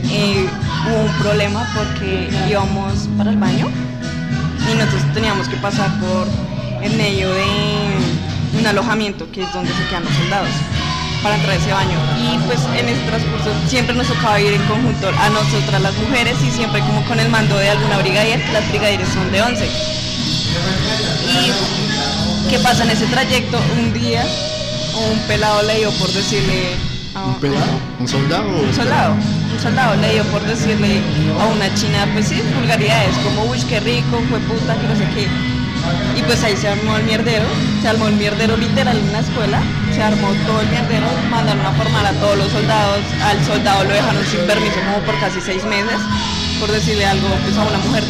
eh, 0.10 0.48
hubo 0.88 1.04
un 1.04 1.14
problema 1.20 1.68
porque 1.76 2.30
íbamos 2.50 3.10
para 3.18 3.32
el 3.32 3.38
baño 3.38 3.68
y 4.72 4.78
nosotros 4.78 5.14
teníamos 5.14 5.48
que 5.48 5.58
pasar 5.58 5.90
por 6.00 6.28
en 6.82 6.98
medio 6.98 7.30
de 7.34 7.44
un 8.58 8.66
alojamiento 8.68 9.30
que 9.32 9.44
es 9.44 9.54
donde 9.54 9.72
se 9.72 9.84
quedan 9.90 10.04
los 10.04 10.14
soldados 10.14 10.50
para 11.22 11.36
entrar 11.36 11.56
a 11.56 11.60
ese 11.60 11.72
baño 11.74 11.98
y 12.20 12.38
pues 12.46 12.60
en 12.78 12.90
ese 12.90 13.02
transcurso 13.02 13.50
siempre 13.68 13.96
nos 13.96 14.08
tocaba 14.08 14.40
ir 14.40 14.54
en 14.54 14.64
conjunto 14.64 15.10
a 15.10 15.30
nosotras 15.30 15.82
las 15.82 15.96
mujeres 15.98 16.38
y 16.44 16.52
siempre 16.52 16.82
como 16.82 17.04
con 17.06 17.20
el 17.20 17.30
mando 17.30 17.58
de 17.58 17.70
alguna 17.70 17.98
brigadier, 17.98 18.40
las 18.54 18.68
brigadieres 18.70 19.08
son 19.10 19.32
de 19.32 19.42
11 19.42 19.66
y 21.28 22.50
qué 22.50 22.60
pasa 22.60 22.84
en 22.84 22.92
ese 22.92 23.06
trayecto 23.08 23.60
un 23.78 23.94
día 23.94 24.26
un 25.12 25.20
pelado 25.28 25.62
le 25.64 25.78
dio 25.78 25.92
por 25.92 26.10
decirle 26.12 26.76
a 27.16 27.26
¿Un 27.26 27.36
pelado? 27.36 27.66
¿Un 28.00 28.08
soldado? 28.08 28.48
un 28.48 28.74
soldado, 28.74 29.14
un 29.14 29.60
soldado 29.60 29.96
le 30.02 30.14
dio 30.14 30.24
por 30.26 30.42
decirle 30.44 31.02
a 31.40 31.46
una 31.48 31.74
china, 31.74 32.08
pues 32.14 32.28
sí, 32.28 32.42
vulgaridades, 32.60 33.16
como, 33.18 33.46
uy, 33.46 33.60
qué 33.68 33.80
rico, 33.80 34.22
fue 34.30 34.40
puta, 34.42 34.76
que 34.76 34.88
no 34.88 34.96
sé 34.96 35.08
qué. 35.16 35.57
Y 36.16 36.22
pues 36.24 36.44
ahí 36.44 36.56
se 36.58 36.68
armó 36.68 36.98
el 36.98 37.04
mierdero, 37.04 37.46
se 37.82 37.88
armó 37.88 38.08
el 38.08 38.16
mierdero 38.16 38.58
literal 38.58 38.98
en 38.98 39.14
la 39.14 39.20
escuela, 39.20 39.62
se 39.94 40.02
armó 40.02 40.30
todo 40.46 40.62
el 40.62 40.68
mierdero, 40.68 41.06
mandaron 41.30 41.66
a 41.66 41.72
formar 41.74 42.06
a 42.06 42.14
todos 42.14 42.38
los 42.38 42.52
soldados, 42.52 43.00
al 43.24 43.46
soldado 43.46 43.84
lo 43.84 43.94
dejaron 43.94 44.26
sin 44.26 44.42
permiso 44.48 44.76
como 44.86 45.06
por 45.06 45.20
casi 45.20 45.40
seis 45.42 45.64
meses, 45.66 46.00
por 46.60 46.72
decirle 46.72 47.06
algo 47.06 47.28
pues, 47.44 47.58
a 47.58 47.64
una 47.64 47.78
mujer. 47.80 48.04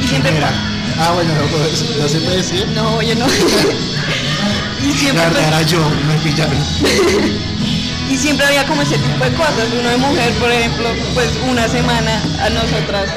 Y 0.00 0.06
siempre... 0.06 0.32
Mira. 0.32 0.52
Ah, 0.98 1.10
bueno, 1.12 1.32
no, 1.34 2.02
no 2.02 2.08
se 2.08 2.20
puede 2.20 2.36
decir. 2.36 2.66
No, 2.68 2.96
oye, 2.96 3.16
no. 3.16 3.26
y 4.82 4.92
siempre 4.92 5.24
La 5.50 5.62
yo, 5.62 5.80
me 6.06 6.14
pillaron. 6.18 6.56
y 8.10 8.16
siempre 8.16 8.46
había 8.46 8.64
como 8.66 8.82
ese 8.82 8.96
tipo 8.98 9.24
de 9.24 9.32
cosas. 9.32 9.66
Uno 9.78 9.88
de 9.88 9.96
mujer, 9.96 10.32
por 10.34 10.52
ejemplo, 10.52 10.88
pues 11.14 11.30
una 11.50 11.66
semana 11.68 12.22
a 12.40 12.50
nosotras 12.50 13.08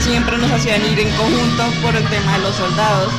siempre 0.00 0.38
nos 0.38 0.50
hacían 0.50 0.84
ir 0.84 0.98
en 0.98 1.10
conjunto 1.16 1.64
por 1.82 1.94
el 1.94 2.04
tema 2.08 2.32
de 2.32 2.38
los 2.40 2.56
soldados. 2.56 3.12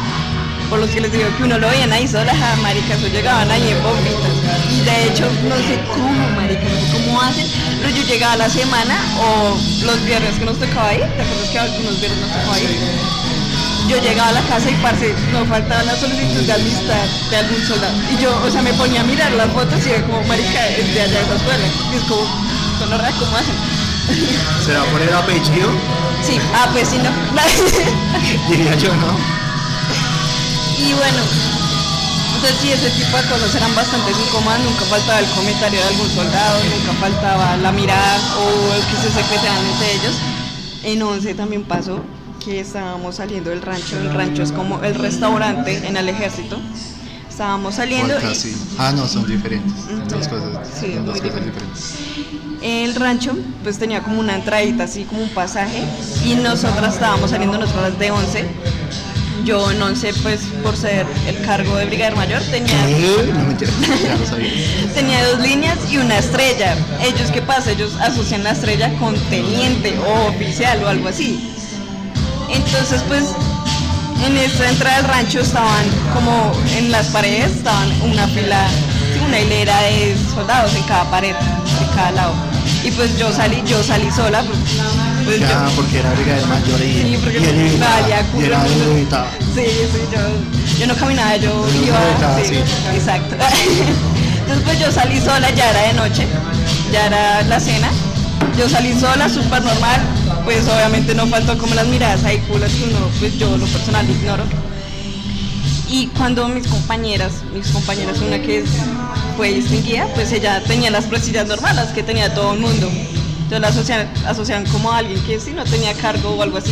Por 0.69 0.79
los 0.79 0.89
que 0.89 1.01
les 1.01 1.11
digo 1.11 1.25
que 1.37 1.43
uno 1.43 1.57
lo 1.59 1.67
veían 1.67 1.91
ahí 1.91 2.07
solas, 2.07 2.35
a 2.41 2.55
maricas, 2.57 3.03
o 3.03 3.07
llegaban 3.07 3.49
ahí 3.51 3.69
en 3.69 3.83
bombitas. 3.83 4.31
Y 4.71 4.81
de 4.81 5.05
hecho, 5.07 5.25
no 5.47 5.55
sé 5.57 5.79
cómo, 5.93 6.29
marica, 6.35 6.63
no 6.63 6.79
sé 6.79 7.05
cómo 7.05 7.21
hacen, 7.21 7.47
pero 7.81 7.89
yo 7.95 8.03
llegaba 8.03 8.37
la 8.37 8.49
semana 8.49 8.95
o 9.19 9.57
los 9.85 10.05
viernes 10.05 10.39
que 10.39 10.45
nos 10.45 10.57
tocaba 10.57 10.93
ir, 10.93 11.01
¿te 11.01 11.21
acuerdas 11.21 11.49
que 11.51 11.59
algunos 11.59 11.99
viernes 11.99 12.19
nos 12.21 12.31
tocaba 12.31 12.59
ir? 12.59 13.21
yo 13.91 13.97
llegaba 14.01 14.29
a 14.29 14.33
la 14.33 14.41
casa 14.43 14.71
y 14.71 14.75
parce, 14.75 15.13
no 15.33 15.45
faltaba 15.45 15.83
la 15.83 15.95
solicitud 15.97 16.43
de 16.45 16.53
amistad 16.53 17.05
de 17.29 17.35
algún 17.35 17.61
soldado. 17.65 17.93
Y 18.09 18.21
yo, 18.21 18.41
o 18.41 18.49
sea, 18.49 18.61
me 18.61 18.71
ponía 18.73 19.01
a 19.01 19.03
mirar 19.03 19.33
las 19.33 19.51
fotos 19.51 19.85
y 19.85 19.89
era 19.89 20.01
como, 20.03 20.23
marica, 20.23 20.61
de 20.63 21.01
allá 21.01 21.19
de 21.19 21.21
esa 21.21 21.35
escuela. 21.35 21.65
Y 21.91 21.95
es 21.97 22.03
como, 22.03 22.23
son 22.79 22.93
horrores, 22.93 23.15
¿cómo 23.15 23.35
hacen? 23.35 23.80
¿Se 24.65 24.73
va 24.73 24.81
a 24.81 24.85
poner 24.85 25.13
apellido? 25.13 25.69
Sí, 26.23 26.39
ah, 26.53 26.69
pues. 26.71 26.91
Diría 28.49 28.75
yo, 28.75 28.95
¿no? 28.95 29.41
y 30.81 30.93
bueno, 30.93 31.21
entonces 32.35 32.59
sí, 32.59 32.71
ese 32.71 32.89
tipo 32.91 33.15
de 33.15 33.23
cosas 33.23 33.53
eran 33.55 33.75
bastante 33.75 34.11
incómodas, 34.11 34.59
nunca 34.61 34.81
faltaba 34.85 35.19
el 35.19 35.27
comentario 35.27 35.79
de 35.79 35.87
algún 35.87 36.09
soldado, 36.09 36.59
nunca 36.63 36.93
faltaba 36.99 37.57
la 37.57 37.71
mirada 37.71 38.19
o 38.37 38.73
el 38.73 38.81
que 38.81 38.95
se 38.95 39.11
secretaban 39.11 39.65
entre 39.65 39.93
ellos. 39.93 40.15
En 40.83 41.03
11 41.03 41.35
también 41.35 41.63
pasó 41.63 42.01
que 42.43 42.59
estábamos 42.59 43.17
saliendo 43.17 43.51
del 43.51 43.61
rancho, 43.61 43.97
el 43.99 44.11
rancho 44.11 44.41
es 44.41 44.51
como 44.51 44.81
el 44.83 44.95
restaurante 44.95 45.87
en 45.87 45.95
el 45.95 46.09
ejército. 46.09 46.59
Estábamos 47.31 47.75
saliendo 47.75 48.13
y-. 48.19 48.55
Ah, 48.77 48.91
no, 48.91 49.07
son 49.07 49.25
diferentes. 49.25 49.73
Dos 50.09 50.27
cosas. 50.27 50.67
Sí, 50.79 50.93
son 50.93 51.05
dos 51.05 51.21
cosas 51.21 51.45
diferentes. 51.45 51.95
el 52.61 52.93
rancho 52.93 53.35
pues 53.63 53.79
tenía 53.79 54.03
como 54.03 54.19
una 54.19 54.35
entradita 54.35 54.83
así 54.83 55.05
como 55.05 55.23
un 55.23 55.29
pasaje 55.29 55.81
y 56.25 56.35
nosotras 56.35 56.93
estábamos 56.95 57.31
saliendo 57.31 57.57
nosotras 57.57 57.97
de 57.97 58.11
11 58.11 58.45
yo 59.45 59.71
en 59.71 59.81
11 59.81 60.13
pues 60.21 60.41
por 60.61 60.75
ser 60.77 61.07
el 61.25 61.41
cargo 61.43 61.75
de 61.77 61.85
brigadier 61.85 62.15
mayor 62.15 62.41
tenía 62.51 62.85
¿Qué? 62.85 63.31
No 63.33 63.39
me 63.39 63.51
entiendo. 63.53 63.77
Ya 64.03 64.15
lo 64.15 64.25
sabía. 64.27 64.51
tenía 64.93 65.25
dos 65.29 65.39
líneas 65.39 65.77
y 65.89 65.97
una 65.97 66.19
estrella 66.19 66.75
ellos 67.01 67.31
qué 67.31 67.41
pasa 67.41 67.71
ellos 67.71 67.95
asocian 68.01 68.43
la 68.43 68.51
estrella 68.51 68.93
con 68.99 69.15
teniente 69.31 69.97
o 70.05 70.27
oficial 70.27 70.83
o 70.83 70.87
algo 70.89 71.07
así 71.07 71.49
entonces 72.53 73.01
pues 73.07 73.23
en 74.25 74.37
esta 74.37 74.69
entrada 74.69 74.97
del 74.97 75.05
rancho 75.07 75.39
estaban 75.39 75.85
como 76.13 76.51
en 76.77 76.91
las 76.91 77.07
paredes 77.07 77.51
estaban 77.51 77.89
una 78.03 78.27
fila 78.27 78.67
una 79.27 79.39
hilera 79.39 79.79
de 79.81 80.15
soldados 80.33 80.73
en 80.75 80.83
cada 80.83 81.03
pared 81.09 81.33
de 81.33 81.95
cada 81.95 82.11
lado 82.11 82.33
y 82.83 82.91
pues 82.91 83.17
yo 83.17 83.31
salí 83.31 83.61
yo 83.65 83.83
salí 83.83 84.09
sola 84.11 84.43
pues, 84.43 84.57
pues 85.25 85.39
Ya, 85.39 85.65
yo 85.67 85.75
porque 85.75 85.99
era 85.99 86.11
brigadier 86.13 86.47
mayor 86.47 86.81
y, 86.81 86.93
Sí, 86.93 87.17
porque 87.21 87.39
y 87.39 87.43
él 87.45 87.59
evitaba, 87.59 87.99
y 88.39 88.43
era. 88.43 88.65
Sí, 88.65 89.65
sí, 89.65 90.01
yo, 90.11 90.79
yo 90.79 90.87
no 90.87 90.95
caminaba, 90.95 91.35
yo 91.37 91.67
Yo 91.67 91.85
iba. 91.87 91.99
sí, 92.43 92.45
sí. 92.55 92.55
Exacto. 92.95 93.35
Entonces 94.41 94.63
pues 94.65 94.79
yo 94.79 94.91
salí 94.91 95.19
sola, 95.21 95.49
ya 95.51 95.69
era 95.69 95.81
de 95.81 95.93
noche, 95.93 96.27
ya 96.91 97.05
era 97.05 97.41
la 97.43 97.59
cena. 97.59 97.89
Yo 98.57 98.67
salí 98.67 98.99
sola, 98.99 99.29
súper 99.29 99.61
normal, 99.61 100.01
pues 100.45 100.67
obviamente 100.67 101.13
no 101.15 101.27
faltó 101.27 101.57
como 101.57 101.75
las 101.75 101.87
miradas 101.87 102.23
ahí 102.23 102.37
culas 102.39 102.71
que 102.71 102.83
uno, 102.85 102.99
pues 103.19 103.37
yo 103.37 103.55
lo 103.57 103.65
personal 103.67 104.09
ignoro. 104.09 104.43
Y 105.89 106.07
cuando 106.07 106.47
mis 106.47 106.67
compañeras, 106.67 107.31
mis 107.53 107.67
compañeras, 107.67 108.19
una 108.19 108.39
que 108.41 108.59
es- 108.59 108.69
fue 109.35 109.53
distinguida, 109.53 110.07
pues 110.15 110.31
ella 110.31 110.61
tenía 110.65 110.89
las 110.89 111.05
presillas 111.05 111.47
normales 111.47 111.87
que 111.89 112.01
tenía 112.03 112.33
todo 112.33 112.53
el 112.53 112.59
mundo. 112.59 112.89
Entonces 112.89 113.59
la 113.59 113.67
asocian, 113.67 114.09
asocian 114.25 114.65
como 114.67 114.91
a 114.91 114.99
alguien 114.99 115.19
que 115.23 115.39
sí 115.39 115.51
no 115.53 115.63
tenía 115.65 115.93
cargo 115.95 116.29
o 116.29 116.41
algo 116.43 116.57
así. 116.57 116.71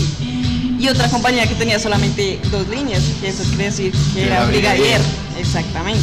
Y 0.79 0.87
otra 0.87 1.09
compañera 1.09 1.45
que 1.47 1.55
tenía 1.55 1.77
solamente 1.77 2.39
dos 2.51 2.65
líneas, 2.69 3.01
que 3.19 3.27
eso 3.27 3.43
quiere 3.49 3.65
decir 3.65 3.91
que 4.13 4.27
Era 4.27 4.45
brigadier. 4.45 5.01
Exactamente. 5.37 5.99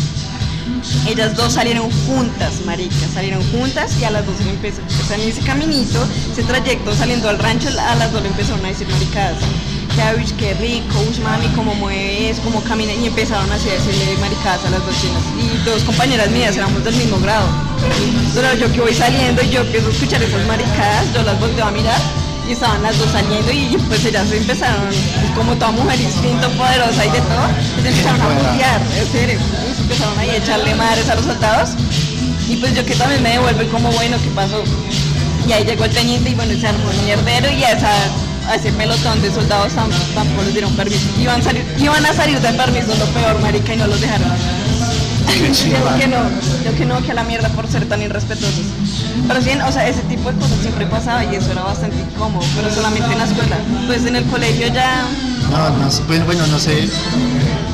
Ellas 1.07 1.35
dos 1.37 1.53
salieron 1.55 1.91
juntas, 2.07 2.55
maricas, 2.65 3.11
salieron 3.15 3.43
juntas 3.53 3.93
y 4.01 4.05
a 4.05 4.11
las 4.11 4.27
dos 4.27 4.39
le 4.41 4.51
empezó, 4.51 4.81
o 4.83 5.07
sea, 5.07 5.17
en 5.17 5.29
ese 5.29 5.41
caminito, 5.43 6.05
ese 6.33 6.43
trayecto 6.43 6.95
saliendo 6.95 7.29
al 7.29 7.39
rancho, 7.39 7.69
a 7.69 7.95
las 7.95 8.13
dos 8.13 8.23
le 8.23 8.29
empezaron 8.29 8.65
a 8.65 8.69
decir 8.69 8.89
maricadas. 8.89 9.37
Que 9.95 10.03
"Ay, 10.03 10.17
uy, 10.19 10.25
qué 10.39 10.53
rico, 10.55 10.99
uy, 11.09 11.19
mami, 11.21 11.47
cómo 11.55 11.75
mueves, 11.75 12.39
cómo 12.45 12.61
camina, 12.65 12.93
y 12.93 13.07
empezaron 13.07 13.51
así 13.51 13.71
a 13.71 13.73
decirle 13.75 14.17
maricadas 14.21 14.61
a 14.67 14.71
las 14.71 14.85
dos 14.85 14.95
chinas. 15.01 15.23
Y 15.41 15.65
dos 15.65 15.83
compañeras 15.85 16.29
mías, 16.31 16.55
éramos 16.57 16.85
del 16.85 16.95
mismo 16.97 17.19
grado. 17.21 17.47
Pero 18.35 18.55
yo 18.57 18.71
que 18.73 18.81
voy 18.81 18.95
saliendo 18.95 19.43
y 19.43 19.49
yo 19.51 19.61
empiezo 19.63 19.89
a 19.89 19.93
escuchar 19.93 20.23
esas 20.23 20.47
maricadas, 20.47 21.07
yo 21.15 21.23
las 21.23 21.41
volteo 21.41 21.65
a 21.65 21.71
mirar 21.71 22.01
y 22.47 22.53
estaban 22.53 22.83
las 22.83 22.99
dos 22.99 23.11
saliendo 23.11 23.51
y 23.51 23.77
pues 23.89 24.05
ellas 24.05 24.31
empezaron, 24.33 24.91
como 25.35 25.55
toda 25.55 25.71
mujer 25.73 25.99
instinto 26.01 26.49
poderosa 26.51 27.07
y 27.07 27.11
de 27.11 27.21
todo, 27.21 27.47
pues 27.75 27.87
empezaron 27.87 28.21
a 28.21 28.29
putear, 28.29 28.81
en 29.01 29.13
serio, 29.13 29.39
empezaron 29.87 30.19
ahí 30.19 30.31
a 30.31 30.37
echarle 30.37 30.75
madres 30.75 31.09
a 31.09 31.15
los 31.15 31.25
soldados 31.25 31.71
y 32.49 32.57
pues 32.57 32.75
yo 32.75 32.85
que 32.85 32.95
también 32.97 33.23
me 33.23 33.31
devuelvo 33.31 33.63
y 33.63 33.67
como 33.67 33.91
bueno, 33.93 34.17
¿qué 34.23 34.31
pasó? 34.31 34.63
Y 35.49 35.53
ahí 35.53 35.65
llegó 35.65 35.85
el 35.85 35.93
teniente 35.93 36.31
y 36.31 36.35
bueno, 36.35 36.59
se 36.59 36.67
armó 36.67 36.91
un 36.91 37.05
mierdero 37.05 37.49
y 37.53 37.63
a, 37.63 37.71
esa, 37.73 37.91
a 38.51 38.55
ese 38.57 38.73
pelotón 38.73 39.23
de 39.23 39.31
soldados 39.33 39.73
tam- 39.75 39.91
tampoco 40.15 40.43
les 40.43 40.53
dieron 40.55 40.75
permiso. 40.75 41.07
Iban, 41.21 41.41
salir, 41.43 41.65
iban 41.79 42.05
a 42.05 42.13
salir 42.13 42.41
de 42.41 42.53
permiso, 42.53 42.89
lo 42.99 43.07
peor, 43.07 43.41
marica, 43.41 43.75
y 43.75 43.77
no 43.77 43.87
los 43.87 44.01
dejaron. 44.01 44.27
Yo 45.37 45.99
que 45.99 46.07
no, 46.09 46.19
yo 46.65 46.75
que 46.77 46.87
no, 46.87 47.03
que 47.03 47.11
a 47.11 47.15
la 47.15 47.23
mierda 47.25 47.49
por 47.51 47.69
ser 47.69 47.87
tan 47.89 48.01
irrespetuosos. 48.01 48.65
Pero 49.29 49.43
sí, 49.43 49.51
o 49.69 49.73
sea, 49.73 49.87
ese 49.87 50.01
tipo 50.27 50.31
de 50.33 50.37
cosas 50.39 50.59
siempre 50.61 50.87
pasaba 50.87 51.25
y 51.25 51.35
eso 51.35 51.53
era 51.53 51.63
bastante 51.63 51.97
incómodo, 52.01 52.45
pero 52.57 52.73
solamente 52.75 53.11
en 53.13 53.19
la 53.19 53.25
escuela. 53.25 53.57
Pues 53.87 54.07
en 54.07 54.17
el 54.17 54.25
colegio 54.25 54.67
ya, 54.69 55.05
No, 55.51 55.71
no 55.79 55.91
sé, 55.91 56.03
bueno, 56.09 56.25
bueno, 56.27 56.47
no 56.49 56.59
sé. 56.59 56.89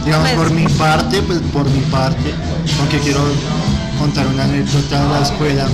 Digamos, 0.04 0.28
Pues- 0.28 0.36
por 0.36 0.50
mi 0.50 0.66
parte, 0.68 1.22
pues 1.22 1.38
por 1.52 1.68
mi 1.70 1.80
parte, 1.82 2.34
aunque 2.80 2.98
quiero 2.98 3.20
contar 3.98 4.26
una 4.26 4.44
anécdota 4.44 5.02
de 5.02 5.08
la 5.08 5.20
escuela. 5.22 5.66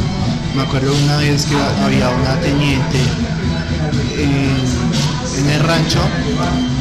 Me 0.55 0.63
acuerdo 0.63 0.93
una 1.05 1.17
vez 1.19 1.45
que 1.47 1.57
había 1.85 2.09
una 2.11 2.35
teniente 2.41 2.99
en, 4.17 4.57
en 5.39 5.51
el 5.51 5.61
rancho 5.61 6.01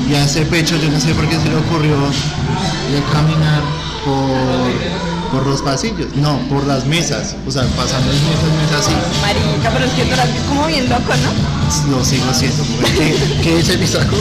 y 0.09 0.13
a 0.15 0.23
ese 0.23 0.45
pecho, 0.45 0.77
yo 0.77 0.89
no 0.89 0.99
sé 0.99 1.13
por 1.13 1.27
qué 1.27 1.35
se 1.39 1.49
le 1.49 1.55
ocurrió 1.57 1.95
de 1.97 3.01
caminar 3.11 3.61
por, 4.05 5.16
por 5.31 5.45
los 5.45 5.61
pasillos, 5.61 6.07
no, 6.15 6.37
por 6.49 6.65
las 6.65 6.85
mesas, 6.85 7.35
o 7.45 7.51
sea, 7.51 7.63
pasando 7.75 8.11
de 8.11 8.19
mesas, 8.19 8.51
mesas 8.61 8.87
así. 8.87 8.95
marica, 9.21 9.69
pero 9.71 9.85
es 9.85 9.91
que 9.91 10.05
tú 10.05 10.13
eras 10.13 10.29
como 10.47 10.67
bien 10.67 10.89
loco, 10.89 11.13
¿no? 11.15 11.91
Lo 11.97 12.03
sigo 12.03 12.29
haciendo, 12.29 12.63
mujer. 12.63 12.93
¿Qué, 12.97 13.15
qué 13.43 13.59
es 13.59 13.79
mi 13.79 13.87
saco? 13.87 14.15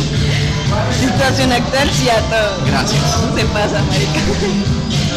Situación 1.01 1.53
actual, 1.53 1.91
sí, 1.93 2.09
a 2.09 2.21
todo. 2.23 2.67
Gracias. 2.67 3.03
Se 3.35 3.45
pasa, 3.47 3.83
marica. 3.89 4.21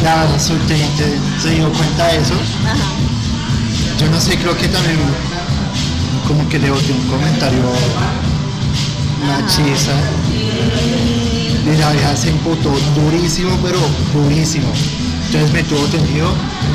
La 0.04 0.40
subteniente 0.40 1.18
se 1.42 1.50
dio 1.52 1.72
cuenta 1.72 2.08
de 2.08 2.18
eso. 2.18 2.36
Ajá. 2.66 2.76
Yo 4.00 4.10
no 4.10 4.22
sé, 4.22 4.38
creo 4.38 4.56
que 4.58 4.68
también 4.68 4.98
como 6.28 6.48
que 6.48 6.60
le 6.60 6.70
boté 6.70 6.94
un 6.94 7.08
comentario 7.08 7.64
machista. 9.28 9.92
Y 11.66 11.78
la 11.78 11.92
vieja 11.92 12.16
se 12.16 12.30
emputó 12.30 12.72
durísimo, 12.96 13.58
pero 13.62 13.80
durísimo. 14.14 14.72
Entonces 15.32 15.54
me 15.54 15.64
tuvo 15.64 15.86
tendido 15.90 16.28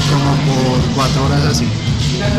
como 0.08 0.30
por 0.46 0.94
cuatro 0.94 1.24
horas 1.24 1.44
así. 1.44 1.66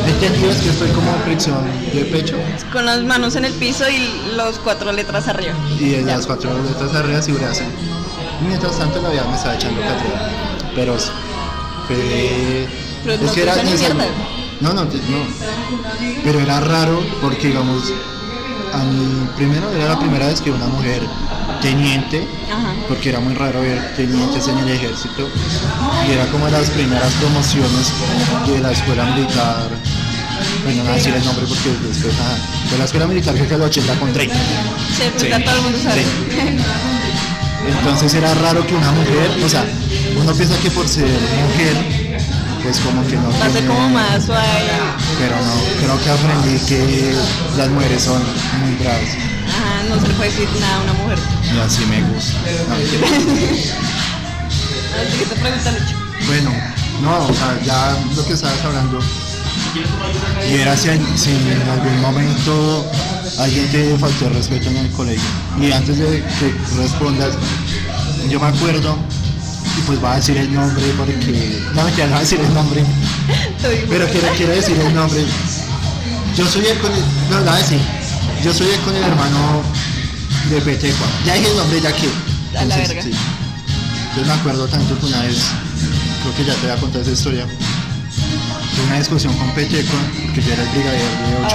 El 0.08 0.14
tendido 0.22 0.50
es 0.50 0.62
que 0.62 0.70
estoy 0.70 0.90
como 0.92 1.12
fricción 1.26 1.58
de 1.94 2.06
pecho 2.06 2.38
Con 2.72 2.86
las 2.86 3.04
manos 3.04 3.36
en 3.36 3.44
el 3.44 3.52
piso 3.52 3.84
y 3.90 4.34
los 4.38 4.58
cuatro 4.60 4.94
letras 4.94 5.28
arriba. 5.28 5.54
y 5.78 5.96
en 5.96 6.08
las 6.08 6.26
cuatro 6.26 6.52
letras 6.64 6.96
arriba 6.96 7.20
brazo. 7.20 7.64
Y 8.42 8.46
mientras 8.48 8.80
tanto 8.80 9.02
la 9.02 9.10
vieja 9.10 9.28
me 9.28 9.36
estaba 9.36 9.56
echando 9.56 9.82
cátedra. 9.82 10.30
Pero 10.74 10.96
fue... 11.86 12.66
Pero 13.04 13.22
no 13.22 13.34
hizo 13.34 13.64
ni 13.64 13.72
necesario. 13.72 13.96
mierda. 13.96 14.06
No, 14.62 14.74
no, 14.74 14.86
no. 14.86 14.90
Pero 16.24 16.40
era 16.40 16.62
raro 16.62 17.06
porque, 17.22 17.50
digamos, 17.50 17.92
a 18.76 18.84
mí, 18.84 19.28
primero 19.38 19.72
era 19.72 19.90
la 19.90 20.00
primera 20.00 20.28
vez 20.28 20.42
que 20.42 20.52
una 20.52 20.68
mujer 20.68 21.02
teniente, 21.62 22.28
Ajá. 22.52 22.74
porque 22.88 23.10
era 23.10 23.20
muy 23.20 23.34
raro 23.34 23.62
ver 23.62 23.96
tenientes 23.96 24.48
en 24.48 24.58
el 24.60 24.70
ejército, 24.70 25.30
y 26.08 26.12
era 26.12 26.26
como 26.28 26.46
de 26.46 26.52
las 26.52 26.70
primeras 26.70 27.12
promociones 27.14 27.94
de 28.48 28.60
la 28.60 28.72
escuela 28.72 29.06
militar. 29.06 29.70
Bueno, 30.64 30.84
no 30.84 30.92
decir 30.94 31.14
el 31.14 31.24
nombre 31.24 31.46
porque 31.48 31.70
después, 31.88 32.14
ajá, 32.20 32.38
de 32.72 32.78
la 32.78 32.86
escuela 32.86 33.08
militar 33.08 33.36
que 33.36 33.44
es 33.44 33.52
el 33.52 33.62
80 33.62 34.00
con 34.00 34.12
30. 34.14 34.36
Sí, 34.36 35.04
pues 35.12 35.24
Sí, 35.24 35.44
todo 35.44 35.56
el 35.56 35.62
mundo 35.62 35.80
sabe. 35.82 36.04
Entonces 37.68 38.14
era 38.14 38.34
raro 38.36 38.66
que 38.66 38.76
una 38.76 38.92
mujer, 38.92 39.32
o 39.44 39.50
sea, 39.50 39.66
uno 40.20 40.34
piensa 40.34 40.56
que 40.60 40.70
por 40.72 40.88
ser 40.88 41.06
mujer, 41.08 41.95
pues 42.66 42.80
como 42.80 43.06
que 43.06 43.16
no. 43.16 43.30
Tiene- 43.30 43.68
como 43.68 43.90
más 43.90 44.26
suave. 44.26 44.44
Pero 45.20 45.36
no, 45.36 45.54
creo 45.80 46.04
que 46.04 46.10
aprendí 46.10 46.58
que 46.66 47.14
las 47.58 47.70
mujeres 47.70 48.04
son 48.04 48.22
muy 48.62 48.76
bravas. 48.84 49.10
Ajá, 49.48 49.84
no 49.88 50.02
se 50.02 50.08
le 50.08 50.14
puede 50.16 50.30
decir 50.32 50.50
nada 50.60 50.78
a 50.78 50.82
una 50.82 50.94
mujer. 50.94 51.20
Y 51.56 51.60
así 51.60 51.86
me 51.86 52.02
gusta. 52.02 52.40
No. 54.98 56.28
Bueno, 56.28 56.52
no, 57.02 57.28
o 57.28 57.34
sea, 57.34 57.60
ya 57.64 57.98
lo 58.16 58.26
que 58.26 58.34
estabas 58.34 58.64
hablando. 58.64 59.00
Y 60.50 60.54
era 60.56 60.76
si, 60.78 60.90
en- 60.90 61.18
si 61.18 61.32
en 61.32 61.70
algún 61.70 62.02
momento 62.02 62.90
alguien 63.40 63.70
te 63.72 63.98
faltó 63.98 64.30
respeto 64.30 64.70
en 64.70 64.78
el 64.78 64.92
colegio. 64.92 65.30
Y 65.62 65.72
antes 65.72 65.98
de 65.98 66.24
que 66.40 66.56
respondas, 66.78 67.34
yo 68.30 68.40
me 68.40 68.48
acuerdo, 68.48 68.98
y 69.78 69.82
pues 69.86 70.04
va 70.04 70.14
a 70.14 70.16
decir 70.18 70.38
el 70.38 70.54
nombre 70.54 70.84
porque. 70.98 71.62
No, 71.74 71.90
ya 71.96 72.06
no 72.08 72.12
va 72.14 72.18
a 72.18 72.22
decir 72.22 72.40
el 72.40 72.54
nombre, 72.54 72.84
pero 73.90 74.08
quiero, 74.10 74.28
quiero 74.38 74.54
decir 74.54 74.78
el 74.80 74.94
nombre. 74.94 75.24
Yo 76.36 76.46
soy 76.48 76.66
el 76.66 76.78
con 76.80 76.92
el. 76.92 77.02
No, 77.30 77.40
la 77.42 77.52
voy 77.52 77.60
a 77.60 77.64
decir. 77.64 77.80
Yo 78.44 78.54
soy 78.54 78.68
el 78.68 78.80
con 78.82 78.96
el 78.96 79.04
hermano 79.04 79.62
de 80.50 80.62
Petecua. 80.62 81.08
Ya 81.26 81.34
dije 81.36 81.50
el 81.50 81.58
nombre, 81.58 81.82
ya 81.82 81.92
que. 81.94 82.08
A 82.58 82.66
la 82.66 82.78
verga. 82.78 83.02
sí. 83.02 83.12
Entonces 84.10 84.28
me 84.28 84.34
acuerdo 84.40 84.68
tanto 84.68 84.98
que 85.00 85.06
una 85.08 85.22
vez, 85.24 85.38
creo 86.22 86.36
que 86.36 86.46
ya 86.46 86.54
te 86.56 86.68
voy 86.68 86.78
a 86.78 86.80
contar 86.80 87.02
esa 87.02 87.12
historia. 87.12 87.46
Tuve 87.46 88.86
una 88.88 89.00
discusión 89.00 89.34
con 89.38 89.50
Pecheco, 89.52 89.94
que 90.34 90.42
yo 90.42 90.54
era 90.54 90.64
el 90.64 90.70
brigadier 90.70 91.02
de 91.02 91.38
8-1. 91.38 91.44
Ah, 91.44 91.52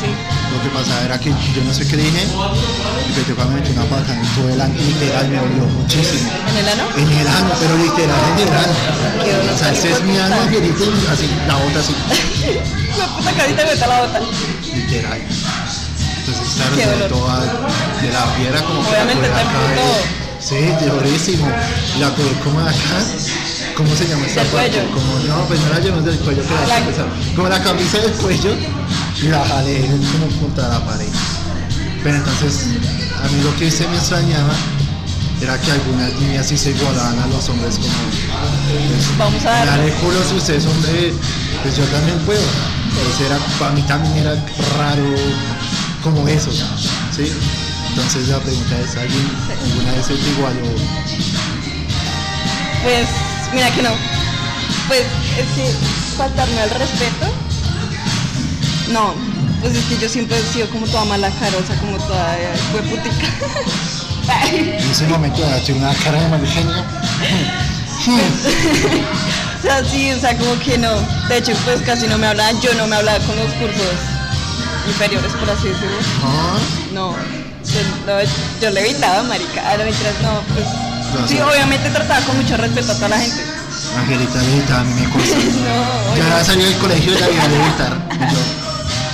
Sí. 0.00 0.39
Lo 0.52 0.62
que 0.62 0.68
pasaba 0.70 1.02
era 1.04 1.18
que 1.18 1.30
yo 1.30 1.62
no 1.64 1.72
sé 1.72 1.86
qué 1.86 1.96
dije, 1.96 2.26
y 2.26 3.12
Pecheco 3.12 3.44
me 3.46 3.54
metió 3.60 3.72
una 3.72 3.84
pata 3.84 4.12
en 4.14 4.26
todo 4.34 4.48
el 4.48 4.60
ano, 4.60 4.74
literal 4.74 5.28
me 5.28 5.36
dolió 5.36 5.62
muchísimo. 5.78 6.30
¿En 6.50 6.56
el 6.58 6.68
ano? 6.68 6.82
En 6.96 7.08
el 7.20 7.26
ano, 7.28 7.50
pero 7.60 7.76
literal 7.78 8.20
en 8.34 8.48
el 8.48 8.54
ano. 8.54 9.52
O 9.54 9.58
sea, 9.58 9.72
ese 9.72 9.92
es 9.92 10.02
mi 10.02 10.16
ano. 10.18 10.34
Angelito, 10.40 10.84
así, 11.12 11.30
la 11.46 11.54
bota 11.54 11.78
así, 11.80 11.94
La 12.98 13.06
puta 13.16 13.32
carita 13.32 13.64
me 13.64 13.72
está 13.72 13.86
la 13.86 14.00
bota. 14.00 14.20
literal. 14.74 15.20
Entonces, 15.20 16.54
claro, 16.56 16.90
dolor. 16.92 17.08
toda 17.08 17.40
de 18.02 18.10
la 18.12 18.34
piedra 18.36 18.62
como 18.62 18.82
que 18.82 18.88
Obviamente 18.90 19.28
la 19.28 19.38
acá 19.38 19.50
de- 19.50 19.80
amputó. 19.80 20.20
Sí, 20.40 20.86
durísimo. 20.86 21.46
La 22.00 22.10
tuve 22.14 22.32
como 22.42 22.60
de 22.62 22.70
acá. 22.70 22.98
¿Cómo 23.76 23.94
se 23.94 24.06
llama 24.08 24.26
esta 24.26 24.42
Del 24.42 24.50
parte? 24.50 24.84
Como, 24.92 25.18
no, 25.20 25.44
pues 25.46 25.60
no 25.60 25.68
la 25.70 25.78
llevamos 25.80 26.04
del 26.04 26.18
cuello, 26.18 26.42
que 26.42 26.54
la 26.54 26.66
La-. 26.80 27.06
Como 27.36 27.48
la 27.48 27.62
camisa 27.62 27.98
del 27.98 28.12
cuello 28.12 28.54
y 29.22 29.28
la 29.28 29.44
jalé 29.44 29.86
como 29.86 30.40
contra 30.40 30.68
la 30.68 30.84
pared. 30.84 31.08
Pero 32.02 32.16
entonces, 32.16 32.66
a 33.22 33.28
mí 33.28 33.42
lo 33.42 33.54
que 33.56 33.70
se 33.70 33.86
me 33.88 33.96
extrañaba 33.96 34.54
era 35.40 35.58
que 35.60 35.72
algunas 35.72 36.12
niñas 36.20 36.46
sí 36.48 36.56
se 36.56 36.70
igualaban 36.70 37.18
a 37.18 37.26
los 37.26 37.48
hombres 37.48 37.76
como 37.76 37.88
pues, 37.88 39.18
Vamos 39.18 39.44
a 39.44 39.50
darle. 39.50 39.72
haré 39.72 39.92
culo 39.94 40.18
es 40.20 40.66
hombre, 40.66 41.12
pues 41.62 41.76
yo 41.76 41.84
también 41.84 42.18
puedo. 42.20 42.40
Entonces 42.88 43.26
era, 43.26 43.38
para 43.58 43.72
mí 43.72 43.82
también 43.82 44.16
era 44.18 44.34
raro 44.78 45.04
como 46.02 46.26
eso, 46.28 46.50
¿sí? 46.52 47.32
Entonces 47.90 48.28
la 48.28 48.38
pregunta 48.38 48.78
es, 48.78 48.96
¿alguien 48.96 49.30
alguna 49.62 49.92
vez 49.92 50.06
se 50.06 50.14
te 50.14 50.30
igualó? 50.30 50.66
Pues, 52.82 53.06
mira 53.54 53.70
que 53.74 53.82
no. 53.82 53.90
Pues 54.88 55.02
es 55.38 55.46
que 55.54 55.74
faltarme 56.16 56.60
al 56.60 56.70
respeto. 56.70 57.49
No, 58.92 59.14
pues 59.60 59.74
es 59.74 59.84
que 59.84 59.98
yo 59.98 60.08
siempre 60.08 60.38
he 60.38 60.42
sido 60.52 60.68
como 60.70 60.86
toda 60.86 61.04
mala 61.04 61.30
carosa, 61.30 61.74
como 61.80 61.96
toda 61.98 62.36
eh, 62.38 62.52
hueputica. 62.74 63.26
En 64.52 64.90
ese 64.90 65.06
momento 65.08 65.40
date 65.42 65.72
una 65.72 65.92
cara 65.94 66.20
de 66.22 66.28
mal 66.28 66.46
genio. 66.46 66.70
o 69.58 69.62
sea, 69.62 69.84
sí, 69.84 70.12
o 70.12 70.20
sea, 70.20 70.36
como 70.36 70.58
que 70.60 70.78
no. 70.78 70.92
De 71.28 71.38
hecho, 71.38 71.52
pues 71.64 71.80
casi 71.82 72.06
no 72.06 72.16
me 72.16 72.28
hablaban. 72.28 72.60
Yo 72.60 72.72
no 72.74 72.86
me 72.86 72.94
hablaba 72.96 73.18
con 73.26 73.36
los 73.36 73.52
cursos 73.54 73.86
inferiores, 74.86 75.32
por 75.32 75.50
así 75.50 75.68
decirlo. 75.68 75.96
Ah, 76.22 76.58
No, 76.92 77.12
yo, 77.12 77.80
no, 78.06 78.20
yo 78.60 78.70
le 78.70 78.80
evitaba, 78.80 79.22
marica. 79.24 79.62
Ah, 79.66 79.76
no, 79.78 79.84
mentiras, 79.84 80.14
no, 80.22 80.40
pues. 80.54 80.66
No, 81.20 81.26
sí, 81.28 81.40
obviamente 81.40 81.90
trataba 81.90 82.24
con 82.24 82.36
mucho 82.36 82.56
respeto 82.56 82.92
a 82.92 82.94
toda 82.94 83.08
la 83.08 83.18
gente. 83.18 83.42
Angelita 83.98 84.40
Levita, 84.42 84.80
a 84.80 84.84
mí 84.84 84.94
me 84.94 85.10
consta. 85.10 85.36
No, 86.16 86.16
Ya 86.16 86.44
salió 86.44 86.64
del 86.66 86.76
colegio 86.78 87.12
y 87.14 87.18
la 87.18 87.28
vida 87.28 87.48
de 87.48 87.56
evitar. 87.56 87.98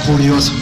Curioso. 0.07 0.53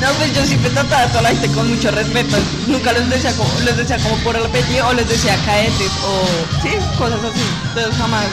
No, 0.00 0.08
pues 0.18 0.34
yo 0.34 0.44
siempre 0.44 0.70
trataba 0.70 1.04
a 1.04 1.08
toda 1.08 1.22
la 1.22 1.28
gente 1.30 1.48
con 1.48 1.68
mucho 1.68 1.90
respeto. 1.90 2.36
Nunca 2.66 2.92
les 2.92 3.08
decía 3.08 3.32
como, 3.36 3.50
les 3.64 3.76
decía 3.76 3.96
como 3.98 4.16
por 4.18 4.36
el 4.36 4.44
apellido 4.44 4.88
o 4.88 4.92
les 4.92 5.08
decía 5.08 5.36
caetes 5.46 5.90
o 6.04 6.60
sí, 6.62 6.70
cosas 6.98 7.20
así. 7.24 7.40
Entonces 7.68 7.96
jamás, 7.96 8.24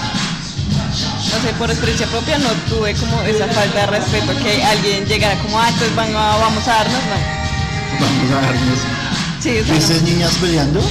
no 1.32 1.42
sé, 1.48 1.54
por 1.58 1.70
experiencia 1.70 2.08
propia 2.08 2.40
no 2.40 2.50
tuve 2.68 2.94
como 2.96 3.22
esa 3.22 3.48
falta 3.48 3.82
de 3.82 3.86
respeto 3.88 4.36
que 4.44 4.64
alguien 4.64 5.06
llegara 5.06 5.36
como, 5.42 5.60
ah, 5.60 5.70
entonces 5.70 5.96
van 5.96 6.16
a- 6.16 6.38
vamos 6.38 6.68
a 6.68 6.72
darnos, 6.72 7.02
no. 7.06 8.06
Vamos 8.06 8.32
a 8.32 8.42
darnos. 8.48 8.80
Sí, 9.40 9.60
no. 9.68 9.74
¿Viste 9.74 10.02
niñas 10.02 10.34
peleando? 10.42 10.82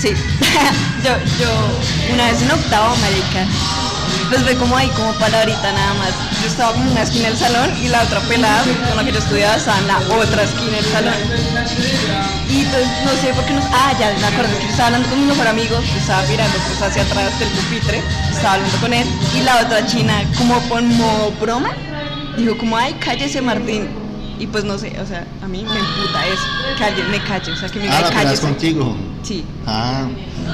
Sí. 0.00 0.08
yo, 1.04 1.10
yo, 1.38 2.12
una 2.14 2.26
vez 2.30 2.40
en 2.42 2.50
octavo, 2.50 2.96
marica, 2.96 3.46
pues 4.28 4.44
ve 4.44 4.54
como 4.56 4.76
ahí, 4.76 4.88
como 4.90 5.12
palabrita 5.14 5.72
nada 5.72 5.94
más. 5.94 6.10
Yo 6.40 6.46
estaba 6.48 6.72
como 6.72 6.84
en 6.86 6.90
una 6.92 7.02
esquina 7.02 7.28
del 7.28 7.36
salón 7.38 7.70
y 7.82 7.88
la 7.88 8.02
otra 8.02 8.20
pelada 8.20 8.62
con 8.88 8.96
la 8.96 9.04
que 9.04 9.12
yo 9.12 9.18
estudiaba 9.18 9.56
estaba 9.56 9.78
en 9.78 9.86
la 9.88 9.98
otra 9.98 10.42
esquina 10.42 10.76
del 10.76 10.84
salón. 10.86 11.14
Y 12.48 12.64
pues 12.64 12.86
no 13.04 13.10
sé 13.20 13.32
por 13.34 13.44
qué 13.46 13.54
nos. 13.54 13.64
Ah, 13.72 13.92
ya 13.98 14.12
me 14.20 14.26
acuerdo 14.26 14.56
que 14.58 14.64
yo 14.64 14.70
estaba 14.70 14.86
hablando 14.88 15.08
con 15.08 15.20
mi 15.20 15.26
mejor 15.26 15.46
amigo, 15.48 15.80
yo 15.80 15.98
estaba 16.00 16.22
mirando 16.28 16.58
pues 16.66 16.82
hacia 16.82 17.02
atrás 17.02 17.38
del 17.38 17.48
pupitre, 17.48 18.02
estaba 18.30 18.54
hablando 18.54 18.76
con 18.78 18.92
él, 18.92 19.06
y 19.34 19.40
la 19.42 19.60
otra 19.60 19.86
china, 19.86 20.22
como 20.36 20.58
por 20.68 20.82
modo 20.82 21.32
broma, 21.40 21.70
dijo 22.36 22.56
como, 22.58 22.76
ay, 22.76 22.94
cállese 23.00 23.40
Martín. 23.40 23.88
Y 24.38 24.46
pues 24.48 24.64
no 24.64 24.76
sé, 24.76 24.92
o 25.00 25.06
sea, 25.06 25.24
a 25.42 25.46
mí 25.46 25.62
me 25.64 25.78
emputa 25.78 26.26
eso, 26.26 26.84
alguien 26.84 27.10
me 27.10 27.22
calle, 27.22 27.52
o 27.52 27.56
sea, 27.56 27.68
que 27.68 27.78
me 27.78 27.88
Ah, 27.88 28.10
cállese. 28.12 28.42
contigo. 28.42 28.96
Sí. 29.22 29.44
Ah, 29.66 30.06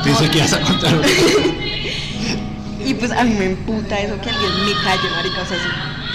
pensé 0.04 0.28
que 0.30 0.38
ibas 0.38 0.52
a 0.52 0.60
contar. 0.60 0.92
Y 2.88 2.94
pues 2.94 3.12
a 3.12 3.22
mí 3.22 3.34
me 3.34 3.44
emputa 3.52 4.00
eso 4.00 4.18
que 4.22 4.30
alguien 4.30 4.64
me 4.64 4.72
calle, 4.82 5.10
marica, 5.14 5.42
o 5.42 5.46
sea, 5.46 5.58
eso 5.58 5.68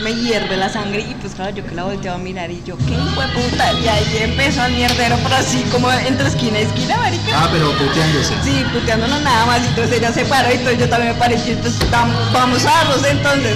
me 0.03 0.11
hierve 0.15 0.57
la 0.57 0.67
sangre 0.69 1.01
y 1.01 1.13
pues 1.21 1.35
claro, 1.35 1.55
yo 1.55 1.63
que 1.63 1.75
la 1.75 1.83
volteaba 1.83 2.17
a 2.17 2.19
mirar 2.19 2.49
y 2.49 2.63
yo, 2.65 2.75
¿qué 2.79 2.93
hijo 2.93 3.21
de 3.21 3.27
puta? 3.27 3.71
Y 3.73 3.87
ahí 3.87 4.17
empezó 4.23 4.65
el 4.65 4.73
mierdero, 4.73 5.15
pero 5.21 5.35
así 5.35 5.61
como 5.71 5.91
entre 5.91 6.27
esquina 6.27 6.59
y 6.59 6.63
esquina, 6.63 6.97
marica. 6.97 7.31
Ah, 7.35 7.47
pero 7.51 7.71
puteándose. 7.77 8.33
Sí, 8.43 8.65
puteándonos 8.73 9.21
nada 9.21 9.45
más, 9.45 9.61
y 9.61 9.67
entonces 9.67 9.99
ella 9.99 10.11
se 10.11 10.25
paró 10.25 10.49
y 10.49 10.53
entonces 10.55 10.79
yo 10.79 10.89
también 10.89 11.13
me 11.13 11.19
paré 11.19 11.35
y 11.35 11.55
pues 11.61 11.79
tam- 11.91 12.11
vamos 12.33 12.65
a 12.65 12.71
darnos 12.71 13.05
entonces. 13.05 13.55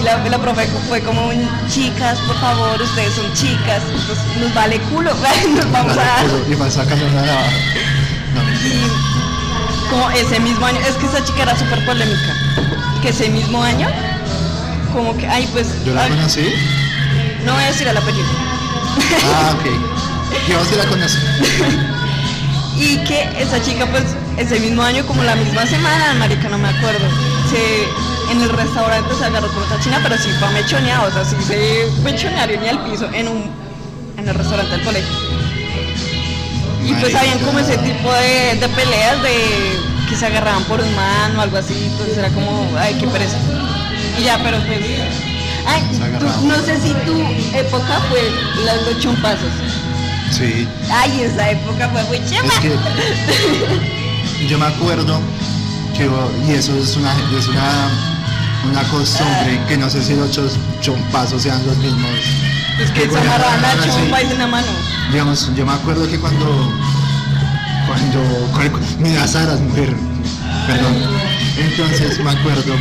Y 0.00 0.02
la, 0.04 0.16
la 0.26 0.38
profe 0.38 0.66
fue 0.88 1.02
como, 1.02 1.30
chicas, 1.68 2.18
por 2.20 2.40
favor, 2.40 2.80
ustedes 2.80 3.12
son 3.12 3.30
chicas, 3.34 3.82
pues 4.06 4.18
nos 4.40 4.54
vale 4.54 4.78
culo, 4.90 5.12
nos 5.54 5.70
vamos 5.70 5.92
a 5.92 6.02
dar. 6.02 6.24
Y 6.48 6.70
sacando. 6.70 7.04
No, 7.10 7.20
como 9.90 10.10
ese 10.10 10.40
mismo 10.40 10.64
año, 10.66 10.78
es 10.80 10.96
que 10.96 11.06
esa 11.06 11.24
chica 11.24 11.42
era 11.42 11.56
súper 11.56 11.84
polémica, 11.84 12.34
que 13.02 13.08
ese 13.10 13.28
mismo 13.28 13.62
año, 13.62 13.88
como 14.92 15.16
que, 15.16 15.26
ay, 15.26 15.48
pues, 15.52 15.68
¿Yo 15.84 15.94
la 15.94 16.04
ay, 16.04 16.10
conocí? 16.10 16.52
no 17.44 17.54
voy 17.54 17.64
a 17.64 17.66
decir 17.66 17.86
el 17.88 17.96
apellido. 17.96 18.26
Ah, 19.34 19.54
ok. 19.54 19.64
Yo 20.48 20.64
sí 20.64 20.74
la 20.76 20.84
conocí. 20.86 21.18
y 22.76 22.98
que 23.04 23.28
esa 23.40 23.62
chica, 23.62 23.86
pues, 23.86 24.04
ese 24.36 24.60
mismo 24.60 24.82
año, 24.82 25.04
como 25.06 25.22
la 25.22 25.36
misma 25.36 25.66
semana, 25.66 26.14
marica, 26.14 26.48
no 26.48 26.58
me 26.58 26.68
acuerdo, 26.68 27.06
se, 27.50 28.32
en 28.32 28.42
el 28.42 28.50
restaurante 28.50 29.14
se 29.14 29.24
agarró 29.24 29.48
con 29.48 29.62
otra 29.62 29.80
china, 29.80 30.00
pero 30.02 30.16
sí 30.18 30.28
fue 30.38 30.50
mechoneado, 30.50 31.08
o 31.08 31.10
sea, 31.10 31.24
sí 31.24 31.36
se 31.46 31.88
mechonearon 32.02 32.64
y 32.64 32.68
al 32.68 32.78
piso 32.84 33.08
en 33.12 33.28
un, 33.28 33.50
en 34.16 34.28
el 34.28 34.34
restaurante 34.34 34.72
del 34.76 34.84
colegio. 34.84 35.27
Y 36.88 36.94
pues 36.94 37.14
habían 37.14 37.38
como 37.40 37.58
ese 37.58 37.76
tipo 37.78 38.12
de, 38.12 38.56
de 38.60 38.68
peleas 38.70 39.22
de 39.22 39.78
que 40.08 40.16
se 40.16 40.26
agarraban 40.26 40.64
por 40.64 40.80
un 40.80 40.94
man 40.96 41.36
o 41.36 41.42
algo 41.42 41.58
así, 41.58 41.74
entonces 41.92 42.16
era 42.18 42.28
como, 42.30 42.66
ay, 42.78 42.94
qué 42.98 43.06
pereza. 43.08 43.36
Y 44.18 44.22
ya, 44.24 44.38
pero 44.42 44.58
pues... 44.66 44.78
Ay, 45.66 45.82
tú- 46.18 46.46
no 46.46 46.54
sé 46.64 46.80
si 46.80 46.94
tu 47.04 47.20
época 47.56 48.00
fue 48.08 48.20
las 48.64 48.82
los 48.86 48.98
chumpazos. 49.00 49.50
Sí. 50.30 50.66
Ay, 50.90 51.20
esa 51.22 51.50
época 51.50 51.88
fue 51.90 52.02
muy 52.04 52.24
chema. 52.26 52.48
Es 52.54 52.60
que 52.60 54.46
yo 54.48 54.58
me 54.58 54.66
acuerdo 54.66 55.20
que, 55.96 56.08
y 56.46 56.52
eso 56.54 56.74
es 56.76 56.96
una, 56.96 57.12
es 57.38 57.48
una, 57.48 57.90
una 58.70 58.82
costumbre, 58.84 59.60
que 59.68 59.76
no 59.76 59.90
sé 59.90 60.02
si 60.02 60.14
los 60.14 60.30
chompazos 60.80 61.42
sean 61.42 61.60
los 61.66 61.76
mismos. 61.78 62.10
Es 62.78 62.90
que 62.92 63.06
la 63.06 63.20
mano 63.22 63.82
así. 63.82 63.90
chompa 63.90 64.22
y 64.22 64.26
en 64.32 64.38
la 64.38 64.46
mano. 64.46 64.66
Digamos, 65.10 65.50
yo 65.56 65.66
me 65.66 65.72
acuerdo 65.72 66.08
que 66.08 66.18
cuando, 66.18 66.46
cuando, 67.86 68.20
cu- 68.52 68.80
me 69.00 69.12
das 69.14 69.34
aras, 69.34 69.60
mujer, 69.60 69.94
perdón. 70.66 70.94
Entonces 71.58 72.22
me 72.22 72.30
acuerdo 72.30 72.74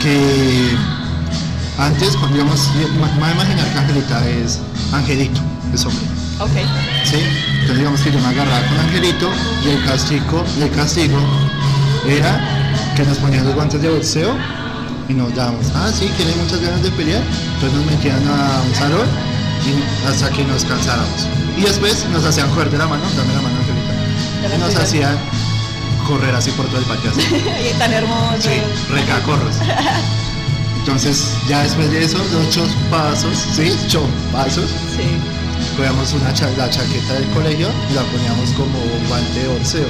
que 0.00 0.76
antes, 1.78 2.16
cuando 2.16 2.36
íbamos, 2.38 2.68
me 2.74 2.84
voy 3.20 3.28
a 3.28 3.32
imaginar 3.32 3.72
que 3.72 3.78
Angelita 3.78 4.28
es 4.28 4.58
Angelito, 4.92 5.40
es 5.74 5.84
hombre. 5.84 6.04
Ok. 6.40 6.50
¿sí? 7.04 7.16
Entonces 7.52 7.76
digamos 7.78 8.00
que 8.00 8.12
yo 8.12 8.18
me 8.20 8.26
agarraba 8.28 8.60
con 8.66 8.78
Angelito 8.80 9.28
y 9.64 9.68
el 9.70 9.84
castigo, 9.84 10.44
el 10.60 10.70
castigo 10.70 11.18
era 12.08 12.40
que 12.96 13.02
nos 13.04 13.18
ponían 13.18 13.44
los 13.44 13.54
guantes 13.54 13.82
de 13.82 13.90
boxeo 13.90 14.34
y 15.08 15.14
nos 15.14 15.34
dábamos, 15.34 15.66
ah 15.74 15.90
sí, 15.92 16.10
tienen 16.16 16.36
muchas 16.38 16.60
ganas 16.60 16.82
de 16.82 16.90
pelear, 16.90 17.22
entonces 17.54 17.72
nos 17.78 17.86
metían 17.86 18.20
a 18.28 18.62
un 18.66 18.74
salón 18.74 19.06
y 19.64 20.06
hasta 20.08 20.30
que 20.30 20.44
nos 20.44 20.64
cansáramos. 20.64 21.26
Y 21.56 21.62
después 21.62 22.06
nos 22.12 22.24
hacían 22.24 22.48
coger 22.50 22.70
de 22.70 22.78
la 22.78 22.86
mano, 22.86 23.02
dame 23.16 23.32
la 23.34 23.40
mano 23.42 23.56
Angelita, 23.58 24.54
y 24.54 24.58
nos 24.58 24.74
hacían 24.76 25.16
correr 26.06 26.34
así 26.34 26.50
por 26.52 26.66
todo 26.66 26.78
el 26.78 26.84
patio 26.84 27.10
así. 27.10 27.22
y 27.74 27.78
tan 27.78 27.92
hermoso. 27.92 28.42
Sí, 28.42 28.60
recacorros. 28.92 29.56
Entonces, 30.78 31.28
ya 31.48 31.62
después 31.62 31.90
de 31.90 32.04
eso, 32.04 32.18
ocho 32.48 32.64
pasos, 32.90 33.36
sí, 33.54 33.72
ocho 33.86 34.02
pasos, 34.32 34.70
Sí. 34.96 35.04
cogíamos 35.76 36.12
una 36.14 36.32
cha- 36.32 36.50
la 36.56 36.70
chaqueta 36.70 37.14
del 37.14 37.26
colegio 37.30 37.68
y 37.90 37.94
la 37.94 38.02
poníamos 38.04 38.50
como 38.52 38.78
guante 39.08 39.40
de 39.40 39.48
boxeo. 39.48 39.88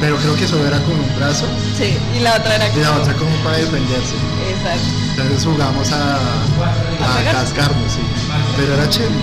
Pero 0.00 0.16
creo 0.16 0.34
que 0.34 0.46
solo 0.46 0.66
era 0.66 0.78
con 0.78 0.98
un 0.98 1.16
brazo 1.16 1.46
Sí. 1.76 1.96
Y 2.16 2.20
la 2.20 2.34
otra 2.36 2.56
era 2.56 2.68
y 2.68 2.80
la 2.80 2.96
otra 2.96 3.14
como 3.14 3.30
para 3.44 3.56
defenderse. 3.58 4.14
Exacto. 4.50 4.88
Entonces 5.10 5.44
jugamos 5.44 5.92
a, 5.92 6.16
a 6.16 7.32
cascarnos, 7.32 7.92
sí. 7.92 8.00
Pero 8.56 8.74
era 8.74 8.88
chévere. 8.88 9.14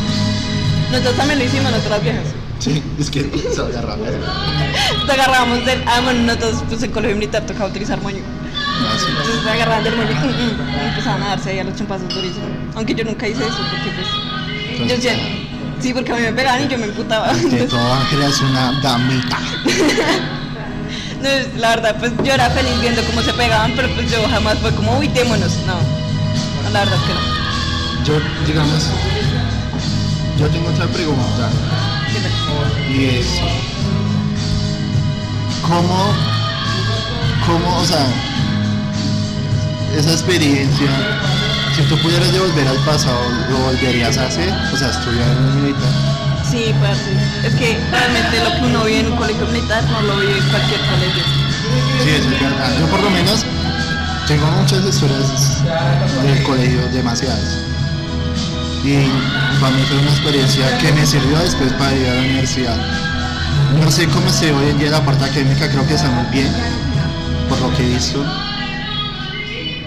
Nosotros 0.91 1.15
también 1.15 1.39
lo 1.39 1.45
hicimos, 1.45 1.71
nosotras 1.71 2.01
viejas. 2.01 2.25
Sí, 2.59 2.83
es 2.99 3.09
que 3.09 3.23
se 3.53 3.61
agarraba. 3.61 3.97
Nos 3.97 5.09
agarrábamos 5.09 5.65
del. 5.65 5.83
Ah, 5.87 6.01
bueno, 6.03 6.21
nosotros, 6.23 6.63
pues 6.67 6.83
en 6.83 6.91
colegio 6.91 7.15
militar 7.15 7.45
tocaba 7.45 7.67
utilizar 7.67 8.01
moño. 8.01 8.19
Así. 8.95 9.05
Entonces 9.09 9.43
se 9.43 9.49
agarraban 9.49 9.83
del 9.83 9.95
moño 9.95 10.09
mm, 10.09 10.25
mm, 10.25 10.83
y 10.83 10.87
empezaban 10.87 11.23
a 11.23 11.27
darse 11.29 11.49
ahí 11.51 11.59
a 11.59 11.63
los 11.63 11.75
champazos 11.75 12.07
durísimos. 12.09 12.49
Aunque 12.75 12.95
yo 12.95 13.03
nunca 13.03 13.27
hice 13.27 13.43
eso, 13.43 13.57
porque 13.57 13.91
pues. 13.95 14.07
Yo 14.77 14.83
Entonces, 14.83 15.03
decía, 15.03 15.48
sí, 15.79 15.93
porque 15.93 16.11
a 16.11 16.15
mí 16.15 16.21
me 16.21 16.33
pegaban 16.33 16.63
y 16.63 16.67
yo 16.67 16.77
me 16.77 16.85
emputaba. 16.85 17.33
De 17.33 17.67
todo 17.67 17.93
Ángela 17.93 18.27
es 18.27 18.41
una 18.41 18.79
damita. 18.81 19.39
No, 21.21 21.27
la 21.59 21.69
verdad, 21.71 21.97
pues 21.99 22.13
yo 22.23 22.31
era 22.33 22.49
feliz 22.51 22.79
viendo 22.79 23.03
cómo 23.03 23.21
se 23.21 23.33
pegaban, 23.33 23.73
pero 23.75 23.89
pues 23.93 24.09
yo 24.09 24.25
jamás 24.29 24.57
fue 24.59 24.73
como, 24.73 24.97
uy, 24.97 25.09
démonos. 25.09 25.51
No, 25.67 25.75
la 26.71 26.79
verdad 26.79 26.95
es 26.95 27.01
que 27.03 27.13
no. 27.13 27.39
Yo, 28.05 28.13
digamos, 28.47 28.85
yo 30.39 30.47
tengo 30.47 30.69
otra 30.69 30.87
pregunta. 30.87 31.49
Y 32.89 33.05
es, 33.05 33.27
¿cómo, 35.61 36.13
cómo, 37.45 37.77
o 37.79 37.85
sea, 37.85 38.07
esa 39.97 40.11
experiencia, 40.11 40.89
si 41.79 41.85
tú 41.85 41.97
pudieras 42.01 42.31
devolver 42.33 42.67
al 42.67 42.77
pasado, 42.83 43.21
¿lo 43.49 43.57
volverías 43.59 44.17
a 44.17 44.27
hacer? 44.27 44.51
O 44.73 44.77
sea, 44.77 44.89
estudiar 44.89 45.29
en 45.31 45.37
un 45.37 45.61
militar. 45.63 45.89
Sí, 46.49 46.73
parce. 46.81 47.47
Es 47.47 47.55
que 47.55 47.79
realmente 47.91 48.43
lo 48.43 48.55
que 48.55 48.61
uno 48.65 48.83
vive 48.83 48.99
en 48.99 49.11
un 49.11 49.17
colegio 49.17 49.45
militar 49.47 49.83
no 49.85 50.01
lo 50.01 50.17
vive 50.17 50.37
en 50.37 50.49
cualquier 50.49 50.81
colegio. 50.81 51.23
Sí, 52.03 52.09
eso 52.09 52.29
es 52.29 52.41
verdad. 52.41 52.79
Yo 52.79 52.87
por 52.87 53.01
lo 53.01 53.09
menos 53.09 53.45
tengo 54.27 54.45
muchas 54.47 54.83
historias 54.85 55.63
del 56.23 56.43
colegio, 56.43 56.81
demasiadas. 56.91 57.57
Y 58.83 59.07
para 59.61 59.75
mí 59.75 59.83
fue 59.87 59.97
una 59.99 60.11
experiencia 60.11 60.77
que 60.79 60.91
me 60.91 61.05
sirvió 61.05 61.37
después 61.39 61.71
para 61.73 61.95
ir 61.95 62.07
a 62.09 62.13
la 62.15 62.21
universidad. 62.21 62.77
No 63.79 63.89
sé 63.89 64.07
cómo 64.07 64.29
se 64.29 64.51
hoy 64.51 64.69
en 64.69 64.79
día 64.79 64.89
la 64.89 65.05
parte 65.05 65.23
académica, 65.23 65.69
creo 65.69 65.85
que 65.87 65.93
está 65.93 66.09
muy 66.09 66.25
bien, 66.31 66.51
por 67.47 67.59
lo 67.61 67.73
que 67.75 67.83
he 67.83 67.93
visto. 67.93 68.25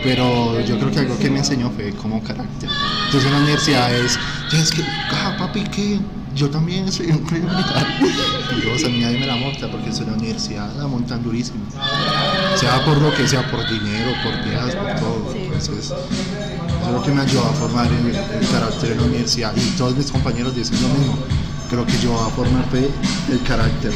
Pero 0.02 0.60
yo 0.60 0.78
creo 0.78 0.90
que 0.90 0.98
algo 1.00 1.18
que 1.18 1.30
me 1.30 1.38
enseñó 1.38 1.70
fue 1.70 1.92
como 1.92 2.22
carácter. 2.22 2.68
Entonces 3.06 3.24
en 3.24 3.32
la 3.32 3.38
universidad 3.38 3.94
es, 3.94 4.18
tienes 4.50 4.70
que, 4.70 4.82
ah, 5.12 5.36
papi, 5.38 5.64
que 5.64 6.00
yo 6.34 6.50
también 6.50 6.90
soy 6.90 7.06
un 7.10 7.18
colegio 7.18 7.48
militar. 7.48 7.86
Y 8.00 8.64
yo, 8.64 8.74
o 8.74 8.78
sea, 8.78 8.88
a 8.88 8.92
mí 8.92 9.00
nadie 9.00 9.18
me 9.18 9.26
la 9.26 9.36
monta 9.36 9.70
porque 9.70 9.90
es 9.90 10.00
la 10.00 10.12
universidad, 10.14 10.74
la 10.76 10.86
montan 10.86 11.22
durísimo. 11.22 11.60
Sea 12.56 12.84
por 12.84 12.98
lo 12.98 13.14
que 13.14 13.28
sea, 13.28 13.48
por 13.50 13.68
dinero, 13.68 14.12
por 14.24 14.44
viajes, 14.44 14.74
por 14.74 14.94
todo. 14.96 15.34
Entonces, 15.34 15.62
eso 15.62 15.78
es 15.78 15.92
lo 16.90 17.02
que 17.02 17.10
me 17.10 17.22
ayudó 17.22 17.44
a 17.44 17.52
formar 17.52 17.86
el, 17.86 18.06
el 18.08 18.48
carácter 18.48 18.92
en 18.92 18.98
la 18.98 19.04
universidad. 19.04 19.54
Y 19.56 19.60
todos 19.76 19.96
mis 19.96 20.10
compañeros 20.10 20.54
dicen 20.54 20.80
lo 20.82 20.88
mismo. 20.88 21.18
Creo 21.70 21.86
que 21.86 21.98
yo 21.98 22.18
a 22.20 22.28
formar 22.30 22.64
fue 22.70 22.90
el 23.30 23.42
carácter. 23.44 23.92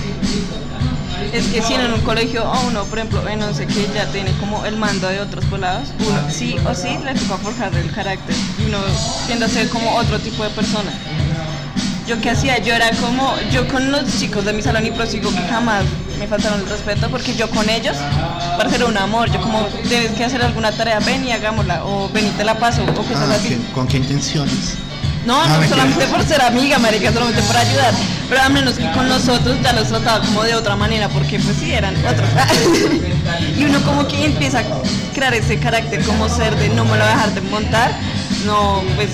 Es 1.33 1.47
que 1.47 1.63
si 1.63 1.75
en 1.75 1.93
un 1.93 2.01
colegio 2.03 2.45
a 2.45 2.61
uno, 2.61 2.85
por 2.85 2.99
ejemplo, 2.99 3.27
en 3.29 3.41
no 3.41 3.53
sé 3.55 3.67
qué, 3.67 3.89
ya 3.95 4.07
tiene 4.07 4.33
como 4.39 4.65
el 4.67 4.77
mando 4.77 5.09
de 5.09 5.21
otros 5.21 5.45
pelados, 5.47 5.89
uno 5.99 6.19
sí 6.31 6.57
o 6.69 6.75
sí 6.75 6.99
le 7.05 7.15
toca 7.15 7.37
forjar 7.39 7.75
el 7.75 7.91
carácter 7.91 8.35
y 8.59 8.67
uno 8.69 8.79
tiende 9.27 9.45
a 9.47 9.49
ser 9.49 9.69
como 9.69 9.95
otro 9.97 10.19
tipo 10.19 10.45
de 10.45 10.51
persona. 10.51 10.91
Yo 12.07 12.21
qué 12.21 12.31
hacía, 12.31 12.59
yo 12.59 12.73
era 12.73 12.91
como, 13.01 13.35
yo 13.51 13.67
con 13.67 13.91
los 13.91 14.03
chicos 14.21 14.45
de 14.45 14.53
mi 14.53 14.63
salón 14.63 14.87
y 14.87 14.93
prosigo 14.93 15.31
que 15.31 15.41
jamás 15.51 15.83
me 16.21 16.27
faltaron 16.29 16.61
el 16.61 16.69
respeto 16.69 17.09
porque 17.11 17.35
yo 17.35 17.51
con 17.51 17.69
ellos, 17.69 17.97
para 18.57 18.71
ser 18.71 18.85
un 18.85 18.97
amor, 18.97 19.29
yo 19.33 19.41
como, 19.41 19.61
tienes 19.89 20.13
que 20.13 20.25
hacer 20.25 20.41
alguna 20.43 20.71
tarea, 20.71 21.01
ven 21.01 21.27
y 21.27 21.33
hagámosla, 21.33 21.85
o 21.85 22.09
ven 22.11 22.27
y 22.29 22.31
te 22.31 22.45
la 22.45 22.59
paso, 22.59 22.83
o 22.85 22.95
cosas 22.95 23.29
Ah, 23.29 23.35
así. 23.35 23.49
¿qué- 23.49 23.73
¿Con 23.75 23.89
qué 23.89 23.97
intenciones? 23.97 24.75
No, 25.27 25.43
Ah, 25.43 25.49
no 25.49 25.59
mentira. 25.59 25.77
solamente 25.83 26.07
por 26.07 26.25
ser 26.25 26.41
amiga, 26.41 26.79
marica, 26.79 27.13
solamente 27.13 27.43
por 27.43 27.57
ayudar. 27.57 27.93
Pero 28.29 28.43
a 28.43 28.49
menos 28.49 28.75
que 28.75 28.89
con 28.93 29.09
nosotros 29.09 29.57
ya 29.63 29.73
los 29.73 29.89
trataba 29.89 30.25
como 30.25 30.45
de 30.45 30.55
otra 30.55 30.77
manera, 30.77 31.09
porque 31.09 31.39
pues 31.41 31.57
sí, 31.59 31.73
eran 31.73 31.97
otros. 31.97 32.29
y 33.59 33.65
uno 33.65 33.83
como 33.83 34.07
que 34.07 34.25
empieza 34.25 34.61
a 34.61 34.65
crear 35.15 35.35
ese 35.35 35.59
carácter 35.59 36.05
como 36.05 36.29
ser 36.29 36.55
de 36.57 36.69
no 36.71 36.85
me 36.85 36.91
lo 36.97 36.99
voy 36.99 37.13
a 37.13 37.17
dejar 37.17 37.35
de 37.35 37.41
montar. 37.43 37.93
No, 38.47 38.83
pues 38.95 39.11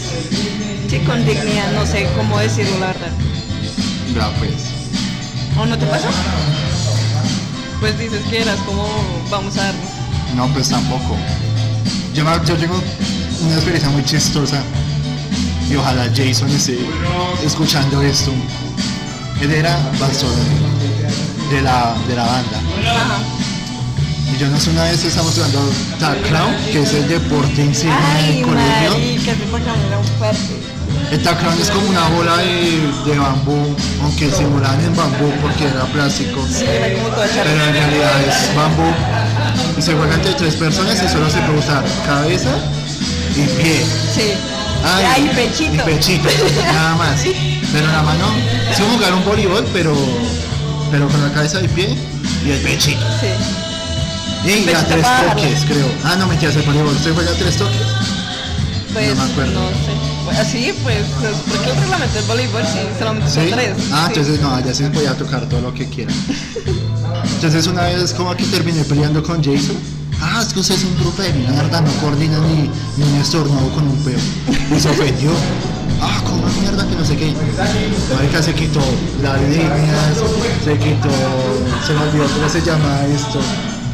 sí, 0.91 0.99
con 1.01 1.25
dignidad, 1.25 1.73
no 1.73 1.87
sé 1.87 2.07
cómo 2.15 2.39
decirlo, 2.39 2.79
la 2.79 2.89
verdad. 2.89 3.11
Ya 4.15 4.29
pues. 4.39 4.53
¿O 5.59 5.65
no 5.65 5.79
te 5.79 5.87
pasa? 5.87 6.09
Pues 7.81 7.99
dices 7.99 8.21
que 8.31 8.43
eras 8.43 8.59
como, 8.67 8.87
vamos 9.31 9.57
a 9.57 9.65
darnos. 9.65 9.89
No, 10.37 10.47
pues 10.49 10.69
tampoco. 10.69 11.17
Yo, 12.15 12.25
yo 12.45 12.57
tengo 12.57 12.81
una 13.45 13.55
experiencia 13.55 13.89
muy 13.91 14.05
chistosa 14.05 14.63
y 15.71 15.77
ojalá 15.77 16.09
Jason 16.15 16.51
esté 16.51 16.79
escuchando 17.45 18.03
esto. 18.03 18.33
Él 19.41 19.51
era 19.51 19.77
bastón 19.99 20.31
de 21.51 21.63
la, 21.63 21.95
de 22.09 22.17
la 22.17 22.25
banda. 22.25 22.61
Y 24.33 24.39
yo 24.39 24.49
no 24.49 24.59
sé, 24.59 24.71
una 24.71 24.85
vez 24.85 25.05
estamos 25.05 25.35
jugando 25.35 25.61
Tackrown, 25.99 26.55
que 26.73 26.83
es 26.83 26.95
el 26.95 27.09
deporte 27.09 27.63
Ay, 27.63 28.37
del 28.37 28.43
colegio. 28.47 28.97
El 31.11 31.23
Tackrown 31.23 31.61
es 31.61 31.71
como 31.71 31.89
una 31.89 32.09
bola 32.09 32.37
de, 32.39 32.81
de 33.05 33.19
bambú, 33.19 33.77
aunque 34.03 34.31
simulaban 34.31 34.81
en 34.83 34.97
bambú 34.97 35.31
porque 35.43 35.65
era 35.65 35.85
plástico. 35.87 36.41
Todo 36.41 37.25
Pero 37.45 37.65
en 37.65 37.73
realidad 37.75 38.21
es 38.23 38.57
bambú. 38.57 38.91
Y 39.77 39.83
se 39.83 39.95
juega 39.95 40.15
entre 40.15 40.33
tres 40.35 40.55
personas 40.55 41.03
y 41.03 41.09
solo 41.09 41.29
se 41.29 41.41
puede 41.41 41.59
usar 41.59 41.85
cabeza 42.07 42.55
y 43.37 43.63
pie. 43.63 43.85
Sí. 44.15 44.52
Ay, 44.85 45.05
Ay, 45.15 45.31
pechito. 45.35 45.75
Y 45.75 45.79
pechito, 45.95 46.29
nada 46.73 46.97
más. 46.97 47.21
Pero 47.73 47.87
la 47.87 48.03
mano, 48.03 48.27
es 48.71 48.79
como 48.79 48.95
jugar 48.95 49.15
un 49.15 49.25
voleibol, 49.25 49.65
pero, 49.73 49.95
pero 50.91 51.09
con 51.09 51.23
la 51.23 51.33
cabeza 51.33 51.61
y 51.63 51.69
pie 51.69 51.97
y 52.45 52.51
el 52.51 52.59
pechito. 52.61 53.05
Sí. 53.21 53.29
Y 54.49 54.63
Pechito 54.65 54.79
a 54.79 54.85
tres 54.85 55.07
toques, 55.29 55.65
creo. 55.67 55.87
Ah, 56.05 56.17
no, 56.19 56.27
mentiras, 56.27 56.57
el 56.57 56.63
voleibol. 56.63 56.95
¿Usted 56.95 57.15
juega 57.15 57.31
a 57.31 57.35
tres 57.35 57.57
toques? 57.57 57.77
Pues 58.93 59.09
No 59.17 59.25
me 59.25 59.33
acuerdo. 59.33 59.53
no 59.61 59.69
sé. 59.71 59.93
Pues, 60.25 60.39
así, 60.39 60.73
pues, 60.83 60.99
pues, 61.21 61.33
porque 61.49 61.71
el 61.71 61.77
reglamento 61.77 62.15
del 62.15 62.25
voleibol 62.25 62.63
sí, 62.65 62.79
solamente 62.99 63.31
son 63.31 63.45
¿Sí? 63.45 63.51
tres. 63.53 63.71
Ah, 63.93 64.05
Sí. 64.13 64.19
entonces 64.21 64.41
no, 64.41 64.61
ya 64.65 64.75
sí 64.75 64.85
voy 64.93 65.07
a 65.07 65.15
tocar 65.17 65.49
todo 65.49 65.61
lo 65.61 65.73
que 65.75 65.89
quieran. 65.89 66.15
Entonces 67.35 67.67
una 67.67 67.83
vez 67.83 68.13
como 68.15 68.35
que 68.37 68.45
terminé 68.45 68.85
peleando 68.85 69.23
con 69.23 69.43
Jason. 69.43 69.77
Ah, 70.25 70.41
es 70.41 70.53
que 70.55 70.61
usted 70.61 70.77
es 70.77 70.85
un 70.85 70.97
grupo 70.99 71.21
de 71.21 71.33
mierda, 71.33 71.81
no 71.81 71.91
coordina 72.01 72.39
ni, 72.39 72.71
ni 72.97 73.05
un 73.13 73.21
estornudo 73.21 73.69
con 73.75 73.89
un 73.89 73.97
peo. 74.05 74.19
Y 74.75 74.81
se 74.81 74.89
ofendió. 74.89 75.31
Ah, 76.01 76.21
como 76.25 76.47
mierda 76.61 76.87
que 76.89 76.95
no 76.97 77.05
sé 77.05 77.17
qué. 77.17 77.35
Marica 78.15 78.43
se 78.43 78.55
quitó 78.55 78.81
las 79.23 79.41
líneas, 79.43 80.17
se 80.65 80.79
quitó, 80.79 81.11
se 81.87 81.93
me 81.93 82.01
olvidó 82.03 82.25
cómo 82.35 82.49
se 82.49 82.61
llama 82.63 83.01
esto. 83.15 83.41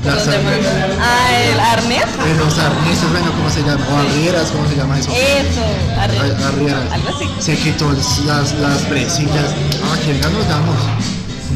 Las 0.04 0.28
arneses, 0.28 0.66
Ah, 1.02 1.28
el 1.52 1.58
arnés. 1.60 2.04
los 2.38 2.58
arneses, 2.58 3.10
bueno, 3.10 3.32
¿cómo 3.32 3.50
se 3.50 3.60
llama? 3.62 3.84
O 3.90 3.96
arrieras, 3.98 4.50
¿cómo 4.50 4.68
se 4.68 4.76
llama 4.76 4.98
eso? 4.98 5.10
Eso, 5.10 5.64
arnés. 6.00 6.20
Ar- 6.20 6.44
arrieras. 6.54 6.92
Algo 6.92 7.08
así. 7.16 7.26
Se 7.40 7.56
quitó 7.56 7.90
las, 8.26 8.54
las 8.54 8.78
presillas. 8.82 9.50
Ah, 9.84 9.96
que 10.04 10.12
venga 10.12 10.28
nos 10.28 10.48
damos. 10.48 10.76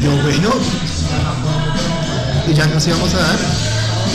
Yo, 0.01 0.11
bueno. 0.23 0.49
Y 2.47 2.53
ya 2.53 2.65
nos 2.67 2.85
íbamos 2.87 3.13
a 3.13 3.17
dar. 3.17 3.37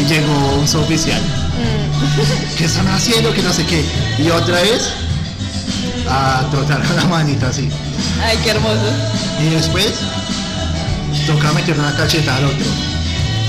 Y 0.00 0.04
llegó 0.04 0.54
un 0.60 0.68
suboficial. 0.68 1.20
Mm. 1.20 2.56
¿Qué 2.56 2.64
están 2.64 2.86
haciendo? 2.88 3.32
Que 3.34 3.42
no 3.42 3.52
sé 3.52 3.64
qué. 3.66 3.84
Y 4.18 4.30
otra 4.30 4.60
vez 4.62 4.90
a 6.08 6.46
trotar 6.50 6.82
con 6.86 6.96
la 6.96 7.04
manita 7.04 7.48
así. 7.48 7.68
Ay, 8.24 8.38
qué 8.42 8.50
hermoso. 8.50 8.90
Y 9.40 9.50
después 9.54 9.92
toca 11.26 11.52
meter 11.52 11.78
una 11.78 11.94
cacheta 11.96 12.36
al 12.36 12.44
otro. 12.46 12.66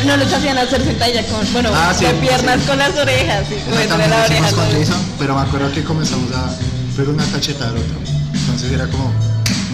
No 0.06 0.16
los 0.18 0.32
hacían 0.32 0.58
hacer 0.58 0.82
talla 0.98 1.24
con, 1.28 1.52
bueno, 1.54 1.70
Ah, 1.74 1.94
sí, 1.98 2.06
piernas 2.22 2.62
sí. 2.62 2.68
con 2.68 2.78
las 2.78 2.96
orejas. 2.98 3.50
De 3.50 3.88
también 3.88 4.10
la 4.10 4.24
oreja. 4.24 4.52
con. 4.52 4.66
Jason, 4.72 4.98
pero 5.20 5.36
me 5.36 5.42
acuerdo 5.42 5.72
que 5.74 5.84
comenzamos 5.84 6.32
a 6.34 6.50
pegar 6.96 7.14
una 7.14 7.26
cacheta 7.26 7.66
al 7.66 7.78
otro. 7.78 7.96
Entonces 8.34 8.72
era 8.72 8.88
como 8.88 9.12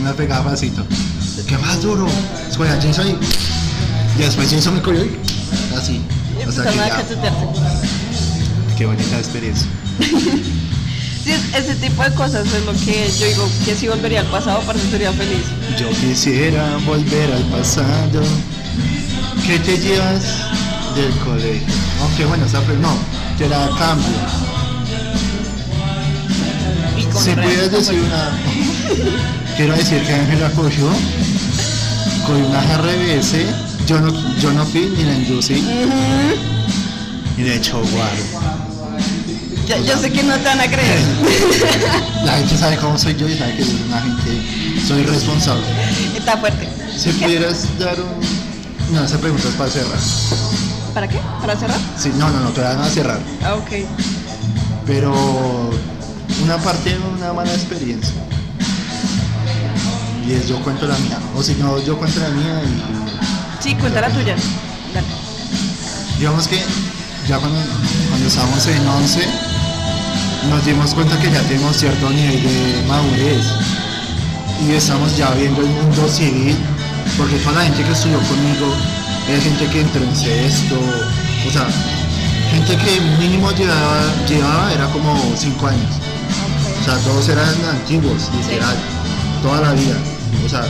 me 0.03 0.11
pegaba 0.13 0.51
pasito. 0.51 0.83
¿Qué 1.47 1.57
más 1.59 1.81
duro? 1.81 2.07
Escuela 2.49 2.77
Jason 2.81 3.07
y, 3.07 4.19
y 4.19 4.23
después 4.25 4.51
Jason 4.51 4.73
me 4.75 4.81
cogió 4.81 5.05
y 5.05 5.17
así. 5.77 6.01
O 6.47 6.51
sea 6.51 6.63
que 6.63 6.75
ya, 6.77 7.03
qué 8.77 8.85
bonita 8.85 9.17
experiencia. 9.17 9.67
Sí, 11.25 11.31
ese 11.57 11.73
tipo 11.77 12.03
de 12.03 12.11
cosas 12.11 12.45
es 12.45 12.65
lo 12.67 12.73
que 12.73 13.09
yo 13.19 13.25
digo 13.25 13.49
que 13.65 13.73
si 13.75 13.87
volvería 13.87 14.19
al 14.19 14.27
pasado, 14.27 14.59
para 14.61 14.77
sería 14.77 15.11
feliz. 15.11 15.41
Yo 15.79 15.89
quisiera 15.89 16.77
volver 16.85 17.31
al 17.33 17.41
pasado. 17.45 18.21
¿Qué 19.47 19.57
te 19.57 19.75
llevas 19.79 20.21
del 20.95 21.09
colegio? 21.25 21.65
Aunque 22.03 22.25
bueno, 22.25 22.45
esa 22.45 22.61
fue- 22.61 22.77
no, 22.77 22.95
que 23.39 23.45
era 23.45 23.67
cambio. 23.79 24.05
Si 27.23 27.31
pudieras 27.31 27.71
decir 27.71 27.99
una. 28.01 28.29
Quiero 29.57 29.73
decir 29.75 30.03
que 30.03 30.13
Ángela 30.13 30.51
cogió 30.51 30.89
con 32.27 32.35
una 32.35 32.61
RBS. 32.77 33.33
Yo 33.85 34.01
no, 34.01 34.11
yo 34.39 34.51
no 34.51 34.65
fui 34.65 34.91
ni 34.97 35.03
la 35.03 35.13
inducí. 35.13 35.63
Y 37.37 37.41
de 37.41 37.55
hecho, 37.55 37.79
guau. 37.79 38.07
Yo, 39.67 39.77
yo 39.83 39.97
sé 39.97 40.11
que 40.11 40.23
no 40.23 40.35
te 40.37 40.43
van 40.43 40.61
a 40.61 40.67
creer. 40.67 40.99
La 42.23 42.33
gente 42.37 42.57
sabe 42.57 42.77
cómo 42.77 42.97
soy 42.97 43.15
yo 43.15 43.27
y 43.27 43.37
sabe 43.37 43.55
que 43.55 43.63
soy 43.63 43.83
una 43.87 44.01
gente. 44.01 44.81
Soy 44.87 45.03
responsable. 45.03 45.63
Está 46.17 46.37
fuerte. 46.37 46.67
Si 46.97 47.09
pudieras 47.09 47.67
dar 47.77 47.95
un. 47.99 48.95
No, 48.95 49.03
esa 49.03 49.19
pregunta 49.19 49.47
es 49.49 49.55
para 49.55 49.69
cerrar. 49.69 49.99
¿Para 50.93 51.07
qué? 51.07 51.19
¿Para 51.41 51.55
cerrar? 51.55 51.79
Sí, 51.97 52.11
no, 52.17 52.29
no, 52.29 52.39
no, 52.39 52.49
te 52.51 52.61
van 52.61 52.79
a 52.79 52.87
cerrar. 52.87 53.19
Ah, 53.43 53.55
ok. 53.55 53.85
Pero 54.87 55.69
una 56.43 56.57
parte 56.57 56.91
de 56.91 56.99
una 56.99 57.33
mala 57.33 57.53
experiencia. 57.53 58.13
Y 60.27 60.33
es 60.33 60.47
yo 60.47 60.59
cuento 60.61 60.87
la 60.87 60.97
mía. 60.97 61.19
O 61.35 61.43
si 61.43 61.53
no, 61.55 61.83
yo 61.83 61.97
cuento 61.97 62.19
la 62.19 62.29
mía 62.29 62.61
y 62.63 63.04
Sí, 63.65 63.73
cuenta 63.73 63.99
la 63.99 64.09
tuya. 64.09 64.35
Dale. 64.93 65.07
digamos 66.19 66.47
que 66.47 66.61
ya 67.27 67.39
cuando, 67.39 67.59
cuando 68.09 68.27
estábamos 68.27 68.67
en 68.67 68.87
11 68.87 69.27
nos 70.51 70.63
dimos 70.63 70.93
cuenta 70.93 71.19
que 71.19 71.31
ya 71.31 71.41
tenemos 71.41 71.75
cierto 71.75 72.11
nivel 72.11 72.43
de 72.43 72.83
madurez 72.87 73.43
y 74.63 74.73
estamos 74.73 75.17
ya 75.17 75.31
viendo 75.31 75.61
el 75.61 75.67
mundo 75.67 76.07
civil 76.07 76.55
porque 77.17 77.37
toda 77.37 77.53
la 77.55 77.63
gente 77.63 77.83
que 77.83 77.91
estudió 77.91 78.19
conmigo 78.19 78.71
es 79.31 79.43
gente 79.43 79.65
que 79.65 79.81
entró 79.81 80.03
en 80.03 80.15
sexto 80.15 80.75
o 81.47 81.51
sea 81.51 81.65
gente 82.51 82.77
que 82.77 83.01
mínimo 83.17 83.51
llevaba, 83.53 84.13
llevaba 84.29 84.73
era 84.73 84.85
como 84.91 85.19
5 85.35 85.67
años 85.67 85.89
o 86.81 86.83
sea 86.85 86.97
todos 86.99 87.27
eran 87.29 87.49
antiguos 87.71 88.29
literal 88.37 88.77
toda 89.41 89.61
la 89.61 89.71
vida 89.71 89.97
o 90.45 90.49
sea 90.49 90.61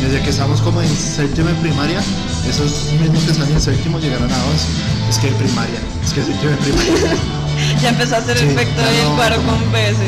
desde 0.00 0.20
que 0.22 0.30
estamos 0.30 0.60
como 0.60 0.82
en 0.82 0.88
séptimo 0.88 1.48
en 1.48 1.56
primaria 1.58 2.02
esos 2.48 2.92
mismos 3.00 3.22
que 3.24 3.30
están 3.32 3.50
en 3.50 3.60
séptimo 3.60 3.98
llegaron 3.98 4.30
a 4.30 4.36
11 4.44 4.66
es 5.10 5.18
que 5.18 5.28
primaria 5.32 5.80
es 6.04 6.12
que 6.12 6.20
en 6.20 6.58
primaria 6.58 7.16
Ya 7.82 7.88
empezó 7.90 8.16
a 8.16 8.18
hacer 8.18 8.38
Sí, 8.38 8.44
efecto 8.46 8.80
ya 8.82 8.90
el 9.02 9.08
no- 9.10 9.16
paro 9.16 9.36
con 9.42 9.58
BS. 9.72 9.98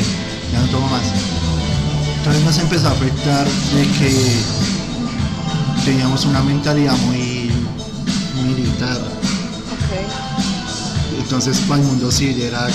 ya 0.51 0.59
no 0.61 0.67
tomo 0.67 0.87
más. 0.89 1.01
Entonces 2.17 2.43
nos 2.43 2.57
empezó 2.57 2.87
a 2.87 2.91
afectar 2.91 3.45
de 3.47 3.83
que 3.99 4.35
teníamos 5.85 6.25
una 6.25 6.41
mentalidad 6.41 6.95
muy 6.97 7.51
militar. 8.43 8.99
Entonces 11.19 11.59
para 11.67 11.81
el 11.81 11.87
mundo 11.87 12.11
civil 12.11 12.41
era, 12.41 12.67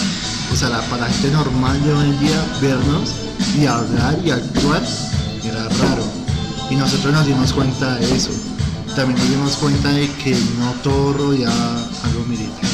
o 0.52 0.56
sea, 0.56 0.68
para 0.88 1.02
la 1.02 1.08
gente 1.12 1.30
normal 1.30 1.82
de 1.84 1.92
hoy 1.92 2.04
en 2.10 2.20
día 2.20 2.44
vernos 2.60 3.10
y 3.60 3.66
hablar 3.66 4.18
y 4.24 4.30
actuar 4.30 4.82
era 5.44 5.64
raro. 5.64 6.04
Y 6.70 6.76
nosotros 6.76 7.12
nos 7.12 7.26
dimos 7.26 7.52
cuenta 7.52 7.96
de 7.96 8.16
eso. 8.16 8.30
También 9.00 9.18
nos 9.18 9.30
dimos 9.30 9.56
cuenta 9.56 9.88
de 9.92 10.10
que 10.22 10.32
no 10.58 10.72
todo 10.82 11.14
rodeaba 11.14 11.76
a 12.04 12.08
lo 12.12 12.20
militar. 12.26 12.68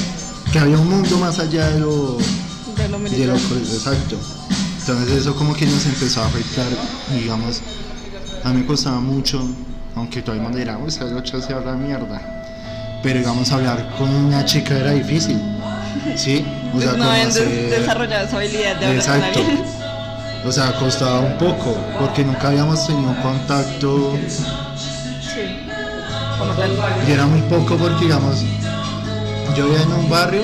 Que 0.52 0.58
había 0.58 0.76
un 0.76 0.88
mundo 0.90 1.18
más 1.18 1.38
allá 1.38 1.68
de 1.70 1.78
lo, 1.78 2.16
De 2.76 2.88
lo 2.88 2.98
de 2.98 3.04
militar. 3.10 3.28
lo 3.28 3.56
exacto. 3.58 4.16
Entonces 4.80 5.18
eso 5.18 5.36
como 5.36 5.54
que 5.54 5.66
nos 5.66 5.86
empezó 5.86 6.22
a 6.22 6.26
afectar, 6.26 6.66
digamos, 7.14 7.60
a 8.42 8.48
mí 8.50 8.58
me 8.62 8.66
costaba 8.66 8.98
mucho, 8.98 9.40
aunque 9.94 10.20
todo 10.20 10.34
el 10.34 10.42
mundo 10.42 10.58
dirá, 10.58 10.78
uy, 10.78 10.88
esa 10.88 11.04
ocho 11.04 11.40
se 11.40 11.52
habla 11.54 11.74
mierda. 11.74 12.20
Pero 13.04 13.20
digamos, 13.20 13.52
hablar 13.52 13.94
con 13.96 14.08
una 14.12 14.44
chica 14.44 14.76
era 14.78 14.90
difícil, 14.90 15.40
¿sí? 16.16 16.44
O 16.74 16.80
sea, 16.80 16.88
Pues 16.90 16.98
no 16.98 17.04
habían 17.08 17.28
des- 17.32 17.38
conocer- 17.38 17.70
desarrollado 17.70 18.26
esa 18.26 18.36
habilidad 18.36 18.76
de 18.80 18.86
hablar 18.86 19.04
con 19.06 19.14
Exacto. 19.14 19.38
alguien. 19.38 19.64
O 20.44 20.50
sea, 20.52 20.76
costaba 20.80 21.20
un 21.20 21.38
poco, 21.38 21.76
porque 22.00 22.24
nunca 22.24 22.48
habíamos 22.48 22.84
tenido 22.84 23.14
contacto. 23.22 24.18
Como 26.38 26.52
tal. 26.52 26.70
y 27.08 27.12
era 27.12 27.26
muy 27.26 27.40
poco 27.42 27.76
porque, 27.76 28.04
digamos, 28.04 28.42
yo 29.56 29.64
vivía 29.66 29.82
en 29.82 29.92
un 29.92 30.08
barrio, 30.10 30.42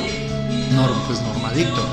nor- 0.75 0.95
pues 1.07 1.21
normalito, 1.21 1.85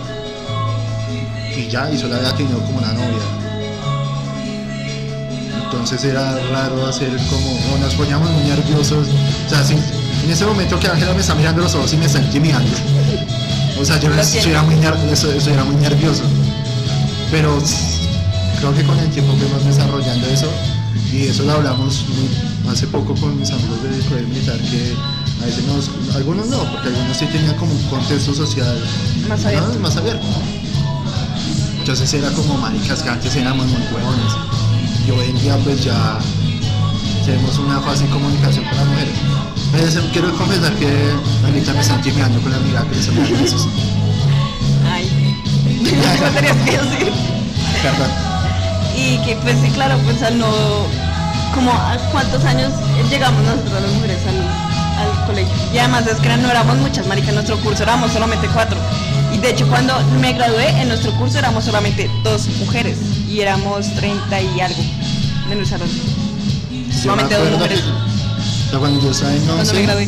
y 1.56 1.68
ya, 1.68 1.92
y 1.92 1.98
solo 1.98 2.16
había 2.16 2.34
tenido 2.36 2.60
como 2.60 2.78
una 2.78 2.94
novia. 2.94 3.26
Entonces 5.66 6.04
era 6.04 6.38
raro 6.52 6.88
hacer 6.88 7.10
como, 7.30 7.52
o 7.74 7.78
nos 7.80 7.94
poníamos 7.96 8.30
muy 8.32 8.44
nerviosos, 8.44 9.08
o 9.46 9.50
sea, 9.50 9.64
sí, 9.64 9.76
en 10.24 10.32
ese 10.32 10.46
momento 10.46 10.80
que 10.80 10.88
Ángela 10.88 11.14
me 11.14 11.22
está 11.22 11.36
mirando 11.36 11.62
los 11.62 11.76
ojos 11.76 11.94
y 11.94 11.98
me 11.98 12.06
está 12.06 12.20
intimidando. 12.20 12.72
O 13.80 13.86
sea, 13.86 14.00
yo 14.00 14.10
eso 14.14 14.50
era 14.50 14.64
muy, 14.64 14.76
eso, 15.12 15.32
eso 15.32 15.50
era 15.52 15.64
muy 15.64 15.76
nervioso. 15.76 16.24
Pero 17.32 17.58
creo 18.60 18.74
que 18.74 18.84
con 18.84 18.98
el 19.00 19.10
tiempo 19.10 19.34
fuimos 19.38 19.64
desarrollando 19.64 20.28
eso 20.28 20.48
y 21.14 21.28
eso 21.28 21.44
lo 21.44 21.54
hablamos 21.54 22.06
muy- 22.10 22.49
hace 22.70 22.88
poco 22.88 23.16
con 23.16 23.40
mis 23.40 23.50
amigos 23.52 23.82
del 23.84 24.04
colegio 24.06 24.28
militar 24.28 24.58
que 24.58 24.94
a 25.42 25.46
veces 25.46 25.66
nos, 25.66 26.16
algunos 26.16 26.48
no, 26.48 26.60
porque 26.72 26.90
algunos 26.90 27.18
sí 27.18 27.26
tenían 27.26 27.56
como 27.56 27.72
un 27.74 27.84
contexto 27.84 28.34
social 28.34 28.78
Más 29.28 29.42
¿no? 29.42 29.48
abierto. 29.48 29.80
más 29.80 29.98
abierto. 29.98 30.26
Entonces 31.80 32.14
era 32.14 32.30
como 32.32 32.58
maricas 32.58 33.02
que 33.02 33.10
antes 33.10 33.36
éramos 33.36 33.66
muy 33.66 33.82
huevones 33.94 34.34
y 35.08 35.12
hoy 35.12 35.30
en 35.30 35.40
día 35.40 35.58
pues 35.64 35.84
ya 35.84 36.20
tenemos 37.26 37.58
una 37.58 37.80
fácil 37.80 38.08
comunicación 38.10 38.66
con 38.66 38.78
las 38.78 38.86
mujeres. 38.88 39.16
Quiero 40.12 40.36
confesar 40.36 40.74
que 40.76 40.90
ahorita 41.46 41.74
me 41.74 41.80
están 41.82 42.02
timeando 42.02 42.40
con 42.42 42.52
la 42.52 42.58
amiga 42.58 42.86
que 42.90 43.02
se 43.02 43.12
me. 43.12 43.22
Ay. 44.92 45.36
¿Cómo 46.20 46.32
tenías 46.32 46.58
que 46.58 46.72
decir? 46.72 47.14
Perdón. 47.82 48.10
Y 48.96 49.18
que 49.26 49.36
pues 49.38 49.58
sí, 49.62 49.70
claro, 49.72 49.98
pues 50.04 50.22
al 50.22 50.38
no... 50.38 51.09
Como 51.54 51.72
a 51.72 51.98
cuántos 52.12 52.44
años 52.46 52.72
llegamos 53.10 53.44
nosotros 53.44 53.82
las 53.82 53.92
mujeres 53.94 54.18
al, 54.28 54.38
al 55.18 55.26
colegio. 55.26 55.54
Y 55.74 55.78
además 55.78 56.06
es 56.08 56.18
que 56.18 56.38
no 56.38 56.50
éramos 56.50 56.78
muchas, 56.78 57.06
marica, 57.08 57.30
en 57.30 57.36
nuestro 57.36 57.58
curso 57.60 57.84
éramos 57.84 58.12
solamente 58.12 58.48
cuatro. 58.54 58.78
Y 59.34 59.38
de 59.38 59.52
hecho 59.52 59.68
cuando 59.68 59.94
me 60.22 60.34
gradué, 60.34 60.70
en 60.82 60.88
nuestro 60.90 61.12
curso 61.14 61.38
éramos 61.40 61.66
solamente 61.66 62.10
dos 62.24 62.48
mujeres. 62.60 62.98
Y 63.28 63.42
éramos 63.42 63.94
30 63.96 64.42
y 64.42 64.62
algo 64.62 64.84
en 65.52 65.60
el 65.60 65.66
salón. 65.68 65.90
Solamente 67.04 67.36
dos 67.36 67.52
mujeres. 67.52 67.82
que- 67.82 67.90
o 67.90 68.70
sea, 68.72 68.80
cuando 68.80 69.02
yo 69.02 69.12
estaba 69.12 69.32
en 69.34 69.40
Cuando 69.46 69.56
me 69.56 69.70
11, 69.70 69.82
gradué. 69.84 70.08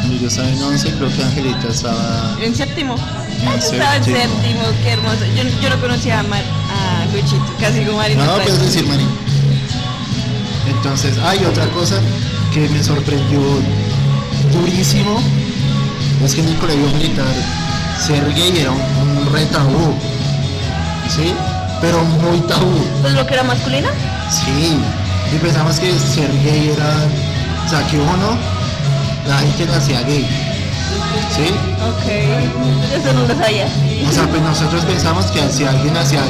cuando 0.00 0.16
yo 0.18 0.28
estaba 0.28 0.48
en 0.48 0.62
11 0.62 0.90
creo 0.92 1.16
que 1.16 1.22
Angelita 1.22 1.68
estaba 1.68 2.36
En 2.42 2.54
séptimo. 2.54 2.94
En 3.42 3.48
estaba 3.58 3.96
en 3.96 4.04
séptimo. 4.04 4.62
qué 4.82 4.90
hermoso. 4.92 5.18
Yo, 5.36 5.42
yo 5.60 5.70
no 5.70 5.80
conocía 5.80 6.18
a, 6.20 6.22
Mar, 6.24 6.42
a 6.42 7.04
Luchito, 7.14 7.52
casi 7.60 7.80
como 7.84 7.98
Marina. 7.98 8.24
No, 8.24 8.34
puedes 8.42 8.60
decir, 8.60 8.86
Mari. 8.86 9.04
Entonces, 10.84 11.16
hay 11.18 11.44
otra 11.44 11.64
cosa 11.68 11.94
que 12.52 12.68
me 12.68 12.82
sorprendió 12.82 13.38
durísimo. 14.52 15.22
Es 16.24 16.34
que 16.34 16.40
en 16.40 16.48
el 16.48 16.56
colegio 16.56 16.88
militar 16.88 17.24
ser 18.04 18.34
gay 18.34 18.52
era 18.58 18.72
un, 18.72 19.16
un 19.16 19.32
re 19.32 19.46
tabú. 19.46 19.94
¿Sí? 21.08 21.32
Pero 21.80 22.02
muy 22.02 22.40
tabú. 22.40 22.84
Pues 23.00 23.14
lo 23.14 23.24
que 23.24 23.34
era 23.34 23.44
masculina. 23.44 23.90
Sí. 24.28 24.76
Y 25.32 25.38
pensamos 25.38 25.78
que 25.78 25.96
ser 25.96 26.28
gay 26.42 26.70
era. 26.74 26.96
O 27.64 27.68
sea, 27.68 27.86
que 27.86 27.98
uno, 28.00 28.36
la 29.28 29.38
gente 29.38 29.66
lo 29.66 29.74
hacía 29.74 30.02
gay. 30.02 30.26
¿Sí? 31.30 31.54
Ok. 31.80 32.98
Eso 33.00 33.12
no 33.12 33.20
lo 33.20 33.36
sabía. 33.36 33.66
O 34.08 34.12
sea, 34.12 34.26
pues 34.26 34.42
nosotros 34.42 34.84
pensamos 34.84 35.26
que 35.26 35.48
si 35.48 35.62
alguien 35.62 35.96
hacía, 35.96 36.22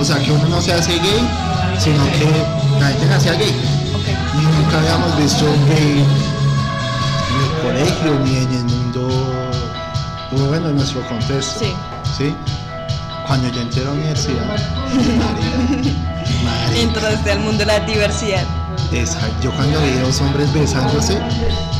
o 0.00 0.04
sea, 0.04 0.20
que 0.20 0.30
uno 0.30 0.46
no 0.46 0.62
se 0.62 0.74
hace 0.74 0.92
gay, 0.92 1.28
sino 1.76 2.04
que 2.12 2.30
la 2.78 2.86
gente 2.86 3.12
hacía 3.12 3.32
gay. 3.32 3.75
Nunca 4.66 4.78
habíamos 4.78 5.16
visto 5.16 5.44
un 5.44 5.68
gay 5.68 6.04
en 7.30 7.40
el 7.40 7.62
colegio 7.62 8.18
ni 8.24 8.36
en 8.36 8.52
el 8.52 8.64
mundo, 8.64 9.08
bueno, 10.48 10.70
en 10.70 10.76
nuestro 10.76 11.06
contexto. 11.06 11.60
Sí. 11.60 11.72
¿Sí? 12.18 12.34
Cuando 13.28 13.48
yo 13.48 13.60
entré 13.60 13.82
a 13.82 13.84
la 13.84 13.90
universidad, 13.92 14.44
María, 14.46 15.92
Entraste 16.82 17.30
al 17.32 17.38
mundo 17.40 17.58
de 17.58 17.66
la 17.66 17.78
diversidad. 17.80 18.42
esa- 18.92 19.20
yo 19.40 19.52
cuando 19.52 19.80
vi 19.82 19.90
dos 20.00 20.20
hombres 20.20 20.52
besándose, 20.52 21.14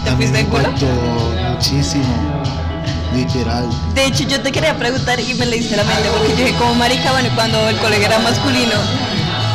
¿Te 0.04 0.10
a 0.10 0.14
fuiste 0.16 0.32
me 0.32 0.40
impactó 0.40 0.86
muchísimo, 1.50 2.42
literal. 3.14 3.68
De 3.94 4.06
hecho, 4.06 4.24
yo 4.24 4.40
te 4.40 4.52
quería 4.52 4.76
preguntar 4.78 5.18
y 5.18 5.34
me 5.34 5.46
leíste 5.46 5.76
la 5.76 5.82
mente 5.84 6.08
porque 6.16 6.30
yo 6.38 6.44
dije, 6.46 6.54
como 6.58 6.74
marica, 6.76 7.10
bueno, 7.12 7.28
cuando 7.34 7.68
el 7.68 7.76
colega 7.78 8.06
era 8.06 8.18
masculino, 8.20 8.74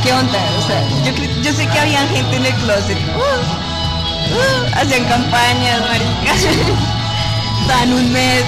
¿qué 0.03 0.13
onda? 0.13 0.39
O 0.57 0.67
sea, 0.67 0.83
yo, 1.43 1.53
sé 1.53 1.67
que 1.67 1.79
había 1.79 1.99
gente 2.07 2.35
en 2.37 2.45
el 2.45 2.53
closet. 2.55 2.97
uh, 3.15 3.19
uh, 4.33 4.79
hacían 4.79 5.05
campañas, 5.05 5.81
marica. 5.81 6.33
Estaban 7.61 7.93
un 7.93 8.11
mes, 8.11 8.43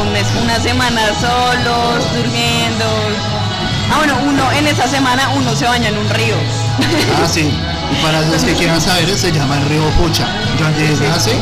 un 0.00 0.12
mes, 0.12 0.26
una 0.42 0.58
semana 0.60 1.00
solos, 1.20 2.04
durmiendo. 2.14 2.84
Ah, 3.90 3.98
bueno, 3.98 4.18
uno 4.26 4.50
en 4.52 4.66
esa 4.66 4.88
semana 4.88 5.28
uno 5.36 5.54
se 5.54 5.64
baña 5.66 5.88
en 5.88 5.98
un 5.98 6.08
río. 6.10 6.34
Ah, 7.22 7.28
sí. 7.32 7.48
Y 7.92 8.02
para 8.02 8.20
los 8.22 8.42
que 8.42 8.54
quieran 8.54 8.80
saber, 8.80 9.08
se 9.16 9.30
llama 9.30 9.58
el 9.58 9.66
río 9.66 9.88
Pucha. 9.90 10.26
Donde 10.58 10.88
nace, 11.08 11.38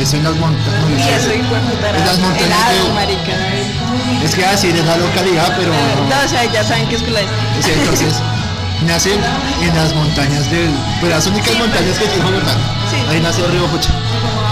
es 0.00 0.14
en 0.14 0.24
las 0.24 0.34
montañas. 0.36 1.06
Eso, 1.06 1.30
puta, 1.30 1.90
En 1.90 2.06
las 2.06 2.18
montañas 2.18 2.46
helado, 2.46 2.84
de- 2.88 2.92
marica. 2.94 4.24
Es 4.24 4.34
que 4.34 4.44
así 4.46 4.68
es 4.68 4.84
la 4.86 4.96
localidad, 4.96 5.54
pero. 5.58 5.70
No, 6.08 6.24
o 6.24 6.28
sea, 6.28 6.44
ya 6.50 6.64
saben 6.64 6.88
qué 6.88 6.96
escuela 6.96 7.20
es. 7.20 7.28
Sí, 7.64 7.72
entonces, 7.76 8.14
nace 8.86 9.12
en 9.14 9.74
las 9.76 9.94
montañas 9.94 10.50
del. 10.50 10.70
Pues 11.00 11.12
las 11.12 11.26
únicas 11.26 11.50
Sí, 11.52 11.58
montañas 11.58 11.98
que 11.98 12.06
tiene 12.06 12.24
Bogotá. 12.24 12.54
sí. 12.90 12.96
Ahí 13.10 13.20
nace 13.20 13.44
el 13.44 13.52
río 13.52 13.66
Pucha. 13.66 13.90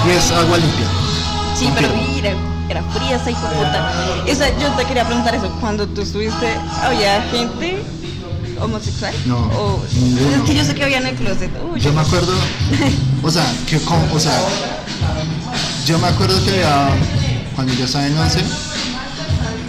Y 0.07 0.11
es 0.11 0.31
agua 0.31 0.59
limpia. 0.59 0.87
Sí, 1.59 1.70
pero 1.74 1.89
mira, 1.95 2.31
era 2.68 2.83
fría 2.93 3.16
esa 3.16 3.31
hijo 3.31 3.49
de 3.49 3.55
puta. 3.57 3.93
Esa, 4.27 4.49
yo 4.61 4.68
te 4.77 4.85
quería 4.85 5.05
preguntar 5.07 5.35
eso, 5.35 5.49
cuando 5.61 5.87
tú 5.89 6.03
estuviste, 6.03 6.55
¿había 6.83 7.22
gente 7.31 7.83
homosexual? 8.61 9.12
No, 9.27 9.39
O, 9.39 9.83
es 9.85 10.41
que 10.43 10.55
yo 10.55 10.64
sé 10.64 10.74
que 10.74 10.85
había 10.85 10.99
en 10.99 11.07
el 11.09 11.14
closet. 11.16 11.51
Uy, 11.72 11.81
Yo 11.81 11.93
me 11.93 12.01
acuerdo, 12.03 12.33
o 13.22 13.31
sea, 13.31 13.45
que 13.68 13.79
con, 13.81 13.99
o 14.12 14.20
sea, 14.20 14.39
yo 15.87 15.99
me 15.99 16.09
acuerdo 16.09 16.43
que 16.45 16.62
cuando 17.55 17.72
yo 17.74 17.85
estaba 17.85 18.07
en 18.07 18.16
11, 18.18 18.41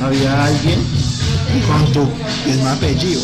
había 0.03 0.45
alguien 0.45 0.80
con 1.68 1.91
tu 1.93 2.08
mismo 2.45 2.70
apellido. 2.70 3.22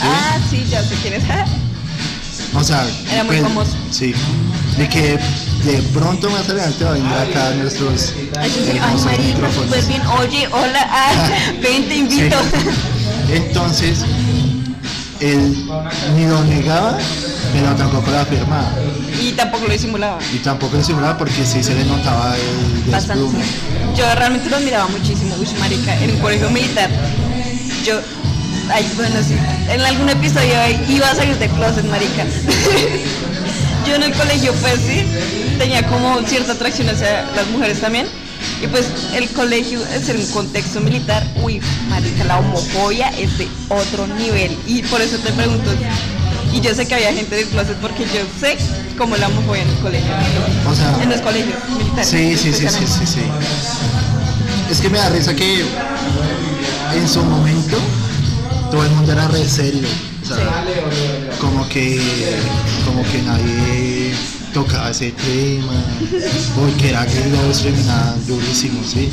¿Sí? 0.00 0.06
Ah, 0.06 0.38
sí, 0.48 0.64
ya 0.68 0.82
sé 0.82 0.94
quién 1.02 1.14
es. 1.14 1.24
O 2.52 2.64
sea, 2.64 2.84
Era 3.12 3.22
muy 3.22 3.36
famoso. 3.36 3.76
Sí. 3.92 4.12
De 4.76 4.88
que 4.88 5.18
de 5.64 5.82
pronto 5.94 6.28
más 6.30 6.48
adelante 6.48 6.84
va 6.84 6.90
a 6.90 6.94
venir 6.94 7.12
acá 7.12 7.48
a 7.48 7.54
nuestros 7.54 8.12
Ay, 8.36 8.50
yo 8.50 8.64
sé, 8.64 8.80
ay, 8.80 8.96
marica, 9.04 9.22
micrófonos. 9.22 9.66
súper 9.66 9.84
bien. 9.84 10.02
Oye, 10.18 10.48
hola, 10.50 10.86
ah, 10.90 11.28
ven, 11.62 11.88
te 11.88 11.96
invito. 11.96 12.36
Sí. 12.40 13.34
Entonces, 13.34 14.00
él 15.20 15.68
ni 16.16 16.26
lo 16.26 16.42
negaba, 16.44 16.98
pero 17.52 17.74
tampoco 17.76 18.10
lo 18.10 18.18
afirmaba. 18.18 18.72
Y 19.20 19.32
tampoco 19.32 19.66
lo 19.66 19.72
disimulaba. 19.72 20.18
Y 20.32 20.38
tampoco 20.38 20.76
lo 20.76 20.82
simulaba 20.82 21.18
porque 21.18 21.44
sí 21.44 21.62
se 21.62 21.74
le 21.74 21.84
notaba 21.84 22.34
el 22.36 22.90
Bastante. 22.90 23.24
Yo 23.96 24.12
realmente 24.14 24.48
lo 24.48 24.56
admiraba 24.56 24.88
muchísimo, 24.88 25.36
uy, 25.38 25.46
marica, 25.60 25.94
en 26.02 26.12
un 26.12 26.18
colegio 26.18 26.50
militar. 26.50 26.90
Yo, 27.84 28.00
ay, 28.72 28.90
bueno, 28.96 29.16
sí, 29.26 29.34
en 29.68 29.80
algún 29.80 30.08
episodio 30.08 30.54
iba 30.88 31.10
a 31.10 31.14
salir 31.14 31.36
de 31.38 31.48
closet, 31.48 31.84
marica. 31.84 32.24
Yo 33.86 33.94
en 33.94 34.02
el 34.02 34.12
colegio, 34.12 34.52
pues 34.60 34.74
sí, 34.86 35.04
tenía 35.58 35.86
como 35.86 36.20
cierta 36.26 36.52
atracción 36.52 36.88
hacia 36.88 37.24
las 37.34 37.46
mujeres 37.48 37.80
también. 37.80 38.06
Y 38.62 38.66
pues 38.66 38.86
el 39.14 39.28
colegio 39.30 39.80
es 39.86 40.08
en 40.08 40.18
un 40.18 40.26
contexto 40.26 40.80
militar, 40.80 41.26
uy, 41.42 41.60
marica, 41.88 42.24
la 42.24 42.38
homofobia 42.38 43.08
es 43.18 43.38
de 43.38 43.48
otro 43.68 44.06
nivel. 44.06 44.56
Y 44.66 44.82
por 44.82 45.00
eso 45.00 45.16
te 45.18 45.32
pregunto, 45.32 45.70
y 46.52 46.60
yo 46.60 46.74
sé 46.74 46.86
que 46.86 46.94
había 46.94 47.12
gente 47.12 47.36
del 47.36 47.46
closet 47.46 47.76
porque 47.76 48.04
yo 48.04 48.20
sé 48.38 48.56
cómo 48.98 49.16
la 49.16 49.28
homofobia 49.28 49.62
en 49.62 49.68
el 49.68 49.76
colegio. 49.76 50.10
O 50.68 50.74
sea, 50.74 51.02
en 51.02 51.10
los 51.10 51.20
colegios 51.20 51.56
militares. 51.70 52.08
Sí, 52.08 52.36
sí, 52.36 52.52
sí, 52.52 52.68
sí, 52.68 52.86
sí, 52.86 53.06
sí. 53.06 53.22
Es 54.70 54.80
que 54.80 54.90
me 54.90 54.98
da 54.98 55.08
risa 55.08 55.34
que 55.34 55.64
en 56.94 57.08
su 57.08 57.22
momento 57.22 57.78
todo 58.70 58.84
el 58.84 58.90
mundo 58.92 59.12
era 59.12 59.28
re 59.28 59.46
serio. 59.48 59.86
O 60.22 60.26
sea, 60.26 60.64
como 61.40 61.68
que 61.68 62.00
como 62.84 63.02
que 63.04 63.22
nadie 63.22 64.14
tocaba 64.54 64.90
ese 64.90 65.12
tema. 65.12 65.72
O 66.56 66.76
que 66.78 66.90
era 66.90 67.06
que 67.06 67.28
lo 67.28 67.48
discriminaban 67.48 68.26
durísimo, 68.26 68.80
¿sí? 68.86 69.08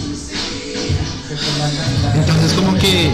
Entonces 2.16 2.53
como 2.53 2.74
que 2.78 3.12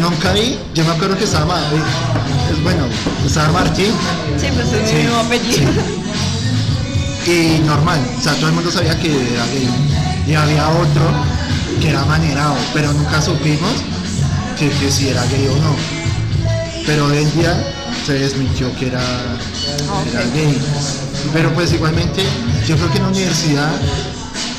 nunca 0.00 0.32
vi, 0.32 0.58
yo 0.74 0.84
me 0.84 0.90
acuerdo 0.92 1.16
que 1.18 1.24
estaba, 1.24 1.46
Ma- 1.46 1.60
eh, 1.60 2.52
es 2.52 2.62
bueno, 2.62 2.84
estaba 3.26 3.52
Martín 3.52 3.92
Sí, 4.38 4.46
pues 4.54 4.72
es 4.72 4.88
Sí, 4.88 4.94
mi 4.96 5.02
mismo 5.02 5.16
apellido. 5.18 5.72
y 7.26 7.60
normal, 7.66 8.00
o 8.18 8.22
sea, 8.22 8.34
todo 8.34 8.48
el 8.48 8.54
mundo 8.54 8.70
sabía 8.70 8.98
que 8.98 9.08
era 9.08 9.44
gay. 9.46 9.68
Y 10.26 10.34
había 10.34 10.68
otro 10.68 11.02
que 11.80 11.88
era 11.90 12.04
manerado, 12.04 12.54
pero 12.72 12.92
nunca 12.92 13.20
supimos 13.20 13.72
que, 14.62 14.70
que 14.78 14.90
si 14.92 15.08
era 15.08 15.24
gay 15.26 15.48
o 15.48 15.56
no. 15.56 15.74
Pero 16.86 17.08
día 17.32 17.54
se 18.06 18.14
desmintió 18.14 18.74
que 18.76 18.88
era, 18.88 19.00
era 19.00 20.20
Ok. 20.20 20.34
gay. 20.34 20.58
Pero 21.32 21.52
pues 21.54 21.72
igualmente, 21.72 22.22
yo 22.66 22.76
creo 22.76 22.90
que 22.90 22.96
en 22.98 23.02
la 23.04 23.08
universidad 23.10 23.70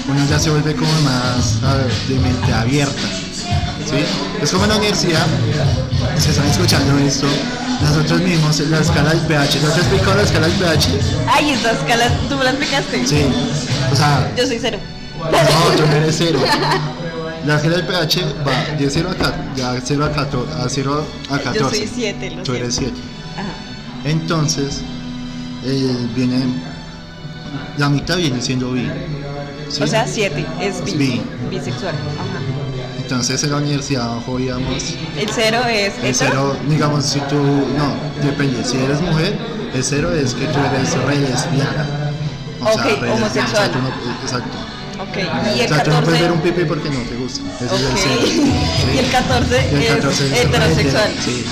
uno 0.08 0.26
ya 0.30 0.40
se 0.40 0.50
vuelve 0.50 0.76
como 0.76 0.92
más 1.02 1.60
ver, 1.76 1.92
de 2.08 2.16
mente 2.20 2.54
abierta. 2.54 3.08
¿sí? 3.90 4.04
Es 4.42 4.52
como 4.52 4.64
en 4.66 4.70
la 4.72 4.78
universidad, 4.78 5.26
se 6.18 6.32
están 6.32 6.48
escuchando 6.48 6.98
esto, 7.00 7.28
nosotros 7.82 8.22
mismos, 8.22 8.60
la 8.70 8.80
escala 8.80 9.10
del 9.12 9.20
pH, 9.22 9.60
¿no 9.62 9.70
te 9.70 9.80
he 9.80 9.84
explicado 9.84 10.16
la 10.16 10.24
escala 10.24 10.48
del 10.48 10.56
pH? 10.58 10.90
Ay, 11.28 11.50
esas 11.52 11.78
escalas, 11.78 12.12
¿tú 12.30 12.38
me 12.38 12.44
las 12.44 12.54
explicaste? 12.56 13.08
Sí, 13.08 13.26
o 13.92 13.96
sea, 13.96 14.32
Yo 14.38 14.48
soy 14.48 14.58
cero. 14.62 14.80
no, 15.20 15.76
tú 15.78 15.86
no 15.88 15.96
eres 15.96 16.16
cero. 16.18 16.40
La 17.46 17.56
escala 17.58 17.76
del 17.78 17.86
pH 17.86 18.22
va 18.48 18.76
de 18.78 18.90
0 18.90 19.10
a, 19.12 19.16
ca- 19.16 19.54
ya 19.56 19.76
0 19.84 20.06
a 20.06 20.12
14. 20.12 20.54
A 20.62 20.70
0 20.70 21.06
a 21.30 21.38
14. 21.40 21.60
Yo 21.60 21.70
soy 21.70 21.90
siete, 21.94 22.32
lo 22.32 22.44
Tú 22.44 22.54
eres 22.54 22.76
siento. 22.76 22.96
7. 22.96 23.08
Ajá. 23.42 24.10
Entonces, 24.10 24.82
eh, 25.66 26.08
viene. 26.16 26.46
La 27.78 27.90
mitad 27.90 28.18
viene 28.18 28.42
siendo 28.42 28.72
bi. 28.72 28.90
¿sí? 29.70 29.84
O 29.84 29.88
sea, 29.88 30.08
siete 30.08 30.46
es 30.62 30.84
bi, 30.86 30.94
Bi. 30.94 31.22
bisexual. 31.50 31.94
Ajá. 31.96 32.40
Entonces 32.98 33.44
en 33.44 33.52
la 33.52 33.58
universidad 33.58 34.04
abajo, 34.12 34.38
digamos, 34.38 34.76
El 35.20 35.30
cero 35.30 35.60
es 35.68 35.94
el 36.00 36.06
hetero. 36.06 36.14
cero, 36.14 36.58
digamos, 36.70 37.06
si 37.06 37.20
tú. 37.22 37.36
No, 37.36 37.94
depende. 38.26 38.64
Si 38.64 38.78
eres 38.78 39.02
mujer, 39.02 39.38
el 39.74 39.84
cero 39.84 40.14
es 40.14 40.34
que 40.34 40.46
tú 40.46 40.60
eres 40.60 40.94
re 41.04 41.20
lesbiana. 41.20 42.12
Ok, 42.62 42.78
re 42.86 42.92
lesbiana, 42.92 43.14
homosexual. 43.16 43.70
o 43.70 43.74
sea, 43.74 43.82
no- 43.82 44.22
exacto. 44.24 44.58
Y 45.22 45.60
el 45.62 45.66
o 45.66 45.76
sea, 45.76 45.84
tú 45.84 45.90
no 45.92 45.96
14. 45.98 46.02
puedes 46.06 46.22
ver 46.22 46.32
un 46.32 46.42
pipí 46.42 46.66
porque 46.66 46.90
no 46.90 47.00
te 47.02 47.16
gusta. 47.16 47.42
Es 47.64 47.72
el 47.72 47.88
cero. 47.96 48.22
Y 48.94 48.98
el 49.00 49.10
14 49.10 49.70
Y 49.72 49.76
el 49.76 49.82
es 49.84 49.90
14 49.96 50.26
es 50.26 50.40
heterosexual. 50.42 51.12
sí. 51.24 51.46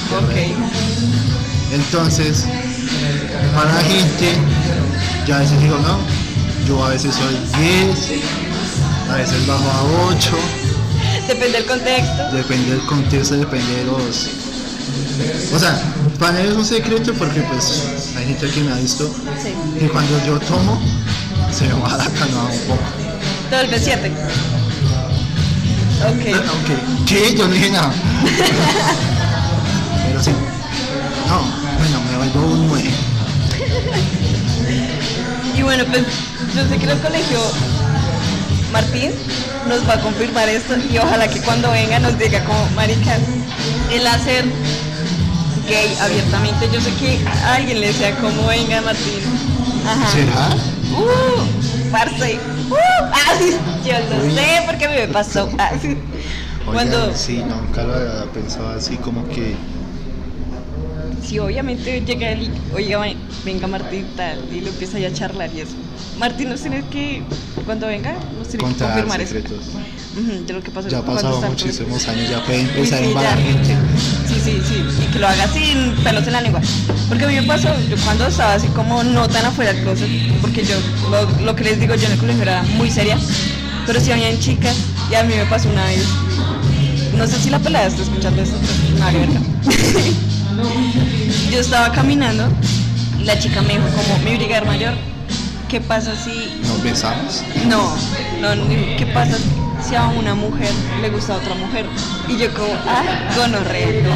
Entonces, 1.73 2.45
para 3.55 3.73
la 3.73 3.81
gente, 3.81 4.33
ya 5.25 5.37
a 5.37 5.39
veces 5.39 5.59
digo, 5.61 5.77
no, 5.77 5.99
yo 6.67 6.83
a 6.85 6.89
veces 6.89 7.15
soy 7.15 7.35
10, 7.63 8.21
a 9.09 9.15
veces 9.15 9.47
bajo 9.47 9.63
a 9.71 9.83
8, 10.09 10.31
Depende 11.27 11.57
del 11.59 11.65
contexto. 11.65 12.31
depende 12.33 12.71
del 12.71 12.85
contexto, 12.85 13.37
depende 13.37 13.73
de 13.77 13.85
los... 13.85 14.29
O 15.53 15.59
sea, 15.59 15.79
para 16.19 16.33
mí 16.33 16.47
es 16.49 16.53
un 16.55 16.65
secreto 16.65 17.13
porque 17.13 17.41
pues 17.41 17.83
hay 18.17 18.25
gente 18.25 18.47
que 18.49 18.61
me 18.61 18.71
ha 18.73 18.75
visto 18.75 19.09
Sí. 19.41 19.53
que 19.79 19.87
cuando 19.89 20.17
yo 20.25 20.39
tomo, 20.39 20.81
se 21.51 21.67
me 21.67 21.73
va 21.75 21.95
la 21.97 22.05
canoa 22.05 22.45
un 22.51 22.59
poco. 22.67 22.83
Te 23.51 23.57
vuelves 23.57 23.83
siete. 23.83 24.09
Ok. 25.99 26.23
Aunque, 26.49 26.73
¿qué? 27.05 27.35
Yo 27.35 27.47
no 27.49 27.53
dije 27.53 27.69
nada. 27.69 27.91
Pero 30.07 30.23
sí. 30.23 30.31
No, 31.27 31.41
bueno, 31.77 31.99
me 32.09 32.15
vuelvo 32.17 32.39
un 32.53 32.67
9. 32.69 32.89
Y 35.57 35.61
bueno, 35.63 35.83
pues 35.83 36.05
yo 36.55 36.65
sé 36.69 36.77
que 36.77 36.85
el 36.91 36.97
colegio 36.99 37.39
Martín 38.71 39.11
nos 39.67 39.85
va 39.85 39.95
a 39.95 39.99
confirmar 39.99 40.47
esto 40.47 40.77
y 40.89 40.97
ojalá 40.97 41.27
que 41.27 41.41
cuando 41.41 41.71
venga 41.71 41.99
nos 41.99 42.17
diga 42.17 42.41
como 42.45 42.69
marica, 42.69 43.17
el 43.91 44.07
hacer 44.07 44.45
gay 45.67 45.93
abiertamente. 45.99 46.69
Yo 46.71 46.79
sé 46.79 46.93
que 46.93 47.19
a 47.27 47.55
alguien 47.55 47.81
le 47.81 47.87
decía 47.87 48.15
como 48.15 48.47
venga 48.47 48.79
Martín. 48.81 49.19
Ajá. 49.85 50.09
¿Será? 50.09 50.47
Uh, 50.97 51.43
parce. 51.91 52.35
Uh, 52.69 52.75
ah, 53.11 53.33
yo 53.85 53.93
lo 54.15 54.23
Uy. 54.25 54.33
sé 54.35 54.61
porque 54.65 54.85
a 54.85 54.89
mí 54.89 54.95
me 54.95 55.07
pasó. 55.07 55.49
Ah, 55.57 55.71
sí. 55.81 55.97
Cuando, 56.65 57.15
sí, 57.15 57.43
nunca 57.47 57.83
lo 57.83 57.93
había 57.95 58.31
pensado 58.31 58.69
así 58.69 58.95
como 58.97 59.27
que... 59.29 59.55
si 61.27 61.39
obviamente 61.39 62.01
llega 62.01 62.31
él 62.31 62.43
y, 62.43 62.75
oiga, 62.75 62.99
ven- 62.99 63.17
venga 63.43 63.67
Martín 63.67 64.05
tal, 64.15 64.39
y 64.53 64.61
lo 64.61 64.69
empieza 64.69 64.99
ya 64.99 65.07
a 65.07 65.13
charlar 65.13 65.49
y 65.55 65.61
eso. 65.61 65.73
Martín 66.19 66.49
nos 66.49 66.61
tiene 66.61 66.83
que, 66.91 67.23
cuando 67.65 67.87
venga, 67.87 68.13
nos 68.37 68.47
tiene 68.47 68.49
que 68.51 68.57
Contar 68.57 68.89
confirmar 68.91 69.19
secretos. 69.21 69.51
eso. 69.69 69.77
Ujú, 70.19 70.45
de 70.45 70.53
lo 70.53 70.61
que 70.61 70.71
pasó 70.71 70.87
Ya 70.89 70.99
ha 70.99 71.05
pasado 71.05 71.41
en 71.43 71.49
muchísimos 71.49 72.07
años, 72.07 72.29
ya 72.29 72.43
puede 72.45 72.59
Uy, 72.59 72.65
empezar 72.69 72.99
sí, 72.99 73.05
embalar 73.05 73.37
ya. 73.37 73.43
gente. 73.43 73.75
Sí, 74.43 74.59
sí, 74.67 74.83
y 74.99 75.05
que 75.11 75.19
lo 75.19 75.27
haga 75.27 75.47
sin 75.47 75.91
pelos 76.03 76.25
en 76.25 76.33
la 76.33 76.41
lengua. 76.41 76.61
Porque 77.07 77.25
a 77.25 77.27
mí 77.27 77.35
me 77.35 77.43
pasó, 77.43 77.69
yo 77.87 77.95
cuando 78.03 78.25
estaba 78.25 78.55
así 78.55 78.67
como 78.69 79.03
no 79.03 79.27
tan 79.27 79.45
afuera 79.45 79.71
del 79.71 79.83
closet, 79.83 80.09
porque 80.41 80.63
yo, 80.63 80.75
lo, 81.11 81.45
lo 81.45 81.55
que 81.55 81.63
les 81.63 81.79
digo, 81.79 81.93
yo 81.93 82.07
en 82.07 82.13
el 82.13 82.17
colegio 82.17 82.41
era 82.41 82.63
muy 82.63 82.89
seria, 82.89 83.19
pero 83.85 83.99
sí 83.99 84.11
habían 84.11 84.39
chicas, 84.39 84.75
y 85.11 85.15
a 85.15 85.23
mí 85.23 85.35
me 85.35 85.45
pasó 85.45 85.69
una 85.69 85.85
vez, 85.85 86.03
no 87.15 87.27
sé 87.27 87.39
si 87.39 87.51
la 87.51 87.59
pelada 87.59 87.87
está 87.87 88.01
escuchando 88.01 88.41
esto, 88.41 88.57
pero 88.59 88.97
no, 88.97 89.05
vale 89.05 89.19
verga. 89.19 89.39
yo 91.51 91.59
estaba 91.59 91.91
caminando 91.91 92.47
y 93.19 93.25
la 93.25 93.37
chica 93.37 93.61
me 93.61 93.73
dijo 93.73 93.87
como, 93.89 94.17
mi 94.23 94.37
brigadier 94.37 94.65
mayor, 94.65 94.93
¿qué 95.69 95.79
pasa 95.81 96.15
si 96.15 96.51
Nos 96.67 96.81
besamos. 96.81 97.43
no, 97.67 97.95
no, 98.39 98.67
¿qué 98.97 99.05
pasa 99.13 99.37
si 99.37 99.43
a 99.95 100.07
una 100.07 100.35
mujer 100.35 100.71
le 101.01 101.09
gusta 101.09 101.33
a 101.33 101.37
otra 101.37 101.53
mujer? 101.55 101.85
Y 102.27 102.37
yo 102.37 102.53
como, 102.53 102.73
ah, 102.87 103.03
gonorrea. 103.35 103.87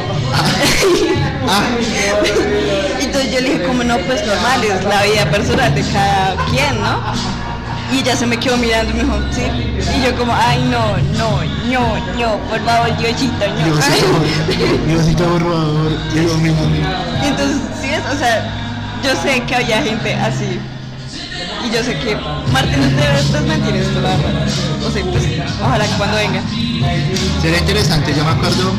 Ah, 1.47 1.61
Entonces 2.99 3.31
yo 3.31 3.39
le 3.39 3.49
dije 3.49 3.63
como, 3.63 3.83
no, 3.83 3.97
pues 3.99 4.25
normal, 4.25 4.63
es 4.63 4.83
la 4.83 5.03
vida 5.03 5.29
personal 5.29 5.75
de 5.75 5.83
cada 5.91 6.35
quien, 6.45 6.81
¿no? 6.81 6.99
Y 7.93 7.99
ella 7.99 8.15
se 8.15 8.25
me 8.25 8.37
quedó 8.37 8.57
mirando 8.57 8.91
y 8.91 8.95
me 8.95 9.03
dijo, 9.03 9.19
sí. 9.31 9.43
Y 9.95 10.03
yo 10.03 10.15
como, 10.17 10.33
ay, 10.33 10.63
no, 10.71 10.97
no, 11.17 11.43
no, 11.69 11.97
no, 12.17 12.37
por 12.49 12.59
favor, 12.65 12.97
Diosito, 12.97 13.47
no. 13.47 13.65
Diosito, 13.65 14.85
Diosito, 14.87 15.23
por 15.25 15.41
favor, 15.41 15.91
ilumíname. 16.15 16.79
Y 17.23 17.27
entonces, 17.27 17.57
sí 17.79 17.89
es, 17.89 18.01
o 18.11 18.17
sea, 18.17 18.43
yo 19.03 19.11
sé 19.21 19.43
que 19.43 19.55
había 19.55 19.83
gente 19.83 20.15
así. 20.15 20.59
Y 21.65 21.71
yo 21.71 21.83
sé 21.83 21.97
que 21.99 22.15
Martín 22.51 22.79
no 22.79 23.01
debe 23.01 23.23
desmentir 23.31 23.75
esto, 23.75 24.01
la 24.01 24.09
verdad. 24.09 24.47
O 24.85 24.91
sea, 24.91 25.03
pues, 25.03 25.23
ojalá 25.61 25.85
que 25.85 25.93
cuando 25.97 26.17
venga. 26.17 26.41
Sería 27.41 27.59
interesante, 27.59 28.13
yo 28.15 28.23
me 28.23 28.31
acuerdo, 28.31 28.71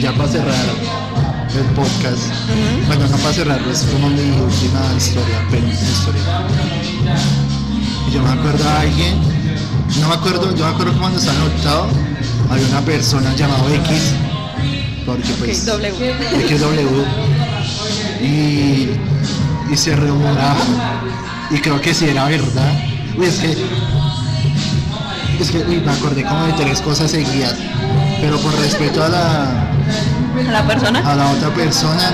ya 0.00 0.12
para 0.12 0.28
cerrar 0.28 0.54
el 1.54 1.64
podcast, 1.76 2.22
bueno, 2.88 3.06
no 3.06 3.16
para 3.18 3.32
cerrarlo, 3.32 3.70
es 3.70 3.82
como 3.84 4.08
mi 4.08 4.22
última 4.22 4.80
historia, 4.96 5.38
penúltima 5.50 5.90
historia. 5.90 6.22
Y 8.08 8.12
yo 8.12 8.22
me 8.22 8.30
acuerdo 8.32 8.68
a 8.68 8.80
alguien, 8.80 9.14
no 10.00 10.08
me 10.08 10.14
acuerdo, 10.14 10.54
yo 10.56 10.64
me 10.64 10.72
acuerdo 10.72 10.92
que 10.92 10.98
cuando 10.98 11.18
estaba 11.20 11.38
en 11.38 11.42
octavo, 11.44 11.86
había 12.50 12.66
una 12.66 12.80
persona 12.80 13.32
llamada 13.36 13.72
X, 13.72 14.14
porque 15.06 15.32
pues... 15.38 15.68
Ok, 15.68 15.80
W. 15.84 16.48
XW, 16.48 17.04
y, 18.20 18.90
y 19.70 19.76
se 19.76 19.94
rumoraba, 19.94 20.56
y 21.50 21.58
creo 21.60 21.80
que 21.80 21.94
sí 21.94 22.08
era 22.08 22.24
verdad. 22.26 22.72
Es 23.22 23.38
que, 23.38 23.52
es 25.40 25.50
que 25.50 25.58
uy, 25.58 25.80
me 25.84 25.92
acordé 25.92 26.24
como 26.24 26.46
de 26.46 26.52
tres 26.54 26.80
cosas 26.80 27.10
seguidas, 27.10 27.54
pero 28.20 28.38
por 28.40 28.52
respeto 28.58 29.04
a 29.04 29.08
la, 29.08 29.70
A 30.48 30.52
la 30.52 30.66
persona. 30.66 30.98
a 31.12 31.14
la 31.14 31.30
otra 31.30 31.50
persona 31.50 32.10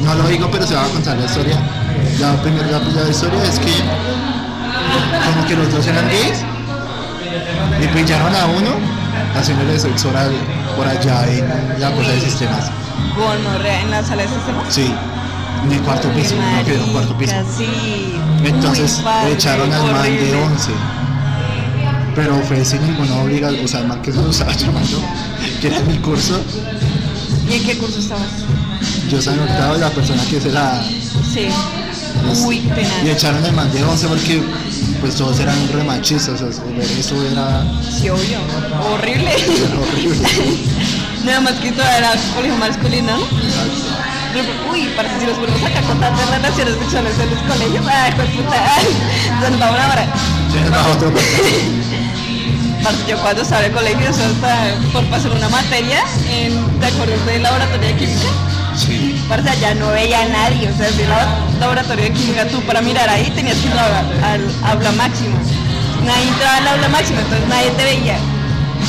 no, 0.00 0.06
no 0.06 0.14
lo 0.22 0.28
digo, 0.28 0.48
pero 0.50 0.66
se 0.66 0.74
va 0.74 0.84
a 0.84 0.88
contar 0.88 1.16
la 1.18 1.24
historia. 1.26 1.58
La 2.20 2.40
primera 2.42 2.66
la, 2.66 2.78
la 2.78 3.10
historia 3.10 3.42
es 3.42 3.58
que 3.58 3.72
como 5.26 5.46
que 5.46 5.56
los 5.56 5.72
dos 5.72 5.86
eran 5.86 6.06
gays 6.08 6.44
y 7.82 7.86
pillaron 7.88 8.34
a 8.34 8.46
uno 8.46 8.70
haciéndole 9.36 9.78
sexo 9.78 10.08
oral 10.08 10.32
por 10.76 10.86
allá 10.86 11.26
en 11.28 11.80
la 11.80 11.90
cosa 11.92 12.10
de 12.10 12.20
sistemas. 12.20 12.70
Gonorrea 13.16 13.80
en 13.82 13.90
la 13.90 14.02
sala 14.02 14.22
de 14.22 14.28
sistema. 14.28 14.62
Sí, 14.68 14.94
en 15.64 15.72
el 15.72 15.80
cuarto 15.82 16.08
piso, 16.10 16.34
no 16.36 16.64
quedó 16.64 16.84
en 16.84 16.92
cuarto 16.92 17.16
piso. 17.18 17.34
Sí. 17.56 17.66
Entonces 18.44 19.00
padre, 19.02 19.32
echaron 19.32 19.72
al 19.72 19.82
man 19.82 20.02
de 20.02 20.08
horrible. 20.10 20.34
11. 20.42 20.70
Pero 22.14 22.36
fue 22.48 22.64
sin 22.64 22.82
ninguna 22.82 23.14
obligación, 23.16 23.64
o 23.64 23.68
sea, 23.68 23.80
el 23.80 23.88
man 23.88 24.00
que 24.02 24.12
se 24.12 24.18
lo 24.22 24.30
estaba 24.30 24.52
llamando, 24.56 25.00
que 25.60 25.66
era 25.68 25.78
en 25.78 25.88
mi 25.88 25.98
curso, 25.98 26.40
¿Y 27.48 27.54
en 27.54 27.64
qué 27.64 27.78
curso 27.78 27.98
estabas? 28.00 28.26
yo 29.10 29.18
estaba 29.18 29.36
en 29.36 29.42
octavo 29.44 29.76
y 29.76 29.80
la 29.80 29.90
persona 29.90 30.22
que 30.24 30.40
se 30.40 30.50
la... 30.50 30.82
Sí. 30.82 31.48
pues, 32.26 32.40
Uy, 32.44 32.56
y 32.56 32.60
tenaz. 32.68 33.04
echaron 33.04 33.44
al 33.44 33.52
man 33.52 33.72
de 33.72 33.84
11 33.84 34.08
porque 34.08 34.42
pues 35.00 35.14
todos 35.14 35.38
eran 35.40 35.56
re 35.72 35.84
machistas, 35.84 36.40
o 36.40 36.52
sea, 36.52 36.64
ver 36.76 36.90
eso 36.98 37.14
era, 37.30 37.62
Sí, 37.82 38.08
obvio. 38.08 38.38
Horrible. 38.92 39.30
era 39.30 39.78
horrible. 39.80 40.28
Nada 41.24 41.40
más 41.40 41.52
que 41.54 41.70
todo 41.72 41.86
era 41.86 42.12
colegio 42.34 42.56
masculino, 42.56 43.16
¿no? 43.16 43.22
Exacto. 43.22 43.85
Uy, 44.70 44.92
parece 44.96 45.20
si 45.20 45.26
nos 45.26 45.38
volvemos 45.38 45.62
acá 45.62 45.80
contar 45.82 46.14
de 46.16 46.24
relaciones 46.26 46.74
sexuales 46.78 47.12
en 47.18 47.30
los 47.30 47.40
colegios. 47.40 47.86
Ay, 47.86 48.12
pues 48.16 48.28
puta. 48.30 48.56
Ay, 48.76 48.86
nos 49.50 49.60
va 49.60 49.70
una 49.70 49.88
hora. 49.92 50.06
Yo 53.08 53.18
cuando 53.18 53.42
estaba 53.42 53.62
en 53.64 53.70
el 53.70 53.76
colegio, 53.76 54.10
eso 54.10 54.20
hasta 54.24 54.74
por 54.92 55.04
pasar 55.06 55.32
una 55.32 55.48
materia, 55.48 56.02
en, 56.30 56.52
¿te 56.80 56.86
acuerdas 56.86 57.24
del 57.26 57.42
laboratorio 57.42 57.88
de 57.88 57.94
química? 57.94 58.28
Sí. 58.76 59.20
Parce, 59.28 59.48
allá 59.48 59.74
no 59.74 59.88
veía 59.88 60.20
a 60.20 60.24
nadie, 60.26 60.68
o 60.70 60.76
sea, 60.76 60.88
en 60.88 61.00
el 61.00 61.08
lab- 61.08 61.58
laboratorio 61.60 62.04
de 62.04 62.12
química 62.12 62.46
tú 62.48 62.60
para 62.62 62.80
mirar 62.82 63.08
ahí 63.08 63.30
tenías 63.34 63.56
que 63.58 63.66
entrar 63.68 63.90
al 64.22 64.70
aula 64.70 64.92
máxima. 64.92 65.36
Nadie 66.04 66.28
entraba 66.28 66.56
al 66.58 66.68
aula 66.68 66.88
máxima, 66.88 67.20
entonces 67.22 67.48
nadie 67.48 67.70
te 67.70 67.84
veía. 67.84 68.16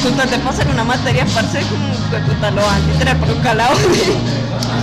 Con 0.03 0.13
tal 0.15 0.29
de 0.29 0.37
pasar 0.39 0.67
una 0.67 0.83
materia, 0.83 1.25
parce, 1.33 1.59
como 1.61 1.89
que 2.11 2.17
puta 2.31 2.51
lo 2.51 2.61
van 2.61 2.75
a 2.75 2.87
literal 2.93 3.17
por 3.17 3.29
un 3.31 3.41
calado. 3.41 3.75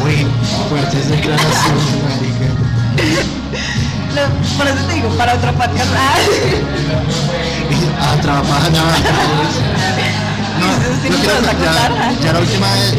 Uy, 0.05 0.27
fuertes 0.69 1.09
declaraciones, 1.09 1.85
marica. 2.05 2.49
No, 4.15 4.23
por 4.59 4.67
eso 4.69 4.85
te 4.87 4.95
digo, 4.95 5.09
para 5.17 5.35
otro 5.35 5.53
podcast. 5.53 5.91
Ah. 5.97 6.15
Atrapada 8.13 8.71
nada. 8.71 8.97
No, 10.61 10.67
sí 11.03 11.09
quiero- 11.09 11.49
a 11.49 11.53
ya, 11.53 11.87
¿ah? 11.87 12.33
la 12.33 12.39
última 12.39 12.73
vez, 12.75 12.95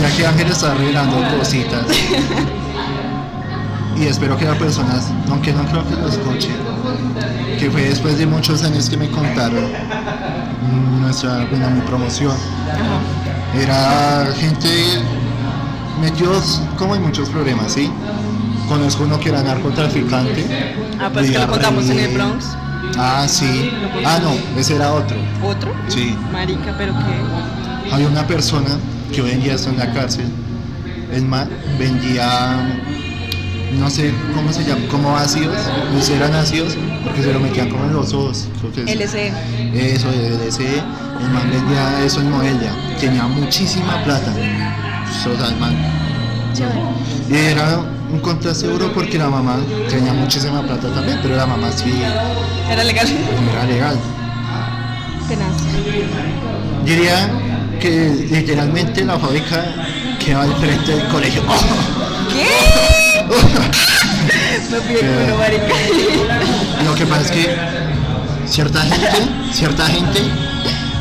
ya 0.00 0.16
que 0.16 0.26
Ángel 0.26 0.50
está 0.50 0.74
revelando 0.74 1.16
cositas. 1.38 1.84
Y 3.96 4.06
espero 4.06 4.36
que 4.36 4.44
las 4.46 4.56
personas, 4.56 5.04
aunque 5.30 5.52
no 5.52 5.64
creo 5.66 5.86
que 5.86 5.94
lo 5.94 6.08
escuchen, 6.08 6.56
que 7.58 7.70
fue 7.70 7.82
después 7.82 8.18
de 8.18 8.26
muchos 8.26 8.64
años 8.64 8.88
que 8.90 8.96
me 8.96 9.08
contaron 9.10 9.70
nuestra, 11.00 11.44
bueno, 11.50 11.70
mi 11.70 11.80
promoción. 11.82 12.34
Era 13.54 14.26
gente 14.36 14.68
metidos 16.00 16.60
como 16.78 16.94
en 16.96 17.02
muchos 17.02 17.28
problemas, 17.28 17.72
¿sí? 17.72 17.90
Conozco 18.68 19.04
uno 19.04 19.18
que 19.20 19.28
era 19.30 19.42
narcotraficante. 19.42 20.46
Ah, 21.00 21.10
pues 21.12 21.30
que 21.30 21.38
lo 21.38 21.46
contamos 21.48 21.88
en 21.90 21.98
el 21.98 22.14
Bronx. 22.14 22.46
Ah, 22.98 23.26
sí. 23.28 23.70
Ah, 24.04 24.18
no, 24.22 24.32
ese 24.58 24.76
era 24.76 24.92
otro. 24.92 25.16
¿Otro? 25.44 25.72
Sí. 25.88 26.16
Marica, 26.32 26.74
pero 26.78 26.92
qué. 26.94 27.92
Había 27.92 28.08
una 28.08 28.26
persona 28.26 28.70
que 29.12 29.20
hoy 29.22 29.32
en 29.32 29.42
día 29.42 29.54
está 29.54 29.70
en 29.70 29.78
la 29.78 29.92
cárcel. 29.92 30.26
El 31.12 31.22
man 31.26 31.48
vendía, 31.78 32.74
no 33.78 33.90
sé 33.90 34.12
cómo 34.34 34.50
se 34.52 34.64
llama, 34.64 34.80
como 34.90 35.16
ácidos, 35.16 35.56
no 35.94 36.00
sé, 36.00 36.16
eran 36.16 36.32
ácidos, 36.34 36.74
porque 37.04 37.22
se 37.22 37.32
lo 37.32 37.40
metían 37.40 37.68
como 37.68 37.84
en 37.84 37.92
los 37.92 38.12
ojos. 38.14 38.48
Creo 38.60 38.72
que 38.72 38.82
es- 38.84 38.90
LC. 39.00 39.32
Eso, 39.74 40.08
LSD. 40.08 40.62
El 41.20 41.30
man 41.30 41.50
vendía 41.50 42.04
eso 42.04 42.20
en 42.20 42.30
Moelia. 42.30 42.72
Tenía 42.98 43.24
muchísima 43.26 44.02
plata. 44.04 44.32
Man. 45.60 45.76
Y 47.28 47.36
era 47.36 47.80
un 48.10 48.18
contraste 48.20 48.66
duro 48.66 48.92
porque 48.94 49.18
la 49.18 49.28
mamá 49.28 49.56
tenía 49.88 50.12
muchísima 50.12 50.62
plata 50.62 50.88
también, 50.88 51.18
pero 51.22 51.36
la 51.36 51.46
mamá 51.46 51.70
sí 51.70 51.92
Era 52.70 52.82
legal. 52.82 53.06
no 53.44 53.52
era 53.52 53.64
legal. 53.64 53.96
Tenaz. 55.28 55.52
Diría 56.84 57.30
que 57.78 58.26
literalmente 58.30 59.04
la 59.04 59.18
fábrica 59.18 59.64
queda 60.18 60.42
al 60.42 60.54
frente 60.56 60.92
del 60.96 61.08
colegio. 61.08 61.42
¿Qué? 62.32 62.46
Culo, 64.72 65.36
marica. 65.36 65.74
Lo 66.84 66.94
que 66.94 67.06
pasa 67.06 67.22
es 67.22 67.30
que 67.30 67.56
cierta 68.46 68.80
gente, 68.80 69.08
cierta 69.52 69.86
gente 69.86 70.20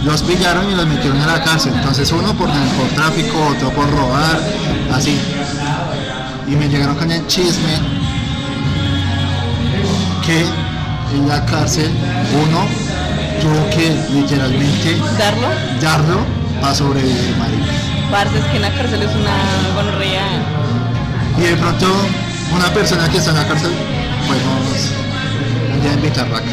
los 0.04 0.22
pillaron 0.24 0.70
y 0.70 0.76
los 0.76 0.86
metieron 0.88 1.20
a 1.22 1.28
la 1.28 1.44
cárcel. 1.44 1.74
Entonces 1.76 2.12
uno 2.12 2.34
por 2.34 2.50
narcotráfico, 2.50 3.48
otro 3.48 3.70
por 3.72 3.90
robar, 3.90 4.40
así. 4.94 5.20
Y 6.48 6.56
me 6.56 6.68
llegaron 6.68 6.96
con 6.96 7.12
el 7.12 7.26
chisme 7.28 7.78
que 10.26 10.46
en 11.16 11.28
la 11.28 11.46
cárcel 11.46 11.90
uno 12.34 12.66
tuvo 13.42 13.70
que 13.70 13.90
literalmente 14.14 14.98
¿Darlo? 15.18 15.48
darlo 15.82 16.20
para 16.60 16.76
sobrevivir, 16.76 17.36
marica. 17.38 17.72
Es 18.38 18.46
que 18.46 18.56
en 18.58 18.62
la 18.62 18.74
cárcel 18.74 19.02
es 19.02 19.16
una 19.16 19.74
gonorrea. 19.76 20.24
Y 21.38 21.42
de 21.42 21.56
pronto 21.56 21.88
una 22.54 22.68
persona 22.74 23.08
que 23.10 23.18
está 23.18 23.32
en 23.32 23.38
la 23.38 23.48
cárcel, 23.48 23.72
podemos 24.28 24.92
un 25.74 25.82
día 25.82 25.94
invitarla 25.94 26.38
acá. 26.38 26.48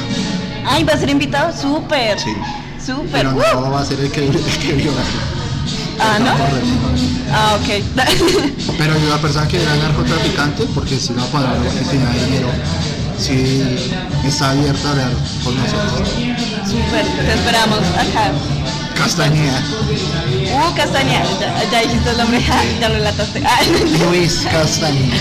Ay, 0.64 0.84
¿va 0.84 0.92
a 0.92 0.96
ser 0.96 1.10
invitado? 1.10 1.52
Súper. 1.52 2.18
Sí. 2.18 2.30
Súper. 2.88 3.10
Pero 3.12 3.30
¡Uh! 3.36 3.60
no 3.60 3.70
va 3.70 3.80
a 3.80 3.84
ser 3.84 4.00
el 4.00 4.10
que, 4.10 4.26
el 4.26 4.32
que 4.32 4.72
viola. 4.72 5.02
Ah, 6.00 6.18
¿no? 6.18 6.30
Ah, 7.32 7.58
ok. 7.60 7.68
Pero 8.78 8.94
la 9.10 9.18
persona 9.20 9.46
que 9.46 9.60
era 9.62 9.76
narcotraficante, 9.76 10.64
porque 10.74 10.96
si 10.98 11.12
no 11.12 11.26
para 11.26 11.52
que 11.54 11.68
tenía 11.90 12.08
dinero, 12.24 12.48
si 13.18 13.62
está 14.24 14.50
abierta 14.52 14.88
a 14.88 14.92
hablar 14.92 15.10
con 15.44 15.54
nosotros. 15.56 16.08
Súper. 16.64 17.04
Te 17.04 17.34
esperamos 17.34 17.78
acá. 17.78 18.32
Castañeda, 18.96 19.62
Uh, 20.50 20.74
Castaña. 20.74 21.22
Ya, 21.40 21.70
ya 21.70 21.80
dijiste 21.82 22.10
el 22.10 22.16
nombre. 22.16 22.40
Ya 22.80 22.88
lo 22.88 22.98
lataste. 23.00 23.42
Ah. 23.44 23.58
Luis 24.08 24.46
Castañeda. 24.50 25.16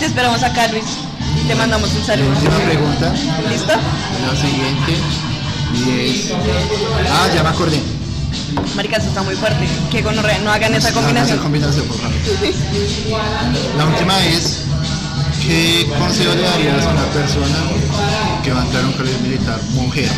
Te 0.00 0.06
esperamos 0.06 0.42
acá, 0.42 0.66
Luis. 0.68 0.84
Te 1.46 1.54
mandamos 1.54 1.90
un 1.92 2.00
La 2.00 2.04
saludo. 2.06 2.28
última 2.30 2.56
pregunta, 2.58 3.12
¿Listo? 3.48 3.72
la 3.72 4.36
siguiente, 4.36 4.96
y 5.74 6.10
es... 6.10 6.30
Ah, 7.10 7.28
ya 7.34 7.42
me 7.42 7.48
acordé. 7.50 7.80
Marica, 8.74 8.96
eso 8.96 9.08
está 9.08 9.22
muy 9.22 9.34
fuerte. 9.34 9.66
Que 9.90 10.02
gonorrea, 10.02 10.38
no 10.40 10.50
hagan 10.52 10.74
esa 10.74 10.90
No, 10.90 11.00
no 11.00 11.06
combinación. 11.42 11.86
por 11.86 11.96
favor. 11.98 12.12
La 13.76 13.86
última 13.86 14.24
es, 14.26 14.60
¿qué 15.42 15.86
consejo 15.98 16.34
le 16.34 16.42
darías 16.42 16.84
a 16.86 16.90
una 16.90 17.04
persona 17.06 17.56
que 18.42 18.52
va 18.52 18.62
a 18.62 18.64
entrar 18.64 18.84
a 18.84 18.86
un 18.86 18.92
colegio 18.92 19.18
militar, 19.20 19.58
mujer? 19.72 20.08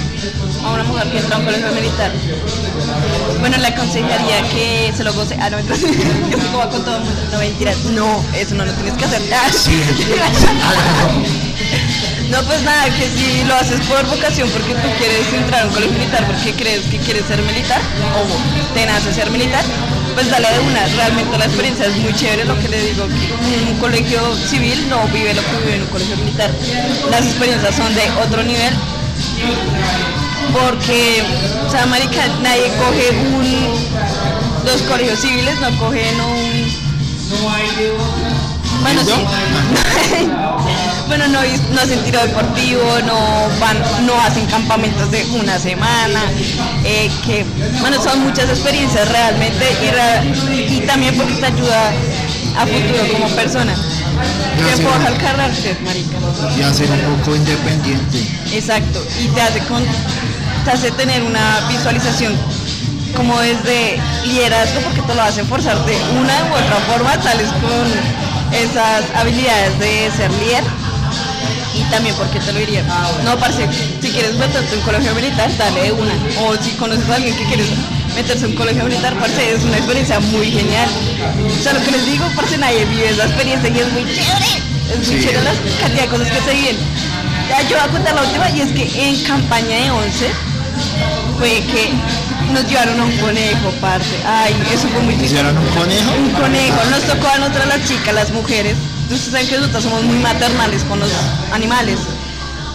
a 0.65 0.71
una 0.73 0.85
mujer 0.85 1.11
que 1.11 1.19
entra 1.19 1.37
a 1.37 1.39
un 1.39 1.45
colegio 1.47 1.73
militar. 1.73 2.13
Bueno, 3.41 3.57
le 3.57 3.67
aconsejaría 3.67 4.43
que 4.51 4.93
se 4.95 5.05
lo 5.05 5.13
goce. 5.15 5.37
Ah, 5.41 5.49
no, 5.51 5.59
entonces, 5.59 5.91
que 5.91 6.37
se 6.37 6.47
coja 6.53 6.69
con 6.69 6.85
todo 6.85 6.97
el 6.99 7.05
mundo. 7.05 7.21
No, 7.33 7.39
mentira. 7.39 7.73
No, 7.95 8.23
eso 8.35 8.55
no 8.55 8.67
lo 8.67 8.73
tienes 8.73 8.93
que 8.95 9.05
hacer. 9.07 9.23
Ah, 9.33 9.49
No, 12.31 12.43
pues 12.45 12.63
nada, 12.63 12.85
que 12.97 13.09
si 13.09 13.43
lo 13.45 13.55
haces 13.57 13.81
por 13.87 14.07
vocación, 14.07 14.49
porque 14.51 14.73
tú 14.75 14.89
quieres 14.99 15.33
entrar 15.33 15.63
a 15.63 15.67
un 15.67 15.73
colegio 15.73 15.99
militar, 15.99 16.25
porque 16.27 16.53
crees 16.55 16.83
que 16.87 16.99
quieres 16.99 17.27
ser 17.27 17.43
militar, 17.43 17.81
o 18.15 18.75
te 18.75 18.87
nace 18.87 19.13
ser 19.13 19.31
militar, 19.31 19.65
pues 20.15 20.31
dale 20.31 20.49
de 20.53 20.61
una. 20.61 20.87
Realmente 20.87 21.37
la 21.37 21.47
experiencia 21.47 21.87
es 21.87 21.97
muy 21.97 22.15
chévere, 22.15 22.45
lo 22.45 22.59
que 22.61 22.69
le 22.69 22.81
digo, 22.83 23.07
que 23.09 23.73
un 23.73 23.79
colegio 23.79 24.21
civil 24.37 24.89
no 24.89 25.07
vive 25.09 25.35
lo 25.35 25.43
que 25.43 25.57
vive 25.65 25.77
en 25.77 25.83
un 25.83 25.89
colegio 25.89 26.17
militar. 26.19 26.51
Las 27.11 27.27
experiencias 27.27 27.75
son 27.75 27.93
de 27.95 28.09
otro 28.23 28.43
nivel, 28.45 28.75
porque, 30.53 31.23
o 31.67 31.71
sea, 31.71 31.87
marica, 31.87 32.27
nadie 32.43 32.71
coge 32.79 33.11
un, 33.35 33.75
los 34.65 34.83
colegios 34.83 35.19
civiles 35.19 35.59
no 35.61 35.77
cogen 35.79 36.21
un, 36.21 36.81
bueno, 38.81 39.03
sí. 39.05 39.13
bueno, 41.07 41.27
no, 41.29 41.41
no 41.73 41.81
hacen 41.81 42.03
tiro 42.05 42.21
deportivo, 42.23 42.83
no 43.05 43.49
van, 43.59 44.07
no 44.07 44.21
hacen 44.21 44.47
campamentos 44.47 45.11
de 45.11 45.25
una 45.41 45.59
semana, 45.59 46.23
eh, 46.85 47.11
que, 47.27 47.45
bueno, 47.81 48.01
son 48.03 48.23
muchas 48.25 48.49
experiencias 48.49 49.09
realmente 49.09 49.65
y, 50.69 50.81
también 50.87 51.17
porque 51.17 51.35
te 51.35 51.47
ayuda 51.47 51.93
a 52.59 52.67
futuro 52.67 53.13
como 53.13 53.29
persona. 53.35 53.75
Que 54.57 54.77
sé. 54.77 54.83
puedas 54.83 55.05
alcanzarte, 55.05 55.77
marica. 55.83 56.19
Y 56.57 56.63
a 56.63 56.73
ser 56.73 56.91
un 56.91 57.17
poco 57.19 57.37
independiente. 57.37 58.19
Exacto, 58.53 59.05
y 59.21 59.27
te 59.29 59.41
hace, 59.41 59.59
con, 59.61 59.83
te 60.65 60.71
hace 60.71 60.91
tener 60.93 61.23
una 61.23 61.61
visualización 61.69 62.37
como 63.17 63.39
desde 63.41 64.01
liderazgo 64.27 64.81
porque 64.83 65.03
te 65.03 65.15
lo 65.15 65.23
hacen 65.23 65.47
forzar 65.47 65.85
de 65.85 65.97
una 66.19 66.45
u 66.45 66.55
otra 66.55 66.77
forma, 66.87 67.21
sales 67.23 67.49
con 67.49 68.30
esas 68.53 69.05
habilidades 69.15 69.79
de 69.79 70.11
ser 70.17 70.31
líder 70.33 70.65
y 71.75 71.83
también 71.91 72.15
porque 72.17 72.41
te 72.41 72.53
lo 72.53 72.59
diría. 72.59 72.83
No, 73.25 73.37
parce, 73.39 73.67
si 74.03 74.09
quieres 74.11 74.35
meterte 74.35 74.73
en 74.73 74.79
un 74.81 74.85
colegio 74.85 75.15
militar, 75.15 75.51
dale 75.57 75.83
de 75.83 75.93
una. 75.93 76.13
O 76.43 76.57
si 76.63 76.71
conoces 76.73 77.09
a 77.09 77.15
alguien 77.17 77.37
que 77.37 77.45
quieres 77.45 77.67
meterse 78.15 78.45
en 78.47 78.51
un 78.53 78.57
colegio 78.57 78.85
militar, 78.85 79.15
parce, 79.21 79.53
es 79.53 79.63
una 79.63 79.77
experiencia 79.77 80.19
muy 80.21 80.51
genial. 80.51 80.89
O 81.59 81.63
sea, 81.63 81.73
lo 81.75 81.83
que 81.85 81.93
les 81.93 82.07
digo, 82.07 82.25
parce, 82.35 82.59
nadie 82.59 82.85
vive 82.87 83.09
esa 83.11 83.25
experiencia 83.25 83.69
y 83.71 83.79
es 83.79 83.93
muy 83.93 84.03
chévere. 84.05 84.47
Es 84.91 85.07
muy 85.09 85.17
Sí. 85.21 85.25
chévere 85.27 85.43
la 85.45 85.53
cantidad 85.81 86.03
de 86.03 86.09
cosas 86.09 86.29
que 86.29 86.41
se 86.41 86.55
viven. 86.55 86.77
Ya 87.49 87.63
yo 87.63 87.77
voy 87.79 87.89
a 87.89 87.93
contar 87.93 88.15
la 88.15 88.23
última 88.23 88.51
y 88.51 88.61
es 88.61 88.73
que 88.73 89.09
en 89.09 89.23
campaña 89.25 89.77
de 89.77 89.91
11 89.91 90.31
fue 91.39 91.49
que 91.49 91.91
nos 92.53 92.67
llevaron 92.69 93.01
a 93.01 93.05
un 93.05 93.17
conejo, 93.19 93.71
parce. 93.81 94.17
Ay, 94.25 94.55
eso 94.73 94.89
fue 94.89 95.01
muy 95.01 95.15
triste. 95.15 95.37
¿Hicieron 95.37 95.57
un 95.57 95.67
conejo? 95.69 96.11
Un 96.13 96.31
conejo, 96.31 96.77
nos 96.91 97.03
tocó 97.05 97.29
a 97.29 97.39
nosotras 97.39 97.67
las 97.69 97.85
chicas, 97.85 98.15
las 98.15 98.31
mujeres. 98.33 98.77
Ustedes 99.03 99.33
saben 99.33 99.49
que 99.49 99.57
nosotros 99.59 99.85
somos 99.85 100.05
muy 100.05 100.19
maternales 100.19 100.85
con 100.85 101.01
los 101.01 101.11
animales. 101.53 101.99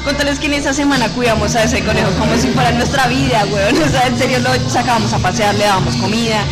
Contarles 0.03 0.37
que 0.39 0.45
en 0.47 0.53
esa 0.53 0.73
semana 0.73 1.09
cuidamos 1.09 1.55
a 1.55 1.63
ese 1.63 1.83
conejo 1.83 2.11
como 2.19 2.37
si 2.37 2.49
fuera 2.49 2.71
nuestra 2.71 3.07
vida, 3.07 3.45
weón. 3.51 3.75
O 3.83 3.89
sea, 3.89 4.07
en 4.07 4.17
serio 4.17 4.39
lo 4.39 4.69
sacábamos 4.69 5.13
a 5.13 5.19
pasear, 5.19 5.55
le 5.55 5.65
dábamos 5.65 5.95
comida, 5.95 6.43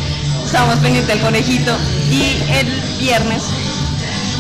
estábamos 0.46 0.78
pendientes 0.78 1.08
del 1.08 1.20
conejito. 1.24 1.78
Y 2.10 2.42
el 2.52 2.82
viernes, 3.00 3.44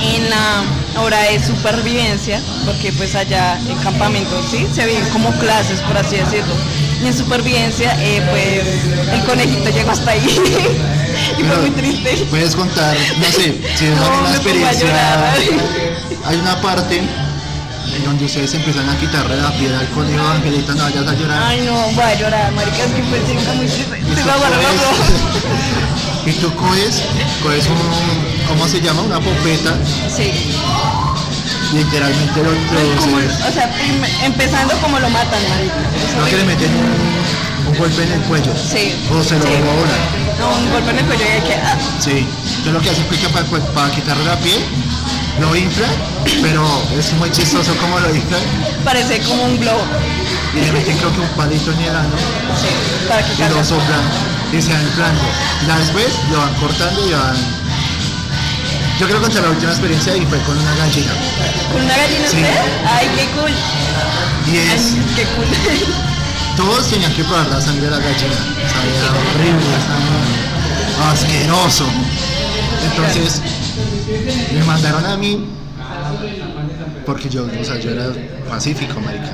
en 0.01 0.29
la 0.29 1.01
hora 1.01 1.19
de 1.23 1.43
supervivencia, 1.43 2.41
porque 2.65 2.91
pues 2.93 3.15
allá 3.15 3.59
en 3.67 3.77
campamento, 3.79 4.41
sí, 4.49 4.67
se 4.73 4.85
viven 4.85 5.07
como 5.09 5.31
clases, 5.39 5.81
por 5.81 5.97
así 5.97 6.17
decirlo. 6.17 6.55
Y 7.03 7.07
en 7.07 7.13
supervivencia, 7.13 7.97
eh, 7.99 8.21
pues 8.29 8.63
el 9.13 9.23
conejito 9.25 9.69
llegó 9.71 9.91
hasta 9.91 10.11
ahí. 10.11 10.21
y 11.37 11.43
fue 11.43 11.57
muy 11.57 11.71
triste. 11.71 12.25
Puedes 12.29 12.55
contar, 12.55 12.95
no 13.19 13.25
sé, 13.25 13.59
si 13.75 13.85
es 13.87 13.95
No, 13.97 14.19
una 14.21 14.29
experiencia. 14.29 15.33
Hay 16.25 16.37
una 16.37 16.61
parte 16.61 16.99
en 16.99 17.09
donde 18.05 18.23
ustedes 18.25 18.53
empiezan 18.53 18.87
a 18.89 18.97
quitarle 18.97 19.35
la 19.35 19.51
piel 19.51 19.75
al 19.75 19.89
conejo, 19.89 20.25
Angelita, 20.25 20.73
no 20.75 20.83
vayas 20.83 21.05
a 21.05 21.13
llorar. 21.13 21.43
Ay, 21.43 21.61
no, 21.65 21.73
voy 21.91 22.03
a 22.03 22.13
llorar, 22.15 22.53
marica, 22.53 22.85
es 22.85 22.91
que 22.93 23.03
fue 23.03 23.19
muy 23.55 23.67
triste. 23.67 23.99
Y 23.99 24.15
Se 24.15 24.23
tú 26.35 26.47
y 26.51 26.51
coges, 26.55 27.03
coges 27.43 27.67
un, 27.67 27.81
¿cómo 28.47 28.65
se 28.67 28.79
llama? 28.79 29.01
Una 29.01 29.19
popeta, 29.19 29.75
Sí. 30.15 30.31
Literalmente 31.73 32.43
lo 32.43 32.49
Pues 32.51 32.59
como, 33.05 33.19
introduces. 33.19 33.45
o 33.47 33.51
sea, 33.51 33.69
empezando 34.23 34.73
como 34.81 34.99
lo 34.99 35.09
matan, 35.09 35.41
marica. 35.49 35.73
No 36.19 36.25
que 36.25 36.37
le 36.37 36.43
meten 36.45 36.71
un, 36.75 37.71
un 37.71 37.77
golpe 37.77 38.03
en 38.03 38.11
el 38.13 38.21
cuello. 38.21 38.53
Sí. 38.55 38.93
O 39.11 39.23
se 39.23 39.35
lo 39.37 39.43
sí. 39.45 39.51
No, 40.39 40.49
un 40.49 40.71
golpe 40.71 40.91
en 40.91 40.97
el 40.99 41.05
cuello 41.05 41.23
y 41.25 41.31
hay 41.31 41.41
que... 41.41 41.55
ah, 41.55 41.77
Sí. 41.99 42.27
Entonces 42.57 42.73
lo 42.73 42.79
que 42.81 42.89
hacen 42.89 43.05
es 43.11 43.17
que 43.19 43.29
para, 43.29 43.45
para 43.73 43.91
quitarle 43.91 44.25
la 44.25 44.37
piel, 44.39 44.61
lo 45.39 45.55
inflan, 45.55 45.89
pero 46.41 46.63
es 46.97 47.13
muy 47.13 47.31
chistoso 47.31 47.73
como 47.77 47.99
lo 47.99 48.13
inflan. 48.15 48.41
parece 48.85 49.19
como 49.21 49.43
un 49.43 49.59
globo. 49.59 49.83
Y 50.55 50.61
le 50.61 50.71
meten 50.71 50.95
creo 50.97 51.11
que 51.13 51.19
un 51.21 51.27
palito 51.29 51.71
en 51.71 51.79
el 51.79 51.95
ano 51.95 52.15
Sí, 52.61 52.67
para 53.09 53.23
que 53.25 53.33
y 53.33 53.49
lo 53.49 53.63
soplan 53.65 54.01
y 54.53 54.61
se 54.61 54.71
van 54.71 54.83
inflando. 54.83 55.21
Ya 55.67 55.77
después 55.79 56.05
lo 56.31 56.37
van 56.37 56.53
cortando 56.55 57.07
y 57.07 57.11
van... 57.13 57.62
Yo 58.99 59.07
creo 59.07 59.19
que 59.19 59.23
contra 59.25 59.41
la 59.41 59.49
última 59.49 59.71
experiencia 59.71 60.15
y 60.15 60.25
fue 60.25 60.37
con 60.43 60.57
una 60.57 60.75
gallina. 60.75 61.11
¿Con 61.71 61.81
una 61.83 61.97
gallina 61.97 62.27
Sí. 62.27 62.37
usted? 62.37 62.49
Ay, 62.85 63.07
qué 63.15 63.25
cool. 63.39 63.51
Y 64.53 64.57
Ay, 64.57 64.69
es... 64.75 65.15
qué 65.15 65.23
cool. 65.35 65.45
Todos 66.57 66.87
tenían 66.89 67.11
que 67.13 67.23
probar 67.23 67.47
la 67.47 67.59
sangre 67.59 67.85
de 67.85 67.91
la 67.91 67.97
gallina. 67.97 68.35
Sabía 68.69 69.09
horrible, 69.33 69.65
estaba 70.89 71.11
asqueroso. 71.11 71.85
Entonces, 72.91 73.41
me 74.53 74.63
mandaron 74.63 75.05
a 75.05 75.17
mí 75.17 75.45
porque 77.05 77.29
yo, 77.29 77.45
o 77.59 77.63
sea, 77.63 77.79
yo 77.79 77.89
era 77.91 78.05
pacífico, 78.47 78.99
marica. 79.01 79.31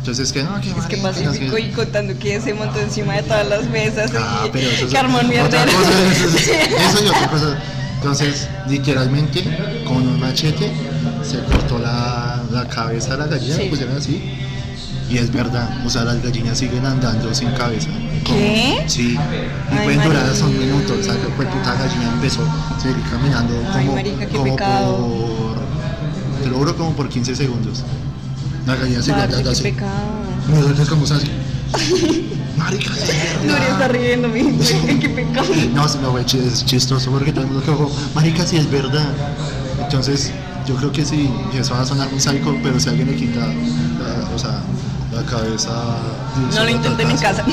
Entonces, 0.00 0.32
que 0.32 0.42
no, 0.42 0.60
que 0.60 0.70
Es 0.70 0.86
que 0.86 0.96
pacífico 0.98 1.56
y 1.58 1.70
contando 1.70 2.18
que 2.18 2.40
se 2.40 2.54
montó 2.54 2.78
encima 2.80 3.14
de 3.14 3.22
todas 3.22 3.46
las 3.48 3.64
mesas 3.68 4.10
Ah, 4.16 4.44
y 4.46 4.50
pero 4.50 4.68
eso 4.70 4.84
es 4.86 4.92
es- 4.92 6.48
eso 6.48 7.04
y 7.04 7.08
otra 7.08 7.28
cosa. 7.30 7.56
Entonces, 8.00 8.48
literalmente, 8.68 9.42
con 9.86 9.96
un 10.06 10.20
machete, 10.20 10.70
se 11.22 11.38
cortó 11.44 11.78
la, 11.78 12.40
la 12.50 12.66
cabeza 12.68 13.12
de 13.12 13.18
la 13.18 13.26
gallina, 13.26 13.56
Sí. 13.56 13.66
pusieron 13.68 13.96
así. 13.96 14.22
Y 15.10 15.16
es 15.18 15.32
verdad, 15.32 15.84
o 15.86 15.90
sea, 15.90 16.04
las 16.04 16.22
gallinas 16.22 16.58
siguen 16.58 16.84
andando 16.84 17.34
sin 17.34 17.50
cabeza. 17.52 17.88
¿Qué? 18.24 18.84
Sí, 18.86 19.14
y 19.14 19.16
Ay, 19.74 19.84
pueden 19.84 20.02
durar 20.02 20.26
hasta 20.26 20.44
un 20.46 20.58
minuto. 20.58 20.94
O 21.00 21.02
sea, 21.02 21.14
que 21.14 21.28
fue 21.34 21.46
puta 21.46 21.74
gallina 21.74 22.10
empezó 22.12 22.42
a 22.42 22.78
seguir 22.80 23.02
caminando 23.10 23.54
Ay, 23.72 23.86
como, 23.86 23.94
marica, 23.96 24.26
como 24.28 24.56
por. 24.56 25.58
Te 26.42 26.48
lo 26.50 26.56
juro, 26.58 26.76
como 26.76 26.92
por 26.92 27.08
15 27.08 27.34
segundos. 27.34 27.82
La 28.66 28.76
gallina 28.76 29.00
sigue 29.02 29.14
andando 29.16 29.42
qué 29.44 29.48
así. 29.56 29.74
Nosotros 30.48 30.88
como 30.88 31.04
así. 31.04 31.30
Marica, 32.56 32.90
Nuria 33.44 33.68
está 33.68 33.88
riendo, 33.88 34.28
mi 34.28 34.42
qué 35.00 35.08
pecado. 35.08 35.46
No, 35.74 35.88
fue 35.88 36.24
chi- 36.24 36.38
es 36.38 36.64
chistoso 36.64 37.10
porque 37.10 37.32
todo 37.32 37.44
el 37.44 37.50
mundo 37.50 37.64
como, 37.66 37.90
marica, 38.14 38.44
sí 38.46 38.56
es 38.56 38.70
verdad. 38.70 39.08
Entonces, 39.80 40.32
yo 40.66 40.74
creo 40.76 40.92
que 40.92 41.04
sí, 41.04 41.30
eso 41.54 41.74
va 41.74 41.82
a 41.82 41.86
sonar 41.86 42.10
muy 42.10 42.20
sádico, 42.20 42.54
pero 42.62 42.78
si 42.80 42.88
alguien 42.88 43.08
le 43.08 43.16
quita, 43.16 43.40
la, 43.46 44.28
o 44.34 44.38
sea, 44.38 44.60
la 45.12 45.22
cabeza 45.24 45.70
No 46.54 46.64
lo 46.64 46.70
intenten 46.70 47.10
en 47.10 47.16
casa. 47.18 47.44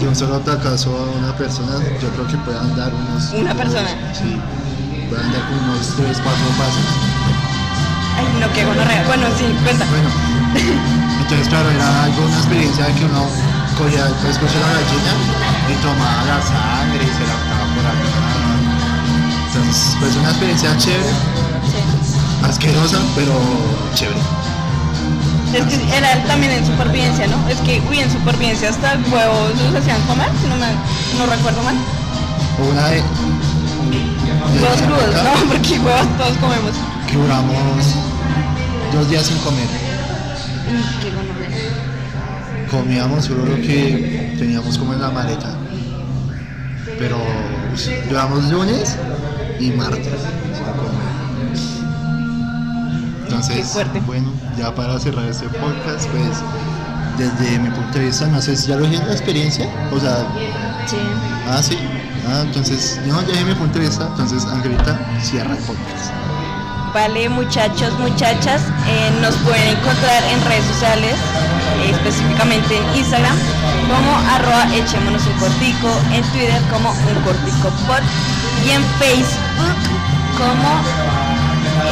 De 0.00 0.08
un 0.08 0.14
solo 0.14 0.38
tacazo 0.40 0.90
a 0.90 1.18
una 1.18 1.36
persona, 1.36 1.72
yo 2.02 2.08
creo 2.10 2.26
que 2.26 2.36
puede 2.38 2.58
andar 2.58 2.92
unos... 2.94 3.32
¿Una 3.32 3.54
dos- 3.54 3.62
persona? 3.62 3.88
Sí, 4.12 4.36
puede 5.08 5.22
andar 5.22 5.40
con 5.48 5.58
unos 5.70 5.86
3, 5.96 6.18
4 6.22 6.44
pasos. 6.58 6.84
Ay, 8.18 8.26
no, 8.40 8.52
qué 8.52 8.64
gonorrea. 8.64 9.04
Bueno, 9.06 9.26
sí, 9.38 9.44
cuenta. 9.64 9.86
Bueno, 9.86 10.08
entonces 10.56 11.48
claro, 11.48 11.70
era 11.70 12.04
algo, 12.04 12.24
una 12.24 12.36
experiencia 12.36 12.86
de 12.86 12.92
que 12.94 13.04
uno 13.04 13.26
cogía 13.76 14.06
el 14.06 14.14
pescuezo 14.14 14.54
de 14.54 14.60
la 14.60 14.72
gallina 14.72 15.12
y 15.68 15.74
tomaba 15.82 16.24
la 16.24 16.42
sangre 16.42 17.04
y 17.04 17.10
se 17.12 17.24
la 17.26 17.34
botaba 17.36 17.64
por 17.74 17.84
acá. 17.86 18.28
Entonces, 19.46 19.96
pues 20.00 20.16
una 20.16 20.28
experiencia 20.30 20.76
chévere, 20.78 21.10
asquerosa, 22.42 22.98
pero 23.14 23.32
chévere. 23.94 24.20
Es 25.54 25.64
que 25.64 25.96
era 25.96 26.22
también 26.24 26.52
en 26.52 26.66
supervivencia, 26.66 27.26
¿no? 27.26 27.48
Es 27.48 27.56
que, 27.58 27.80
uy, 27.88 28.00
en 28.00 28.10
supervivencia 28.10 28.68
hasta 28.68 28.98
huevos 29.10 29.52
los 29.62 29.74
hacían 29.80 30.00
comer, 30.02 30.28
si 30.42 30.48
no, 30.48 30.56
me, 30.56 30.66
no 31.18 31.26
recuerdo 31.34 31.62
mal. 31.62 31.74
Una 32.70 32.88
de... 32.88 33.02
Huevos 34.60 34.80
de 34.80 34.86
crudos, 34.86 35.24
¿no? 35.24 35.32
Porque 35.52 35.78
huevos 35.78 36.18
todos 36.18 36.36
comemos. 36.36 36.72
Que 37.06 37.16
duramos 37.16 37.94
dos 38.92 39.08
días 39.08 39.26
sin 39.26 39.38
comer. 39.38 39.87
Comíamos 42.70 43.24
solo 43.24 43.44
lo 43.46 43.56
que 43.56 44.34
teníamos 44.38 44.76
como 44.78 44.92
en 44.92 45.00
la 45.00 45.10
maleta. 45.10 45.54
Pero 46.98 47.18
llevamos 48.08 48.44
lunes 48.50 48.96
y 49.60 49.70
martes. 49.70 50.08
Entonces, 53.22 53.78
bueno, 54.06 54.32
ya 54.58 54.74
para 54.74 54.98
cerrar 54.98 55.24
este 55.26 55.46
podcast, 55.48 56.08
pues 56.08 56.38
desde 57.18 57.58
mi 57.58 57.70
punto 57.70 57.98
de 57.98 58.06
vista, 58.06 58.26
no 58.26 58.40
sé 58.40 58.56
si 58.56 58.68
ya 58.68 58.76
lo 58.76 58.84
dije 58.86 58.96
en 59.02 59.06
la 59.06 59.12
experiencia, 59.12 59.68
o 59.92 60.00
sea, 60.00 60.26
Sí. 60.86 60.96
ah, 61.48 61.62
sí, 61.62 61.76
ah, 62.28 62.42
entonces, 62.46 62.98
no, 63.06 63.20
ya 63.22 63.28
dije 63.28 63.44
mi 63.44 63.54
punto 63.54 63.78
de 63.78 63.86
vista, 63.86 64.06
entonces, 64.08 64.44
Angelita, 64.46 64.98
cierra 65.22 65.54
el 65.56 65.62
podcast. 65.64 66.12
Vale, 66.98 67.28
muchachos, 67.28 67.96
muchachas, 68.00 68.60
eh, 68.88 69.10
nos 69.20 69.36
pueden 69.36 69.68
encontrar 69.68 70.20
en 70.32 70.44
redes 70.44 70.64
sociales, 70.64 71.14
eh, 71.14 71.92
específicamente 71.92 72.76
en 72.76 72.98
Instagram, 72.98 73.38
como 73.86 74.16
arroba 74.34 74.66
echémonos 74.74 75.24
un 75.24 75.32
cortico, 75.34 75.88
en 76.12 76.24
Twitter 76.32 76.60
como 76.72 76.90
un 76.90 77.22
cortico 77.22 77.70
pod 77.86 78.02
y 78.66 78.70
en 78.70 78.82
Facebook 78.98 79.78
como 80.36 80.82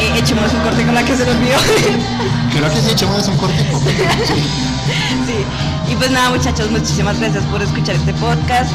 eh, 0.00 0.18
echémonos 0.18 0.52
un 0.54 0.61
cortico, 0.62 0.90
la 0.90 1.04
que 1.04 1.16
se 1.16 1.24
lo 1.24 1.30
olvidó. 1.30 1.59
Creo 2.52 2.68
que 2.74 2.80
sí, 2.80 2.90
echemos 2.90 3.28
un 3.28 3.36
cortico. 3.36 3.78
Sí. 4.26 5.92
Y 5.92 5.94
pues 5.94 6.11
nada, 6.11 6.30
muchachos, 6.30 6.68
muchísimas 6.72 7.20
gracias 7.20 7.44
por 7.44 7.62
escuchar 7.62 7.94
este 7.94 8.12
podcast. 8.14 8.72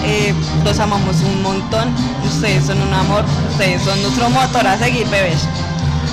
Los 0.64 0.80
amamos 0.80 1.18
un 1.24 1.44
montón. 1.44 1.94
Ustedes 2.26 2.68
son 2.68 2.82
un 2.82 2.94
amor. 2.94 3.26
Ustedes 3.52 3.82
son 3.82 4.02
nuestro 4.02 4.30
motor 4.30 4.66
a 4.66 4.78
seguir, 4.78 5.06
bebés. 5.10 5.46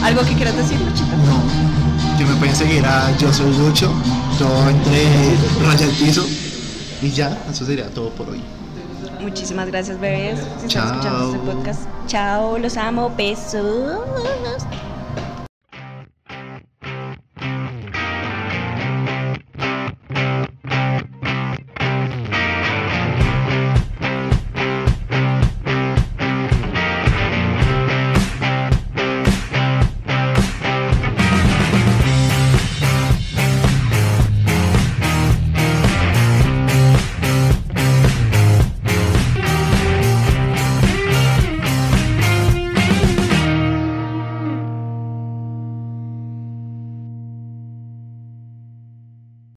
¿Algo 0.02 0.22
que 0.22 0.34
quieras 0.34 0.56
decir, 0.56 0.78
Luchita? 0.80 1.16
No, 1.16 2.18
que 2.18 2.24
me 2.24 2.34
pueden 2.36 2.54
seguir 2.54 2.84
a 2.86 3.16
Yo 3.18 3.32
Soy 3.32 3.52
Lucho, 3.56 3.92
todo 4.38 4.68
entre 4.68 5.36
raya 5.66 5.84
al 5.86 5.92
piso. 5.92 6.26
Y 7.02 7.10
ya, 7.10 7.36
eso 7.50 7.64
sería 7.64 7.88
todo 7.90 8.10
por 8.10 8.28
hoy. 8.30 8.42
Muchísimas 9.20 9.66
gracias, 9.66 9.98
bebés. 10.00 10.38
Si 10.60 10.66
están 10.66 10.68
Chao. 10.68 10.90
escuchando 10.92 11.34
este 11.34 11.38
podcast. 11.52 11.80
Chao, 12.06 12.58
los 12.58 12.76
amo. 12.76 13.12
Besos. 13.16 13.98